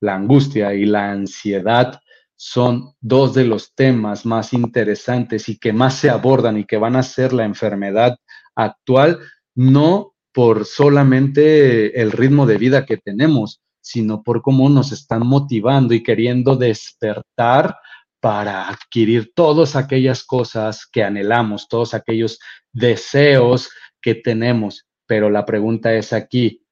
La 0.00 0.14
angustia 0.14 0.74
y 0.74 0.86
la 0.86 1.10
ansiedad 1.10 2.00
son 2.36 2.94
dos 3.00 3.34
de 3.34 3.44
los 3.44 3.74
temas 3.74 4.24
más 4.24 4.52
interesantes 4.52 5.48
y 5.48 5.58
que 5.58 5.72
más 5.72 5.94
se 5.94 6.08
abordan 6.08 6.56
y 6.56 6.64
que 6.64 6.76
van 6.76 6.94
a 6.94 7.02
ser 7.02 7.32
la 7.32 7.44
enfermedad 7.44 8.16
actual, 8.54 9.18
no 9.56 10.14
por 10.32 10.64
solamente 10.64 12.00
el 12.00 12.12
ritmo 12.12 12.46
de 12.46 12.58
vida 12.58 12.86
que 12.86 12.96
tenemos, 12.96 13.60
sino 13.88 14.22
por 14.22 14.42
cómo 14.42 14.68
nos 14.68 14.92
están 14.92 15.26
motivando 15.26 15.94
y 15.94 16.02
queriendo 16.02 16.56
despertar 16.56 17.76
para 18.20 18.68
adquirir 18.68 19.32
todas 19.34 19.76
aquellas 19.76 20.24
cosas 20.24 20.86
que 20.86 21.02
anhelamos, 21.02 21.68
todos 21.68 21.94
aquellos 21.94 22.38
deseos 22.72 23.70
que 24.02 24.14
tenemos. 24.14 24.86
Pero 25.06 25.30
la 25.30 25.46
pregunta 25.46 25.94
es 25.94 26.12
aquí, 26.12 26.62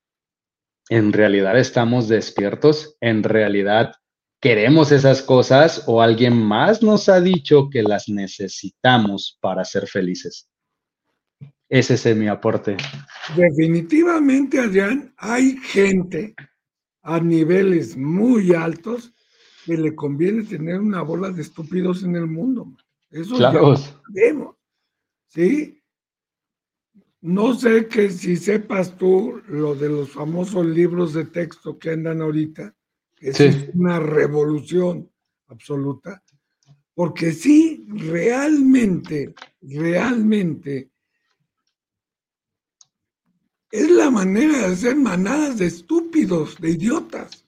¿en 0.91 1.13
realidad 1.13 1.59
estamos 1.59 2.09
despiertos? 2.09 2.97
¿En 3.01 3.23
realidad 3.23 3.93
queremos 4.41 4.93
esas 4.93 5.23
cosas 5.23 5.85
o 5.87 6.03
alguien 6.03 6.37
más 6.37 6.83
nos 6.83 7.09
ha 7.09 7.21
dicho 7.21 7.71
que 7.71 7.83
las 7.83 8.09
necesitamos 8.09 9.39
para 9.41 9.65
ser 9.65 9.87
felices. 9.87 10.49
Ese 11.69 11.95
es 11.95 12.17
mi 12.17 12.29
aporte. 12.29 12.77
Definitivamente, 13.37 14.61
Adrián, 14.61 15.13
hay 15.17 15.57
gente 15.57 16.35
a 17.07 17.21
niveles 17.21 17.97
muy 17.97 18.53
altos 18.53 19.15
que 19.65 19.77
le 19.77 19.95
conviene 19.95 20.43
tener 20.43 20.81
una 20.81 21.03
bola 21.03 21.31
de 21.31 21.41
estúpidos 21.41 22.03
en 22.03 22.17
el 22.17 22.27
mundo. 22.27 22.77
Eso 23.11 23.37
claro. 23.37 23.77
ya 23.77 23.81
sabemos. 23.81 24.57
¿Sí? 25.29 25.81
No 27.21 27.55
sé 27.55 27.87
que 27.87 28.11
si 28.11 28.37
sepas 28.37 28.97
tú 28.97 29.41
lo 29.47 29.77
de 29.77 29.89
los 29.89 30.11
famosos 30.11 30.67
libros 30.67 31.13
de 31.13 31.27
texto 31.27 31.79
que 31.79 31.91
andan 31.91 32.23
ahorita, 32.23 32.75
es 33.21 33.69
una 33.73 34.01
revolución 34.01 35.09
absoluta, 35.47 36.23
porque 36.93 37.31
sí, 37.33 37.87
realmente, 37.89 39.33
realmente, 39.61 40.91
es 43.77 43.91
la 43.91 44.11
manera 44.11 44.59
de 44.59 44.65
hacer 44.67 44.97
manadas 44.97 45.59
de 45.59 45.67
estúpidos, 45.67 46.59
de 46.59 46.71
idiotas, 46.71 47.47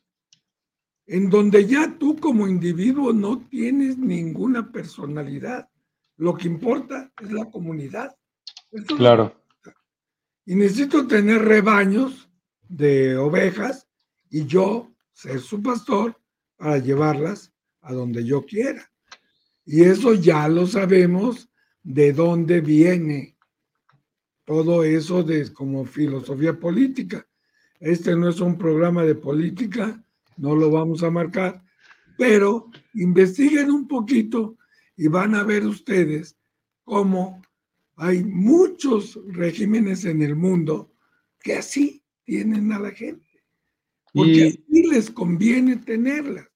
en 1.07 1.31
donde 1.31 1.67
ya 1.67 1.97
tú 1.99 2.17
como 2.17 2.47
individuo 2.47 3.15
no 3.15 3.39
tienes 3.49 3.97
ninguna 3.97 4.71
personalidad. 4.71 5.71
Lo 6.19 6.37
que 6.37 6.49
importa 6.49 7.11
es 7.23 7.33
la 7.33 7.47
comunidad. 7.47 8.15
claro. 8.97 9.35
Y 10.45 10.55
necesito 10.55 11.07
tener 11.07 11.43
rebaños 11.43 12.29
de 12.69 13.17
ovejas 13.17 13.87
y 14.31 14.45
yo 14.45 14.91
ser 15.13 15.41
su 15.41 15.63
pastor 15.63 16.21
para 16.57 16.79
llevarlas 16.79 17.53
a 17.81 17.95
donde 17.95 18.25
yo 18.25 18.45
quiera. 18.45 18.91
Y 19.65 19.85
eso 19.85 20.13
ya 20.13 20.49
lo 20.49 20.67
sabemos 20.67 21.49
de 21.83 22.13
dónde 22.13 22.61
viene 22.61 23.38
todo 24.49 24.83
eso 24.83 25.23
de 25.23 25.53
como 25.53 25.85
filosofía 25.85 26.59
política. 26.59 27.27
Este 27.81 28.17
no 28.17 28.31
es 28.31 28.41
un 28.41 28.57
programa 28.57 29.05
de 29.05 29.15
política, 29.15 30.03
no 30.39 30.57
lo 30.57 30.71
vamos 30.71 31.03
a 31.03 31.11
marcar, 31.11 31.63
pero 32.17 32.71
investiguen 32.95 33.71
un 33.71 33.87
poquito 33.87 34.57
y 34.97 35.07
van 35.09 35.35
a 35.35 35.43
ver 35.43 35.67
ustedes 35.67 36.35
cómo 36.85 37.43
hay 37.97 38.25
muchos 38.25 39.21
regímenes 39.27 40.07
en 40.07 40.23
el 40.23 40.35
mundo 40.35 40.95
que 41.43 41.57
así 41.57 42.03
tienen 42.25 42.73
a 42.73 42.79
la 42.79 42.91
gente. 42.93 43.29
Porque 44.15 44.47
así 44.47 44.89
les 44.89 45.11
conviene 45.11 45.77
tenerla. 45.77 46.49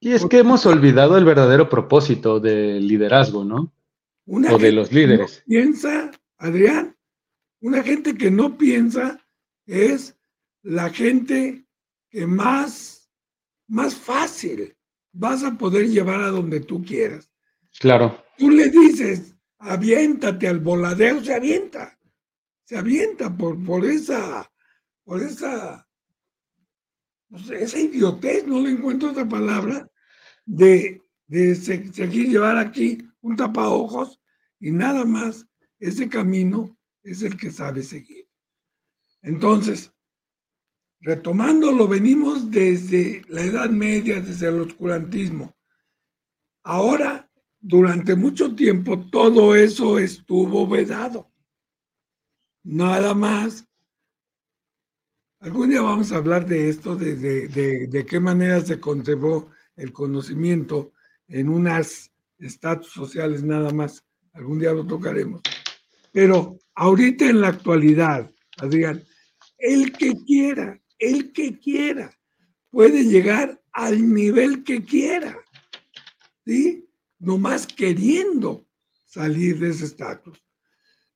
Y 0.00 0.12
es 0.12 0.24
que 0.24 0.38
hemos 0.38 0.64
olvidado 0.64 1.18
el 1.18 1.26
verdadero 1.26 1.68
propósito 1.68 2.40
del 2.40 2.88
liderazgo, 2.88 3.44
¿no? 3.44 3.74
o 4.24 4.58
de 4.58 4.72
los 4.72 4.90
líderes. 4.92 5.42
piensa, 5.46 6.10
Adrián, 6.38 6.94
una 7.60 7.82
gente 7.82 8.14
que 8.14 8.30
no 8.30 8.56
piensa 8.56 9.24
es 9.66 10.16
la 10.62 10.90
gente 10.90 11.66
que 12.10 12.26
más, 12.26 13.10
más 13.66 13.94
fácil 13.94 14.76
vas 15.12 15.42
a 15.42 15.56
poder 15.56 15.88
llevar 15.88 16.22
a 16.22 16.28
donde 16.28 16.60
tú 16.60 16.82
quieras. 16.84 17.30
Claro. 17.80 18.24
Tú 18.36 18.50
le 18.50 18.70
dices, 18.70 19.34
aviéntate 19.58 20.48
al 20.48 20.60
voladero, 20.60 21.22
se 21.22 21.34
avienta, 21.34 21.98
se 22.64 22.76
avienta 22.76 23.36
por, 23.36 23.62
por 23.64 23.84
esa, 23.84 24.50
por 25.04 25.22
esa, 25.22 25.86
no 27.28 27.38
sé, 27.40 27.62
esa 27.62 27.78
idiotez, 27.78 28.46
no 28.46 28.60
le 28.60 28.70
encuentro 28.70 29.10
otra 29.10 29.28
palabra, 29.28 29.90
de, 30.44 31.02
de 31.26 31.54
seguir 31.54 32.28
llevar 32.28 32.56
aquí 32.56 32.98
un 33.20 33.36
tapaojos 33.36 34.20
y 34.60 34.70
nada 34.70 35.04
más, 35.04 35.46
ese 35.78 36.08
camino 36.08 36.77
es 37.10 37.22
el 37.22 37.36
que 37.36 37.50
sabe 37.50 37.82
seguir. 37.82 38.28
Entonces, 39.22 39.92
retomándolo, 41.00 41.88
venimos 41.88 42.50
desde 42.50 43.22
la 43.28 43.42
Edad 43.42 43.70
Media, 43.70 44.20
desde 44.20 44.48
el 44.48 44.60
oscurantismo. 44.60 45.56
Ahora 46.62 47.28
durante 47.60 48.14
mucho 48.14 48.54
tiempo 48.54 48.98
todo 49.10 49.54
eso 49.54 49.98
estuvo 49.98 50.66
vedado. 50.66 51.30
Nada 52.64 53.14
más. 53.14 53.66
Algún 55.40 55.70
día 55.70 55.82
vamos 55.82 56.10
a 56.10 56.16
hablar 56.16 56.46
de 56.46 56.68
esto, 56.68 56.96
de, 56.96 57.16
de, 57.16 58.06
qué 58.06 58.18
manera 58.18 58.60
se 58.60 58.80
conservó 58.80 59.50
el 59.76 59.92
conocimiento 59.92 60.92
en 61.28 61.48
unas 61.48 62.10
estatus 62.38 62.92
sociales 62.92 63.42
nada 63.44 63.70
más. 63.70 64.04
Algún 64.32 64.58
día 64.58 64.72
lo 64.72 64.84
tocaremos. 64.84 65.40
Pero 66.12 66.58
ahorita 66.78 67.28
en 67.28 67.40
la 67.40 67.48
actualidad, 67.48 68.30
Adrián, 68.58 69.04
el 69.58 69.92
que 69.92 70.14
quiera, 70.26 70.80
el 70.98 71.32
que 71.32 71.58
quiera, 71.58 72.10
puede 72.70 73.04
llegar 73.04 73.60
al 73.72 74.12
nivel 74.12 74.64
que 74.64 74.84
quiera. 74.84 75.38
¿Sí? 76.44 76.88
nomás 77.18 77.66
queriendo 77.66 78.66
salir 79.04 79.58
de 79.58 79.70
ese 79.70 79.86
estatus. 79.86 80.38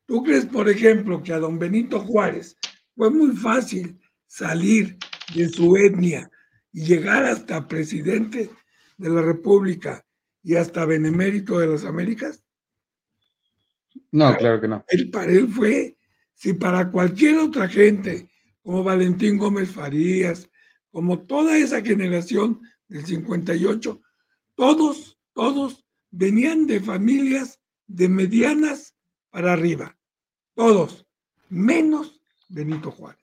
¿Tú 0.07 0.23
crees, 0.23 0.47
por 0.47 0.69
ejemplo, 0.69 1.23
que 1.23 1.33
a 1.33 1.39
don 1.39 1.59
Benito 1.59 2.01
Juárez 2.01 2.57
fue 2.95 3.11
muy 3.11 3.37
fácil 3.37 4.01
salir 4.27 4.99
de 5.35 5.49
su 5.49 5.77
etnia 5.77 6.31
y 6.73 6.85
llegar 6.85 7.25
hasta 7.25 7.69
presidente 7.69 8.51
de 8.97 9.11
la 9.11 9.23
República 9.23 10.05
y 10.43 10.57
hasta 10.57 10.85
benemérito 10.85 11.59
de 11.59 11.69
las 11.69 11.85
Américas? 11.85 12.43
No, 14.13 14.37
claro 14.37 14.61
que 14.61 14.69
no. 14.69 14.85
El 14.89 15.11
para 15.11 15.33
él 15.33 15.49
fue, 15.49 15.97
si 16.35 16.53
para 16.53 16.91
cualquier 16.91 17.39
otra 17.39 17.67
gente, 17.67 18.29
como 18.63 18.85
Valentín 18.85 19.39
Gómez 19.39 19.71
Farías, 19.71 20.49
como 20.91 21.21
toda 21.21 21.57
esa 21.57 21.81
generación 21.81 22.61
del 22.89 23.07
58, 23.07 24.01
todos, 24.55 25.19
todos 25.33 25.87
venían 26.11 26.67
de 26.67 26.81
familias 26.81 27.59
de 27.87 28.09
medianas 28.09 28.95
para 29.31 29.55
arriba, 29.55 29.97
todos, 30.55 31.07
menos 31.49 32.21
Benito 32.49 32.91
Juárez. 32.91 33.19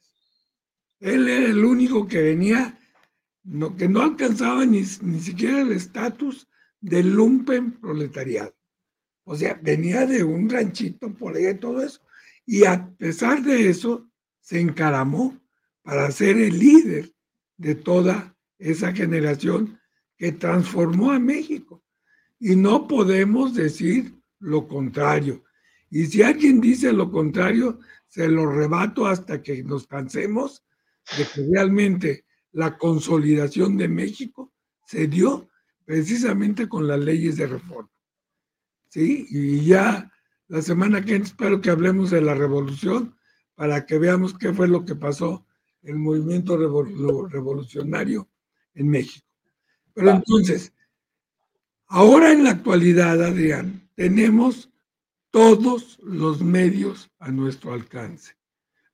Él 0.99 1.29
era 1.29 1.45
el 1.45 1.63
único 1.63 2.07
que 2.07 2.21
venía, 2.21 2.79
no, 3.43 3.75
que 3.75 3.87
no 3.87 4.01
alcanzaba 4.01 4.65
ni, 4.65 4.83
ni 5.01 5.19
siquiera 5.19 5.61
el 5.61 5.71
estatus 5.71 6.47
del 6.81 7.13
lumpen 7.13 7.79
proletariado. 7.79 8.58
O 9.31 9.35
sea, 9.35 9.59
venía 9.61 10.07
de 10.07 10.23
un 10.23 10.49
ranchito 10.49 11.13
por 11.13 11.35
ahí 11.35 11.45
y 11.45 11.53
todo 11.53 11.83
eso. 11.83 12.01
Y 12.47 12.65
a 12.65 12.89
pesar 12.97 13.43
de 13.43 13.69
eso, 13.69 14.09
se 14.41 14.59
encaramó 14.59 15.39
para 15.83 16.09
ser 16.09 16.35
el 16.37 16.57
líder 16.57 17.13
de 17.55 17.75
toda 17.75 18.35
esa 18.57 18.91
generación 18.91 19.79
que 20.17 20.31
transformó 20.31 21.11
a 21.11 21.19
México. 21.19 21.83
Y 22.39 22.55
no 22.55 22.87
podemos 22.87 23.53
decir 23.53 24.19
lo 24.39 24.67
contrario. 24.67 25.43
Y 25.91 26.07
si 26.07 26.23
alguien 26.23 26.59
dice 26.59 26.91
lo 26.91 27.11
contrario, 27.11 27.79
se 28.07 28.27
lo 28.27 28.51
rebato 28.51 29.05
hasta 29.05 29.43
que 29.43 29.63
nos 29.63 29.85
cansemos 29.85 30.65
de 31.15 31.23
que 31.25 31.51
realmente 31.53 32.25
la 32.51 32.79
consolidación 32.79 33.77
de 33.77 33.89
México 33.89 34.51
se 34.87 35.05
dio 35.05 35.51
precisamente 35.85 36.67
con 36.67 36.87
las 36.87 36.99
leyes 36.99 37.37
de 37.37 37.45
reforma. 37.45 37.91
¿Sí? 38.89 39.25
Y 39.29 39.65
ya 39.65 40.11
la 40.47 40.61
semana 40.61 41.01
que 41.01 41.11
viene 41.11 41.25
espero 41.25 41.61
que 41.61 41.69
hablemos 41.69 42.11
de 42.11 42.21
la 42.21 42.33
revolución 42.33 43.15
para 43.55 43.85
que 43.85 43.97
veamos 43.97 44.37
qué 44.37 44.53
fue 44.53 44.67
lo 44.67 44.85
que 44.85 44.95
pasó 44.95 45.45
el 45.81 45.95
movimiento 45.95 46.57
revolucionario 46.57 48.29
en 48.73 48.89
México. 48.89 49.25
Pero 49.93 50.11
entonces, 50.11 50.73
Ahora 51.91 52.31
en 52.31 52.43
la 52.43 52.51
actualidad, 52.51 53.19
Adrián, 53.23 53.89
tenemos 53.95 54.69
todos 55.31 55.97
los 56.03 56.39
medios 56.39 57.09
a 57.17 57.31
nuestro 57.31 57.73
alcance. 57.73 58.35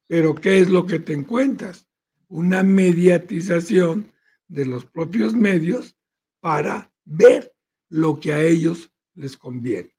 Pero 0.07 0.33
¿qué 0.33 0.59
es 0.59 0.69
lo 0.69 0.85
que 0.85 0.99
te 0.99 1.11
encuentras? 1.11 1.89
Una 2.29 2.63
mediatización 2.63 4.13
de 4.47 4.65
los 4.65 4.85
propios 4.85 5.33
medios 5.33 5.97
para 6.39 6.89
ver 7.03 7.53
lo 7.89 8.17
que 8.17 8.31
a 8.31 8.41
ellos 8.41 8.89
les 9.15 9.37
conviene. 9.37 9.95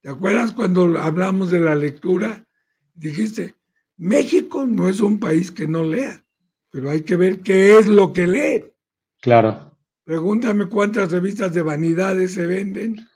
¿Te 0.00 0.10
acuerdas 0.10 0.52
cuando 0.52 0.98
hablamos 0.98 1.50
de 1.50 1.60
la 1.60 1.74
lectura? 1.74 2.44
Dijiste, 2.94 3.54
México 3.96 4.64
no 4.66 4.88
es 4.88 5.00
un 5.00 5.18
país 5.18 5.50
que 5.50 5.66
no 5.66 5.82
lea, 5.82 6.24
pero 6.70 6.90
hay 6.90 7.02
que 7.02 7.16
ver 7.16 7.40
qué 7.40 7.78
es 7.78 7.86
lo 7.86 8.12
que 8.12 8.26
lee. 8.26 8.64
Claro. 9.20 9.76
Pregúntame 10.04 10.68
cuántas 10.68 11.10
revistas 11.10 11.52
de 11.52 11.62
vanidades 11.62 12.32
se 12.34 12.46
venden. 12.46 13.06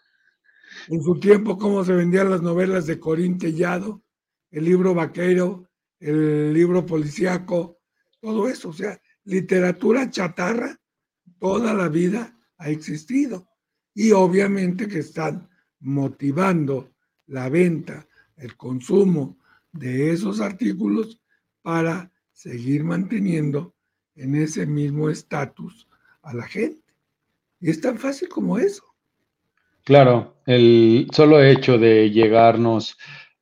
En 0.89 1.03
su 1.03 1.19
tiempo, 1.21 1.57
cómo 1.57 1.85
se 1.85 1.93
vendían 1.93 2.31
las 2.31 2.43
novelas 2.43 2.87
de 2.87 2.99
Corín 2.99 3.39
Tellado, 3.39 4.03
el 4.51 4.65
libro 4.65 4.95
vaquero, 4.95 5.69
el 6.01 6.53
libro 6.53 6.85
policíaco, 6.85 7.79
todo 8.21 8.49
eso. 8.49 8.71
O 8.71 8.73
sea, 8.73 9.01
literatura 9.25 10.11
chatarra, 10.11 10.81
toda 11.39 11.73
la 11.75 11.89
vida 11.89 12.37
ha 12.59 12.71
existido. 12.71 13.49
Y 13.95 14.13
obviamente 14.13 14.89
que 14.89 15.01
están 15.01 15.49
motivando 15.81 16.93
la 17.27 17.49
venta, 17.49 18.07
el 18.37 18.57
consumo 18.57 19.39
de 19.73 20.11
esos 20.13 20.41
artículos 20.41 21.21
para 21.63 22.11
seguir 22.33 22.85
manteniendo 22.85 23.75
en 24.15 24.35
ese 24.35 24.67
mismo 24.67 25.09
estatus 25.09 25.89
a 26.23 26.35
la 26.35 26.47
gente. 26.47 26.83
Y 27.61 27.71
es 27.71 27.81
tan 27.81 27.99
fácil 27.99 28.29
como 28.29 28.59
eso. 28.59 28.85
Claro, 29.85 30.37
el 30.47 31.09
solo 31.13 31.43
hecho 31.43 31.79
de 31.79 32.11
llegarnos 32.11 32.97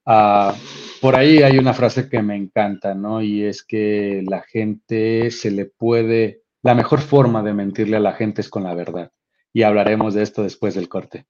a... 0.06 0.54
Por 1.00 1.16
ahí 1.16 1.38
hay 1.42 1.58
una 1.58 1.72
frase 1.72 2.08
que 2.08 2.22
me 2.22 2.36
encanta, 2.36 2.94
¿no? 2.94 3.22
Y 3.22 3.42
es 3.44 3.62
que 3.62 4.22
la 4.28 4.42
gente 4.42 5.30
se 5.30 5.50
le 5.50 5.66
puede... 5.66 6.42
La 6.62 6.74
mejor 6.74 7.00
forma 7.00 7.42
de 7.42 7.54
mentirle 7.54 7.96
a 7.96 8.00
la 8.00 8.12
gente 8.12 8.42
es 8.42 8.50
con 8.50 8.64
la 8.64 8.74
verdad. 8.74 9.10
Y 9.52 9.62
hablaremos 9.62 10.14
de 10.14 10.22
esto 10.22 10.42
después 10.42 10.74
del 10.74 10.88
corte. 10.88 11.26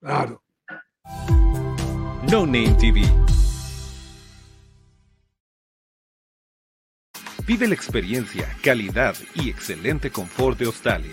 Claro. 0.00 0.42
No 2.30 2.46
Name 2.46 2.74
TV. 2.80 3.02
Vive 7.46 7.68
la 7.68 7.74
experiencia, 7.74 8.48
calidad 8.62 9.14
y 9.34 9.50
excelente 9.50 10.10
confort 10.10 10.58
de 10.58 10.64
Australia. 10.64 11.12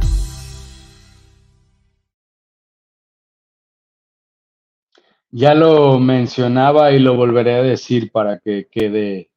Ya 5.33 5.55
lo 5.55 5.97
mencionaba 5.99 6.91
y 6.91 6.99
lo 6.99 7.15
volveré 7.15 7.55
a 7.55 7.63
decir 7.63 8.11
para 8.11 8.39
que 8.39 8.67
quede 8.69 9.31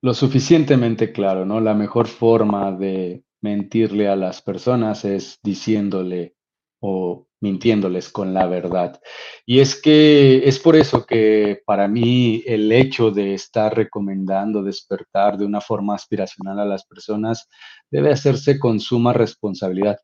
lo 0.00 0.14
suficientemente 0.14 1.12
claro, 1.12 1.44
¿no? 1.44 1.60
La 1.60 1.74
mejor 1.74 2.06
forma 2.06 2.70
de 2.72 3.24
mentirle 3.42 4.08
a 4.08 4.14
las 4.14 4.42
personas 4.42 5.04
es 5.04 5.40
diciéndole 5.42 6.36
o 6.80 7.26
mintiéndoles 7.40 8.10
con 8.10 8.32
la 8.32 8.46
verdad. 8.46 9.00
Y 9.44 9.58
es 9.58 9.80
que 9.80 10.46
es 10.46 10.60
por 10.60 10.76
eso 10.76 11.04
que 11.04 11.60
para 11.66 11.88
mí 11.88 12.42
el 12.46 12.70
hecho 12.70 13.10
de 13.10 13.34
estar 13.34 13.74
recomendando 13.74 14.62
despertar 14.62 15.36
de 15.36 15.46
una 15.46 15.60
forma 15.60 15.96
aspiracional 15.96 16.60
a 16.60 16.64
las 16.64 16.86
personas 16.86 17.48
debe 17.90 18.12
hacerse 18.12 18.58
con 18.58 18.78
suma 18.78 19.12
responsabilidad, 19.12 19.98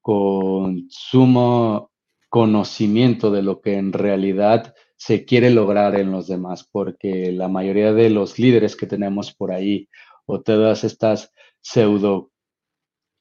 con 0.00 0.86
sumo 0.88 1.87
conocimiento 2.28 3.30
de 3.30 3.42
lo 3.42 3.60
que 3.60 3.76
en 3.76 3.92
realidad 3.92 4.74
se 4.96 5.24
quiere 5.24 5.50
lograr 5.50 5.94
en 5.96 6.10
los 6.10 6.26
demás, 6.26 6.68
porque 6.70 7.32
la 7.32 7.48
mayoría 7.48 7.92
de 7.92 8.10
los 8.10 8.38
líderes 8.38 8.76
que 8.76 8.86
tenemos 8.86 9.34
por 9.34 9.52
ahí 9.52 9.88
o 10.26 10.40
todas 10.40 10.84
estas 10.84 11.32
pseudo 11.60 12.30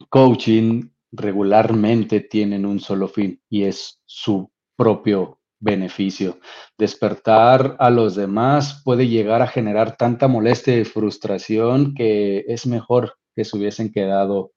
coaching 0.10 0.90
regularmente 1.12 2.22
tienen 2.22 2.66
un 2.66 2.80
solo 2.80 3.08
fin 3.08 3.42
y 3.50 3.64
es 3.64 4.00
su 4.06 4.52
propio 4.76 5.40
beneficio. 5.60 6.40
Despertar 6.78 7.76
a 7.80 7.90
los 7.90 8.16
demás 8.16 8.82
puede 8.84 9.08
llegar 9.08 9.42
a 9.42 9.48
generar 9.48 9.98
tanta 9.98 10.28
molestia 10.28 10.78
y 10.78 10.84
frustración 10.84 11.94
que 11.96 12.46
es 12.48 12.68
mejor 12.68 13.18
que 13.36 13.46
se 13.46 13.58
hubiesen 13.58 13.92
quedado 13.92 14.52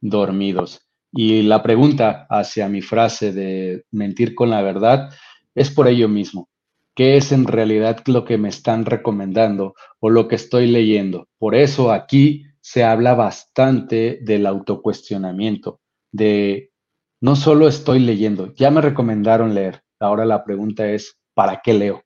dormidos. 0.00 0.87
Y 1.12 1.42
la 1.42 1.62
pregunta 1.62 2.26
hacia 2.28 2.68
mi 2.68 2.82
frase 2.82 3.32
de 3.32 3.84
mentir 3.90 4.34
con 4.34 4.50
la 4.50 4.62
verdad 4.62 5.10
es 5.54 5.70
por 5.70 5.88
ello 5.88 6.08
mismo. 6.08 6.48
¿Qué 6.94 7.16
es 7.16 7.32
en 7.32 7.46
realidad 7.46 8.02
lo 8.06 8.24
que 8.24 8.38
me 8.38 8.48
están 8.48 8.84
recomendando 8.84 9.74
o 10.00 10.10
lo 10.10 10.26
que 10.28 10.34
estoy 10.34 10.66
leyendo? 10.66 11.28
Por 11.38 11.54
eso 11.54 11.92
aquí 11.92 12.44
se 12.60 12.84
habla 12.84 13.14
bastante 13.14 14.18
del 14.20 14.46
autocuestionamiento, 14.46 15.80
de 16.12 16.72
no 17.20 17.36
solo 17.36 17.66
estoy 17.66 18.00
leyendo, 18.00 18.52
ya 18.54 18.70
me 18.70 18.80
recomendaron 18.80 19.54
leer. 19.54 19.82
Ahora 19.98 20.24
la 20.24 20.44
pregunta 20.44 20.90
es, 20.90 21.18
¿para 21.34 21.62
qué 21.64 21.72
leo? 21.72 22.04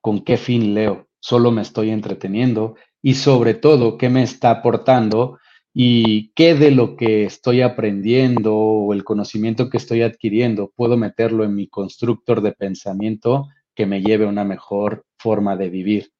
¿Con 0.00 0.22
qué 0.22 0.36
fin 0.36 0.74
leo? 0.74 1.08
¿Solo 1.18 1.50
me 1.50 1.62
estoy 1.62 1.90
entreteniendo? 1.90 2.76
Y 3.02 3.14
sobre 3.14 3.54
todo, 3.54 3.98
¿qué 3.98 4.08
me 4.08 4.22
está 4.22 4.50
aportando 4.50 5.39
y 5.72 6.32
qué 6.32 6.54
de 6.54 6.72
lo 6.72 6.96
que 6.96 7.24
estoy 7.24 7.62
aprendiendo 7.62 8.56
o 8.56 8.92
el 8.92 9.04
conocimiento 9.04 9.70
que 9.70 9.76
estoy 9.76 10.02
adquiriendo 10.02 10.72
puedo 10.74 10.96
meterlo 10.96 11.44
en 11.44 11.54
mi 11.54 11.68
constructor 11.68 12.40
de 12.40 12.52
pensamiento 12.52 13.48
que 13.74 13.86
me 13.86 14.02
lleve 14.02 14.24
a 14.24 14.28
una 14.28 14.44
mejor 14.44 15.06
forma 15.18 15.56
de 15.56 15.70
vivir 15.70 16.12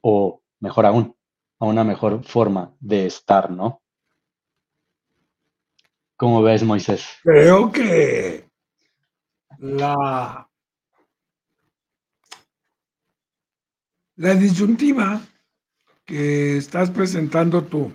o, 0.00 0.42
mejor 0.60 0.86
aún, 0.86 1.16
a 1.58 1.66
una 1.66 1.82
mejor 1.82 2.22
forma 2.24 2.74
de 2.78 3.06
estar, 3.06 3.50
¿no? 3.50 3.82
¿Cómo 6.16 6.42
ves, 6.42 6.62
Moisés? 6.62 7.04
Creo 7.22 7.70
que 7.70 8.48
la, 9.58 10.48
la 14.16 14.34
disyuntiva 14.34 15.20
que 16.04 16.56
estás 16.56 16.90
presentando 16.90 17.62
tú 17.64 17.92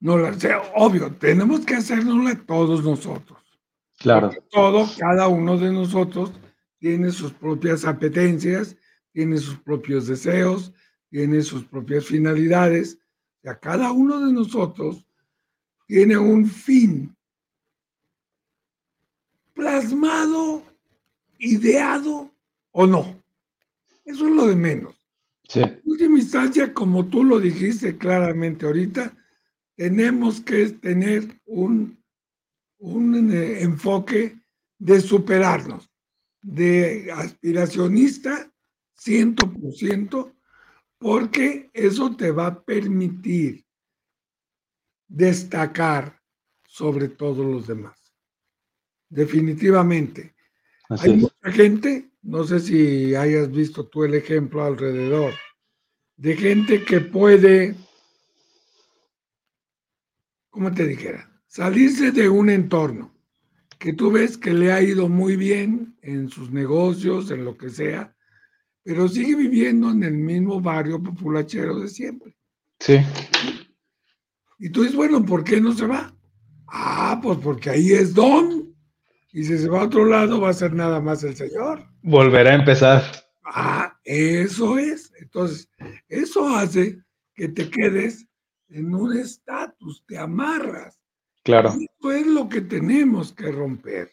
no 0.00 0.16
la 0.16 0.36
obvio, 0.74 1.12
tenemos 1.16 1.64
que 1.64 1.74
hacernosla 1.74 2.44
todos 2.46 2.84
nosotros. 2.84 3.38
Claro. 3.98 4.30
todo, 4.50 4.88
cada 4.96 5.26
uno 5.26 5.58
de 5.58 5.72
nosotros 5.72 6.32
tiene 6.78 7.10
sus 7.10 7.32
propias 7.32 7.84
apetencias, 7.84 8.76
tiene 9.12 9.38
sus 9.38 9.58
propios 9.58 10.06
deseos, 10.06 10.72
tiene 11.10 11.42
sus 11.42 11.64
propias 11.64 12.04
finalidades. 12.04 13.00
O 13.38 13.42
sea, 13.42 13.58
cada 13.58 13.90
uno 13.90 14.24
de 14.24 14.32
nosotros 14.32 15.04
tiene 15.86 16.16
un 16.16 16.46
fin 16.46 17.16
plasmado, 19.52 20.62
ideado 21.38 22.30
o 22.70 22.86
no. 22.86 23.20
Eso 24.04 24.28
es 24.28 24.32
lo 24.32 24.46
de 24.46 24.54
menos. 24.54 24.94
En 25.54 25.80
última 25.84 26.18
instancia, 26.18 26.72
como 26.72 27.06
tú 27.06 27.24
lo 27.24 27.40
dijiste 27.40 27.96
claramente 27.98 28.66
ahorita, 28.66 29.12
tenemos 29.78 30.40
que 30.40 30.70
tener 30.70 31.40
un, 31.46 32.02
un 32.78 33.32
eh, 33.32 33.62
enfoque 33.62 34.36
de 34.76 35.00
superarnos, 35.00 35.88
de 36.42 37.12
aspiracionista 37.12 38.52
100%, 39.00 40.34
porque 40.98 41.70
eso 41.72 42.16
te 42.16 42.32
va 42.32 42.48
a 42.48 42.60
permitir 42.60 43.64
destacar 45.06 46.20
sobre 46.66 47.08
todos 47.08 47.46
los 47.46 47.68
demás. 47.68 48.12
Definitivamente. 49.08 50.34
Hay 50.88 51.18
mucha 51.18 51.52
gente, 51.52 52.10
no 52.22 52.42
sé 52.42 52.58
si 52.58 53.14
hayas 53.14 53.48
visto 53.52 53.86
tú 53.86 54.02
el 54.02 54.14
ejemplo 54.14 54.64
alrededor, 54.64 55.34
de 56.16 56.36
gente 56.36 56.84
que 56.84 57.00
puede, 57.00 57.76
¿cómo 60.50 60.72
te 60.72 60.86
dijera? 60.86 61.30
Salirse 61.46 62.12
de 62.12 62.28
un 62.28 62.50
entorno 62.50 63.14
que 63.78 63.92
tú 63.92 64.10
ves 64.10 64.36
que 64.36 64.52
le 64.52 64.72
ha 64.72 64.82
ido 64.82 65.08
muy 65.08 65.36
bien 65.36 65.96
en 66.02 66.28
sus 66.28 66.50
negocios, 66.50 67.30
en 67.30 67.44
lo 67.44 67.56
que 67.56 67.70
sea, 67.70 68.14
pero 68.82 69.08
sigue 69.08 69.36
viviendo 69.36 69.90
en 69.90 70.02
el 70.02 70.14
mismo 70.14 70.60
barrio 70.60 71.02
populachero 71.02 71.78
de 71.78 71.88
siempre. 71.88 72.34
Sí. 72.80 72.98
Y 74.58 74.70
tú 74.70 74.82
dices, 74.82 74.96
bueno, 74.96 75.24
¿por 75.24 75.44
qué 75.44 75.60
no 75.60 75.72
se 75.72 75.86
va? 75.86 76.12
Ah, 76.66 77.20
pues 77.22 77.38
porque 77.38 77.70
ahí 77.70 77.92
es 77.92 78.14
don. 78.14 78.74
Y 79.32 79.44
si 79.44 79.58
se 79.58 79.68
va 79.68 79.82
a 79.82 79.84
otro 79.84 80.04
lado, 80.04 80.40
va 80.40 80.50
a 80.50 80.54
ser 80.54 80.72
nada 80.74 81.00
más 81.00 81.22
el 81.22 81.36
Señor. 81.36 81.86
Volverá 82.02 82.50
a 82.50 82.56
empezar. 82.56 83.02
Ah, 83.44 83.98
eso 84.04 84.78
es. 84.78 85.12
Entonces, 85.20 85.68
eso 86.08 86.48
hace 86.48 86.98
que 87.34 87.48
te 87.48 87.70
quedes 87.70 88.26
en 88.68 88.94
un 88.94 89.16
estatus, 89.16 90.04
te 90.06 90.18
amarras. 90.18 90.98
Claro. 91.42 91.70
Eso 91.70 92.12
es 92.12 92.26
lo 92.26 92.48
que 92.48 92.60
tenemos 92.60 93.32
que 93.32 93.50
romper. 93.50 94.12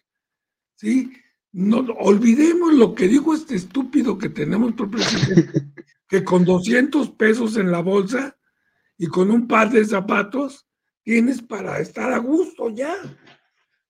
¿Sí? 0.75 1.11
No 1.51 1.79
olvidemos 1.99 2.73
lo 2.73 2.93
que 2.95 3.07
dijo 3.07 3.33
este 3.33 3.55
estúpido 3.55 4.17
que 4.17 4.29
tenemos 4.29 4.73
por 4.73 4.91
presidente, 4.91 5.71
que 6.09 6.23
con 6.23 6.43
200 6.43 7.11
pesos 7.11 7.57
en 7.57 7.71
la 7.71 7.81
bolsa 7.81 8.37
y 8.97 9.07
con 9.07 9.31
un 9.31 9.47
par 9.47 9.69
de 9.71 9.85
zapatos 9.85 10.67
tienes 11.03 11.41
para 11.41 11.79
estar 11.79 12.11
a 12.11 12.17
gusto 12.17 12.69
ya. 12.69 12.95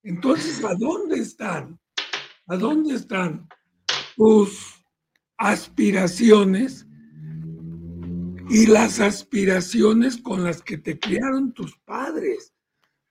Entonces, 0.03 0.63
¿a 0.63 0.75
dónde 0.75 1.19
están? 1.19 1.79
¿A 2.47 2.55
dónde 2.57 2.93
están 2.93 3.47
tus 4.15 4.85
aspiraciones 5.37 6.84
y 8.49 8.67
las 8.67 8.99
aspiraciones 8.99 10.17
con 10.17 10.43
las 10.43 10.61
que 10.61 10.77
te 10.77 10.99
criaron 10.99 11.53
tus 11.53 11.77
padres? 11.79 12.53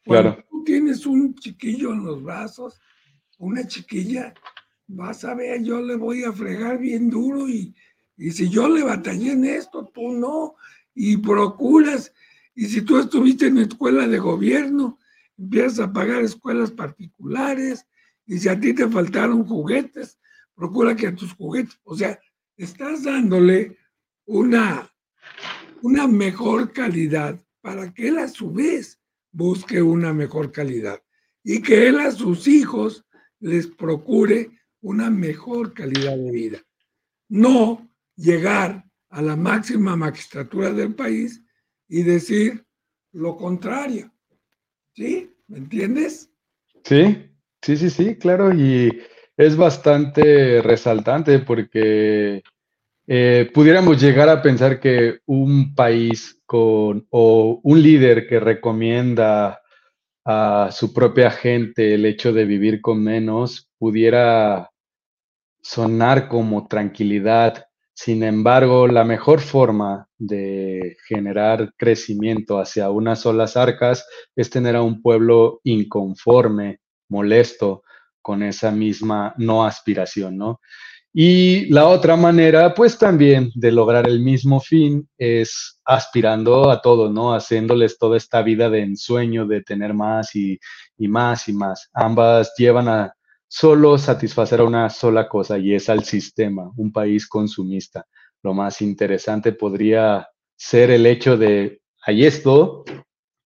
Cuando 0.05 0.35
claro. 0.35 0.47
tú 0.51 0.65
tienes 0.65 1.07
un 1.07 1.35
chiquillo 1.35 1.93
en 1.93 2.05
los 2.05 2.23
brazos, 2.23 2.81
una 3.39 3.67
chiquilla, 3.67 4.35
vas 4.87 5.25
a 5.25 5.35
ver, 5.35 5.63
yo 5.63 5.81
le 5.81 5.97
voy 5.97 6.25
a 6.25 6.33
fregar 6.33 6.79
bien 6.79 7.11
duro 7.11 7.49
y, 7.49 7.75
y 8.17 8.31
si 8.31 8.49
yo 8.49 8.69
le 8.69 8.83
batallé 8.83 9.33
en 9.33 9.45
esto, 9.45 9.91
tú 9.93 10.13
no 10.13 10.57
y 10.95 11.17
procuras, 11.17 12.13
y 12.55 12.67
si 12.67 12.83
tú 12.83 12.99
estuviste 12.99 13.47
en 13.47 13.59
escuela 13.59 14.07
de 14.07 14.19
gobierno, 14.19 14.99
empiezas 15.37 15.81
a 15.81 15.93
pagar 15.93 16.23
escuelas 16.23 16.71
particulares, 16.71 17.87
y 18.27 18.39
si 18.39 18.49
a 18.49 18.59
ti 18.59 18.73
te 18.73 18.89
faltaron 18.89 19.45
juguetes, 19.45 20.19
procura 20.55 20.95
que 20.95 21.09
a 21.09 21.15
tus 21.15 21.33
juguetes, 21.35 21.79
o 21.83 21.97
sea, 21.97 22.19
estás 22.57 23.03
dándole 23.03 23.77
una, 24.27 24.94
una 25.85 26.09
mejor 26.09 26.73
calidad 26.73 27.39
para 27.61 27.93
que 27.93 28.09
él 28.09 28.17
a 28.17 28.27
su 28.27 28.51
vez 28.51 28.99
busque 29.31 29.83
una 29.83 30.15
mejor 30.15 30.51
calidad 30.51 30.99
y 31.43 31.61
que 31.61 31.89
él 31.89 32.01
a 32.01 32.11
sus 32.11 32.49
hijos 32.49 33.05
les 33.39 33.67
procure 33.67 34.49
una 34.81 35.11
mejor 35.11 35.75
calidad 35.75 36.17
de 36.17 36.31
vida. 36.31 36.59
No 37.29 37.87
llegar 38.17 38.83
a 39.11 39.21
la 39.21 39.37
máxima 39.37 39.95
magistratura 39.95 40.73
del 40.73 40.95
país 40.95 41.43
y 41.87 42.03
decir 42.03 42.65
lo 43.13 43.37
contrario. 43.37 44.11
¿Sí? 44.95 45.37
¿Me 45.49 45.59
entiendes? 45.59 46.31
Sí, 46.83 47.31
sí, 47.61 47.77
sí, 47.77 47.91
sí, 47.91 48.17
claro. 48.17 48.55
Y 48.55 49.03
es 49.37 49.55
bastante 49.55 50.63
resaltante 50.63 51.41
porque 51.41 52.43
eh, 53.07 53.51
pudiéramos 53.53 54.01
llegar 54.01 54.29
a 54.29 54.41
pensar 54.41 54.81
que 54.81 55.21
un 55.27 55.75
país 55.75 56.41
con 56.47 57.07
o 57.11 57.61
un 57.63 57.83
líder 57.83 58.27
que 58.27 58.41
recomienda 58.41 59.61
a 60.25 60.71
su 60.73 60.95
propia 60.95 61.31
gente 61.31 61.95
el 61.95 62.07
hecho 62.07 62.33
de 62.33 62.45
vivir 62.47 62.81
con 62.81 63.03
menos 63.03 63.71
pudiera 63.79 64.71
sonar 65.63 66.29
como 66.29 66.67
tranquilidad, 66.67 67.67
sin 67.95 68.23
embargo, 68.23 68.89
la 68.89 69.05
mejor 69.05 69.41
forma 69.41 70.09
de 70.19 70.97
generar 71.07 71.73
crecimiento 71.77 72.59
hacia 72.59 72.91
unas 72.91 73.21
solas 73.21 73.57
arcas 73.57 74.07
es 74.35 74.51
tener 74.51 74.77
a 74.77 74.83
un 74.83 75.01
pueblo 75.01 75.61
inconforme, 75.63 76.81
molesto 77.09 77.83
con 78.21 78.43
esa 78.43 78.73
misma 78.73 79.35
no 79.39 79.65
aspiración, 79.65 80.37
¿no? 80.37 80.61
Y 81.17 81.67
la 81.67 81.87
otra 81.87 82.17
manera, 82.17 82.75
pues 82.75 82.99
también 82.99 83.53
de 83.55 83.71
lograr 83.71 84.09
el 84.09 84.21
mismo 84.21 84.61
fin 84.61 85.09
es 85.17 85.81
aspirando 85.85 86.71
a 86.71 86.83
todo, 86.83 87.09
¿no? 87.09 87.33
Haciéndoles 87.35 87.97
toda 87.99 88.17
esta 88.17 88.43
vida 88.43 88.69
de 88.69 88.81
ensueño, 88.81 89.47
de 89.47 89.63
tener 89.63 89.95
más 89.95 90.35
y, 90.35 90.59
y 90.99 91.07
más 91.07 91.49
y 91.49 91.53
más. 91.53 91.89
Ambas 91.95 92.53
llevan 92.59 92.89
a, 92.89 93.15
solo 93.57 93.97
satisfacer 93.99 94.59
a 94.59 94.65
una 94.65 94.91
sola 94.91 95.29
cosa 95.29 95.57
y 95.59 95.75
es 95.75 95.89
al 95.89 96.03
sistema, 96.03 96.73
un 96.77 96.91
país 96.91 97.29
consumista. 97.29 98.05
Lo 98.43 98.53
más 98.53 98.83
interesante 98.83 99.53
podría 99.53 100.27
ser 100.57 100.91
el 100.91 101.07
hecho 101.07 101.37
de, 101.37 101.81
hay 102.05 102.25
esto, 102.25 102.83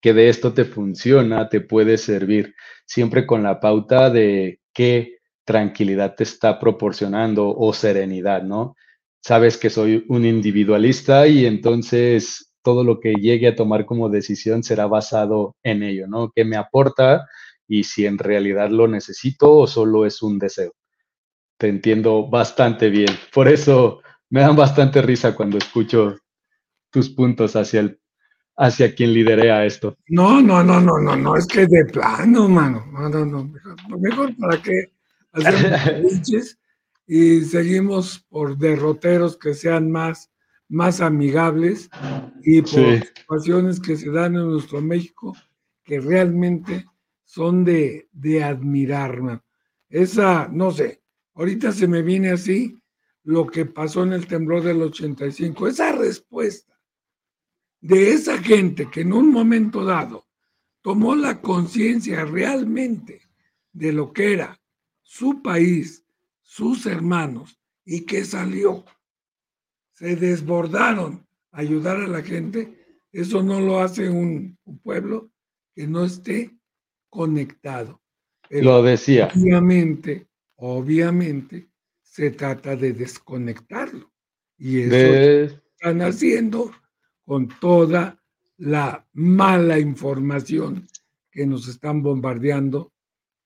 que 0.01 0.15
de 0.15 0.31
esto 0.31 0.55
te 0.55 0.65
funciona, 0.65 1.51
te 1.51 1.61
puede 1.61 1.99
servir, 1.99 2.55
siempre 2.87 3.27
con 3.27 3.43
la 3.43 3.61
pauta 3.61 4.09
de 4.09 4.61
qué 4.73 5.18
tranquilidad 5.49 6.15
te 6.15 6.25
está 6.25 6.61
proporcionando 6.61 7.57
o 7.57 7.73
serenidad, 7.73 8.43
¿no? 8.43 8.77
Sabes 9.23 9.57
que 9.57 9.71
soy 9.71 10.05
un 10.09 10.27
individualista 10.27 11.27
y 11.27 11.47
entonces 11.47 12.53
todo 12.63 12.85
lo 12.85 13.01
que 13.01 13.15
llegue 13.15 13.49
a 13.49 13.57
tomar 13.57 13.87
como 13.87 14.11
decisión 14.11 14.63
será 14.63 14.87
basado 14.87 15.57
en 15.63 15.83
ello, 15.83 16.07
¿no? 16.07 16.31
¿Qué 16.35 16.45
me 16.45 16.57
aporta? 16.57 17.27
y 17.69 17.85
si 17.85 18.07
en 18.07 18.19
realidad 18.19 18.71
lo 18.71 18.89
necesito 18.89 19.53
o 19.53 19.67
solo 19.67 20.07
es 20.07 20.23
un 20.23 20.39
deseo. 20.39 20.73
Te 21.59 21.69
entiendo 21.69 22.29
bastante 22.29 22.89
bien. 22.89 23.11
Por 23.33 23.47
eso 23.47 24.01
me 24.31 24.41
dan 24.41 24.57
bastante 24.57 25.03
risa 25.03 25.35
cuando 25.35 25.59
escucho 25.59 26.17
tus 26.91 27.11
puntos 27.11 27.55
hacia 27.55 27.81
el 27.81 28.01
hacia 28.61 28.93
quien 28.93 29.13
liderea 29.13 29.65
esto. 29.65 29.97
No, 30.09 30.43
no, 30.43 30.65
no, 30.65 30.81
no, 30.81 30.99
no, 30.99 31.15
no, 31.15 31.37
es 31.37 31.47
que 31.47 31.67
de 31.69 31.85
plano, 31.85 32.49
mano. 32.49 32.87
No, 32.91 33.09
no, 33.09 33.25
no. 33.25 33.45
Mejor, 33.45 34.01
mejor 34.01 34.37
para 34.37 34.61
que 34.61 34.91
hacemos 35.33 36.57
y 37.07 37.41
seguimos 37.43 38.21
por 38.29 38.59
derroteros 38.59 39.37
que 39.37 39.55
sean 39.55 39.91
más, 39.91 40.31
más 40.69 41.01
amigables 41.01 41.89
y 42.43 42.61
por 42.61 42.71
sí. 42.71 43.01
situaciones 43.17 43.81
que 43.81 43.97
se 43.97 44.11
dan 44.11 44.37
en 44.37 44.51
nuestro 44.51 44.81
México 44.83 45.35
que 45.85 46.01
realmente 46.01 46.85
son 47.25 47.65
de, 47.65 48.09
de 48.13 48.45
admirar. 48.45 49.43
Esa, 49.89 50.49
no 50.53 50.71
sé, 50.71 51.01
ahorita 51.35 51.73
se 51.73 51.89
me 51.89 52.03
viene 52.03 52.31
así 52.31 52.79
lo 53.25 53.47
que 53.47 53.65
pasó 53.65 54.03
en 54.03 54.13
el 54.13 54.27
temblor 54.27 54.63
del 54.63 54.83
85, 54.83 55.69
esa 55.69 55.93
respuesta 55.93 56.79
de 57.81 58.11
esa 58.11 58.39
gente 58.39 58.91
que 58.91 59.03
en 59.03 59.13
un 59.13 59.31
momento 59.31 59.85
dado 59.85 60.27
tomó 60.83 61.15
la 61.15 61.41
conciencia 61.41 62.25
realmente 62.25 63.23
de 63.73 63.93
lo 63.93 64.13
que 64.13 64.33
era 64.33 64.58
su 65.09 65.41
país, 65.41 66.05
sus 66.43 66.85
hermanos, 66.85 67.59
y 67.83 68.05
que 68.05 68.27
salió, 68.27 68.85
se 69.95 70.17
desbordaron 70.17 71.27
a 71.51 71.61
ayudar 71.61 71.97
a 71.97 72.07
la 72.07 72.21
gente, 72.21 73.01
eso 73.11 73.43
no 73.43 73.59
lo 73.59 73.81
hace 73.81 74.11
un, 74.11 74.59
un 74.65 74.79
pueblo 74.81 75.31
que 75.75 75.87
no 75.87 76.05
esté 76.05 76.55
conectado. 77.09 78.03
Pero 78.51 78.65
Lo 78.65 78.83
decía. 78.83 79.31
Obviamente, 79.35 80.29
obviamente, 80.57 81.71
se 82.03 82.31
trata 82.31 82.77
de 82.77 82.93
desconectarlo. 82.93 84.13
Y 84.59 84.81
eso 84.83 84.91
de... 84.91 85.45
están 85.73 86.03
haciendo 86.03 86.71
con 87.25 87.49
toda 87.49 88.23
la 88.59 89.09
mala 89.15 89.79
información 89.79 90.87
que 91.31 91.47
nos 91.47 91.67
están 91.67 92.03
bombardeando 92.03 92.93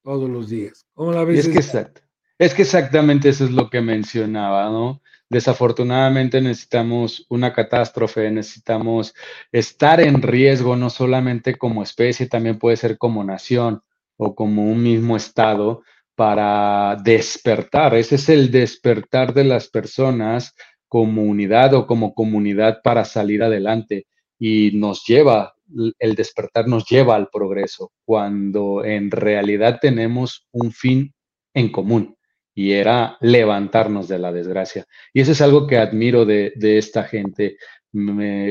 todos 0.02 0.28
los 0.28 0.48
días. 0.48 0.86
¿Cómo 0.94 1.12
la 1.12 1.24
ves? 1.24 1.46
Es 1.46 1.48
que, 1.48 1.58
exact, 1.58 1.98
es 2.38 2.54
que 2.54 2.62
exactamente 2.62 3.28
eso 3.28 3.44
es 3.44 3.50
lo 3.50 3.70
que 3.70 3.80
mencionaba, 3.80 4.68
¿no? 4.70 5.02
Desafortunadamente 5.30 6.42
necesitamos 6.42 7.24
una 7.30 7.54
catástrofe, 7.54 8.30
necesitamos 8.30 9.14
estar 9.50 10.00
en 10.00 10.20
riesgo, 10.20 10.76
no 10.76 10.90
solamente 10.90 11.56
como 11.56 11.82
especie, 11.82 12.26
también 12.26 12.58
puede 12.58 12.76
ser 12.76 12.98
como 12.98 13.24
nación 13.24 13.82
o 14.18 14.34
como 14.34 14.64
un 14.64 14.82
mismo 14.82 15.16
estado 15.16 15.82
para 16.14 16.96
despertar. 17.02 17.94
Ese 17.94 18.16
es 18.16 18.28
el 18.28 18.50
despertar 18.50 19.32
de 19.32 19.44
las 19.44 19.68
personas 19.68 20.54
como 20.86 21.22
unidad 21.22 21.72
o 21.72 21.86
como 21.86 22.12
comunidad 22.12 22.82
para 22.84 23.06
salir 23.06 23.42
adelante 23.42 24.06
y 24.38 24.72
nos 24.74 25.06
lleva, 25.06 25.54
el 25.98 26.14
despertar 26.14 26.68
nos 26.68 26.86
lleva 26.86 27.16
al 27.16 27.28
progreso 27.28 27.92
cuando 28.04 28.84
en 28.84 29.10
realidad 29.10 29.78
tenemos 29.80 30.46
un 30.52 30.72
fin 30.72 31.14
en 31.54 31.70
común 31.70 32.16
y 32.54 32.72
era 32.72 33.16
levantarnos 33.20 34.08
de 34.08 34.18
la 34.18 34.32
desgracia. 34.32 34.84
Y 35.12 35.20
eso 35.20 35.32
es 35.32 35.40
algo 35.40 35.66
que 35.66 35.78
admiro 35.78 36.24
de, 36.24 36.52
esta 36.60 37.04
gente. 37.04 37.56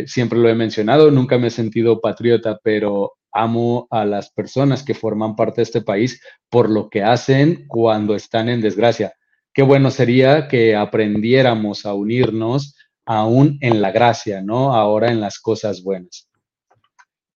siempre 0.05 0.39
lo 0.39 0.49
he 0.49 0.55
mencionado, 0.55 1.11
nunca 1.11 1.37
me 1.37 1.47
he 1.47 1.51
sentido 1.51 2.01
patriota, 2.01 2.59
pero 2.63 3.13
amo 3.31 3.87
a 3.91 4.05
las 4.05 4.31
personas 4.31 4.83
que 4.83 4.93
forman 4.93 5.35
parte 5.35 5.57
de 5.57 5.63
este 5.63 5.81
país 5.81 6.21
por 6.49 6.69
lo 6.69 6.89
que 6.89 7.03
hacen 7.03 7.65
cuando 7.67 8.15
están 8.15 8.49
en 8.49 8.61
desgracia. 8.61 9.13
Qué 9.53 9.63
bueno 9.63 9.91
sería 9.91 10.47
que 10.47 10.75
aprendiéramos 10.75 11.85
a 11.85 11.93
unirnos 11.93 12.75
aún 13.05 13.57
en 13.61 13.81
la 13.81 13.91
gracia, 13.91 14.41
¿no? 14.41 14.73
Ahora 14.73 15.11
en 15.11 15.19
las 15.19 15.39
cosas 15.39 15.83
buenas. 15.83 16.30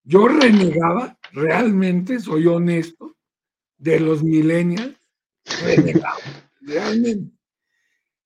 Yo 0.08 0.28
renegaba, 0.28 1.18
realmente, 1.32 2.20
soy 2.20 2.46
honesto, 2.46 3.16
de 3.76 3.98
los 3.98 4.22
millennials, 4.22 4.96
renegaba 5.64 6.16
realmente. 6.60 7.36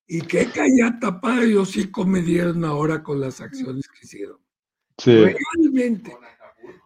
Y 0.06 0.20
qué 0.22 0.50
calla 0.50 0.98
tapada 1.00 1.46
y 1.46 1.54
hocico 1.54 2.04
me 2.04 2.20
dieron 2.20 2.64
ahora 2.66 3.02
con 3.02 3.18
las 3.18 3.40
acciones 3.40 3.88
que 3.88 4.04
hicieron. 4.04 4.38
Sí. 4.98 5.12
Realmente. 5.12 6.14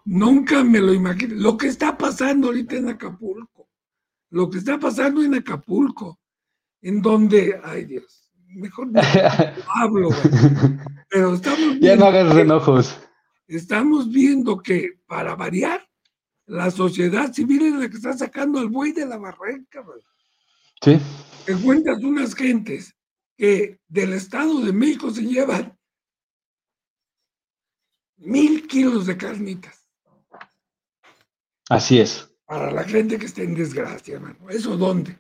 Nunca 0.05 0.63
me 0.63 0.79
lo 0.79 0.93
imaginé. 0.93 1.35
Lo 1.35 1.57
que 1.57 1.69
está 1.69 1.97
pasando 1.97 2.49
ahorita 2.49 2.77
en 2.77 2.91
Acapulco. 2.91 3.69
Lo 4.31 4.49
que 4.49 4.59
está 4.59 4.79
pasando 4.79 5.23
en 5.23 5.35
Acapulco. 5.35 6.21
En 6.83 7.01
donde, 7.01 7.59
ay 7.65 7.87
Dios, 7.87 8.31
mejor 8.47 8.93
no 8.93 9.01
hablo. 9.75 10.11
Pero 11.09 11.35
estamos 11.35 11.81
ya 11.81 11.97
no 11.97 12.05
hagas 12.05 12.37
enojos. 12.37 13.01
Estamos 13.47 14.11
viendo 14.11 14.59
que, 14.59 14.99
para 15.07 15.35
variar, 15.35 15.87
la 16.47 16.71
sociedad 16.71 17.33
civil 17.33 17.67
es 17.67 17.75
la 17.75 17.89
que 17.89 17.97
está 17.97 18.13
sacando 18.13 18.59
al 18.59 18.69
buey 18.69 18.93
de 18.93 19.07
la 19.07 19.19
barranca. 19.19 19.85
Sí 20.83 21.01
encuentras 21.47 22.03
unas 22.03 22.35
gentes 22.35 22.95
que 23.37 23.81
del 23.89 24.13
Estado 24.13 24.61
de 24.61 24.73
México 24.73 25.11
se 25.11 25.23
llevan 25.23 25.77
mil 28.17 28.67
kilos 28.67 29.07
de 29.07 29.17
carnitas. 29.17 29.87
Así 31.69 31.99
es. 31.99 32.31
Para 32.47 32.71
la 32.71 32.85
gente 32.85 33.19
que 33.19 33.27
está 33.27 33.43
en 33.43 33.55
desgracia, 33.55 34.15
hermano. 34.15 34.49
¿Eso 34.51 34.77
dónde? 34.77 35.19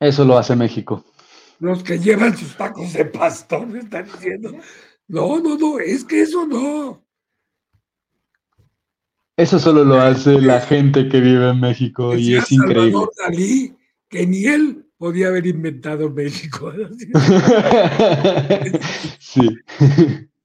Eso 0.00 0.24
lo 0.24 0.36
hace 0.36 0.54
México. 0.54 1.04
Los 1.60 1.82
que 1.82 1.98
llevan 1.98 2.36
sus 2.36 2.56
tacos 2.56 2.92
de 2.92 3.04
pastor 3.04 3.66
me 3.66 3.80
están 3.80 4.04
diciendo. 4.04 4.52
No, 5.06 5.40
no, 5.40 5.56
no, 5.56 5.78
es 5.78 6.04
que 6.04 6.22
eso 6.22 6.46
no. 6.46 7.04
Eso 9.38 9.60
solo 9.60 9.84
lo 9.84 10.00
hace 10.00 10.40
la 10.40 10.60
gente 10.60 11.08
que 11.08 11.20
vive 11.20 11.50
en 11.50 11.60
México 11.60 12.16
y 12.16 12.34
es 12.34 12.50
increíble. 12.50 13.06
Dalí, 13.24 13.72
que 14.08 14.26
ni 14.26 14.44
él 14.44 14.84
podía 14.96 15.28
haber 15.28 15.46
inventado 15.46 16.10
México. 16.10 16.72
sí. 19.20 19.48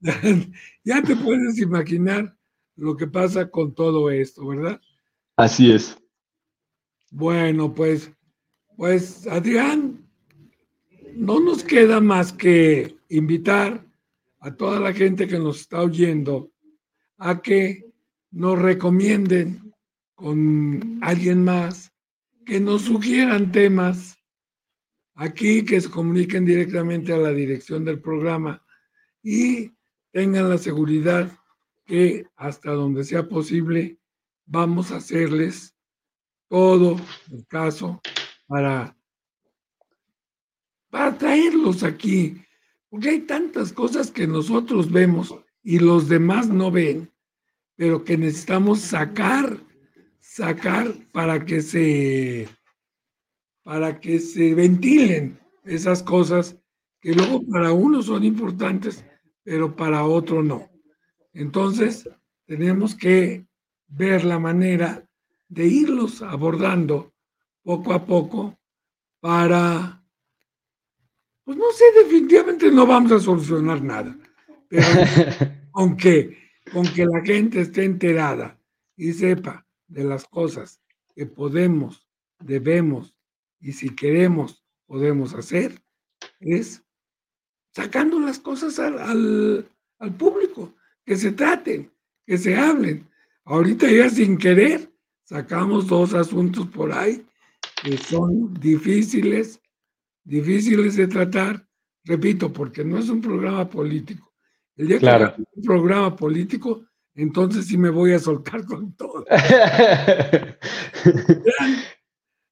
Ya 0.85 1.01
te 1.01 1.15
puedes 1.15 1.59
imaginar 1.59 2.35
lo 2.75 2.97
que 2.97 3.07
pasa 3.07 3.49
con 3.49 3.73
todo 3.73 4.11
esto, 4.11 4.45
¿verdad? 4.45 4.81
Así 5.37 5.71
es. 5.71 5.97
Bueno, 7.09 7.73
pues, 7.73 8.11
pues 8.75 9.25
Adrián, 9.27 10.05
no 11.15 11.39
nos 11.39 11.63
queda 11.63 12.01
más 12.01 12.33
que 12.33 12.97
invitar 13.07 13.87
a 14.41 14.53
toda 14.53 14.81
la 14.81 14.91
gente 14.91 15.25
que 15.25 15.39
nos 15.39 15.61
está 15.61 15.81
oyendo 15.81 16.51
a 17.17 17.41
que 17.41 17.92
nos 18.33 18.59
recomienden 18.59 19.73
con 20.15 20.99
alguien 21.01 21.43
más, 21.43 21.91
que 22.45 22.59
nos 22.59 22.81
sugieran 22.81 23.51
temas 23.51 24.17
aquí 25.15 25.63
que 25.63 25.79
se 25.79 25.89
comuniquen 25.89 26.43
directamente 26.43 27.13
a 27.13 27.17
la 27.17 27.31
dirección 27.31 27.85
del 27.85 28.01
programa 28.01 28.65
y 29.21 29.71
tengan 30.11 30.49
la 30.49 30.57
seguridad 30.57 31.31
que 31.85 32.25
hasta 32.35 32.71
donde 32.71 33.03
sea 33.03 33.29
posible 33.29 33.99
vamos 34.45 34.91
a 34.91 34.97
hacerles 34.97 35.75
todo 36.49 36.99
el 37.31 37.45
caso 37.47 38.01
para, 38.47 38.97
para 40.89 41.17
traerlos 41.17 41.83
aquí, 41.83 42.41
porque 42.89 43.09
hay 43.09 43.19
tantas 43.21 43.71
cosas 43.71 44.11
que 44.11 44.27
nosotros 44.27 44.91
vemos 44.91 45.33
y 45.61 45.79
los 45.79 46.09
demás 46.09 46.49
no 46.49 46.71
ven, 46.71 47.12
pero 47.75 48.03
que 48.03 48.17
necesitamos 48.17 48.79
sacar, 48.79 49.57
sacar 50.19 50.93
para 51.11 51.43
que 51.45 51.61
se 51.61 52.47
para 53.63 53.99
que 53.99 54.19
se 54.19 54.53
ventilen 54.53 55.39
esas 55.63 56.03
cosas 56.03 56.57
que 56.99 57.13
luego 57.13 57.45
para 57.45 57.71
uno 57.71 58.01
son 58.01 58.23
importantes, 58.23 59.05
pero 59.43 59.75
para 59.75 60.05
otro 60.05 60.43
no. 60.43 60.69
Entonces, 61.33 62.09
tenemos 62.45 62.95
que 62.95 63.45
ver 63.87 64.23
la 64.23 64.39
manera 64.39 65.05
de 65.47 65.65
irlos 65.65 66.21
abordando 66.21 67.13
poco 67.63 67.93
a 67.93 68.05
poco 68.05 68.57
para, 69.19 70.03
pues 71.43 71.57
no 71.57 71.71
sé, 71.71 71.85
definitivamente 72.03 72.71
no 72.71 72.85
vamos 72.85 73.11
a 73.13 73.19
solucionar 73.19 73.81
nada, 73.81 74.17
pero 74.67 74.85
aunque, 75.73 76.42
aunque 76.73 77.05
la 77.05 77.21
gente 77.21 77.61
esté 77.61 77.83
enterada 77.83 78.59
y 78.95 79.13
sepa 79.13 79.65
de 79.87 80.03
las 80.03 80.25
cosas 80.25 80.81
que 81.15 81.25
podemos, 81.25 82.07
debemos 82.39 83.15
y 83.59 83.73
si 83.73 83.95
queremos, 83.95 84.63
podemos 84.85 85.33
hacer, 85.33 85.81
es 86.39 86.83
sacando 87.73 88.19
las 88.19 88.39
cosas 88.39 88.77
al, 88.79 89.67
público, 90.17 90.75
que 91.05 91.15
se 91.15 91.31
traten, 91.31 91.91
que 92.25 92.37
se 92.37 92.55
hablen. 92.55 93.07
Ahorita 93.45 93.89
ya 93.89 94.09
sin 94.09 94.37
querer, 94.37 94.91
sacamos 95.23 95.87
dos 95.87 96.13
asuntos 96.13 96.67
por 96.67 96.91
ahí 96.91 97.25
que 97.81 97.97
son 97.97 98.53
difíciles, 98.53 99.61
difíciles 100.23 100.95
de 100.95 101.07
tratar, 101.07 101.67
repito, 102.03 102.51
porque 102.51 102.83
no 102.83 102.97
es 102.97 103.09
un 103.09 103.21
programa 103.21 103.69
político. 103.69 104.32
El 104.75 104.87
día 104.87 104.99
que 104.99 105.05
es 105.05 105.47
un 105.55 105.63
programa 105.63 106.15
político, 106.15 106.85
entonces 107.15 107.67
sí 107.67 107.77
me 107.77 107.89
voy 107.89 108.13
a 108.13 108.19
soltar 108.19 108.65
con 108.65 108.93
todo. 108.95 109.25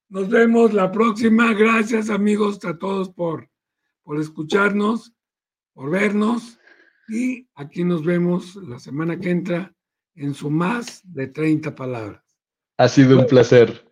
Nos 0.10 0.30
vemos 0.30 0.74
la 0.74 0.92
próxima. 0.92 1.54
Gracias 1.54 2.10
amigos 2.10 2.64
a 2.66 2.78
todos 2.78 3.10
por, 3.10 3.50
por 4.04 4.20
escucharnos, 4.20 5.14
por 5.74 5.90
vernos. 5.90 6.60
Y 7.08 7.48
aquí 7.56 7.84
nos 7.84 8.06
vemos 8.06 8.56
la 8.56 8.80
semana 8.80 9.20
que 9.20 9.32
entra 9.32 9.74
en 10.16 10.34
su 10.34 10.50
más 10.50 11.02
de 11.04 11.28
30 11.28 11.76
palabras. 11.76 12.24
Ha 12.78 12.88
sido 12.88 13.20
un 13.20 13.26
placer. 13.26 13.91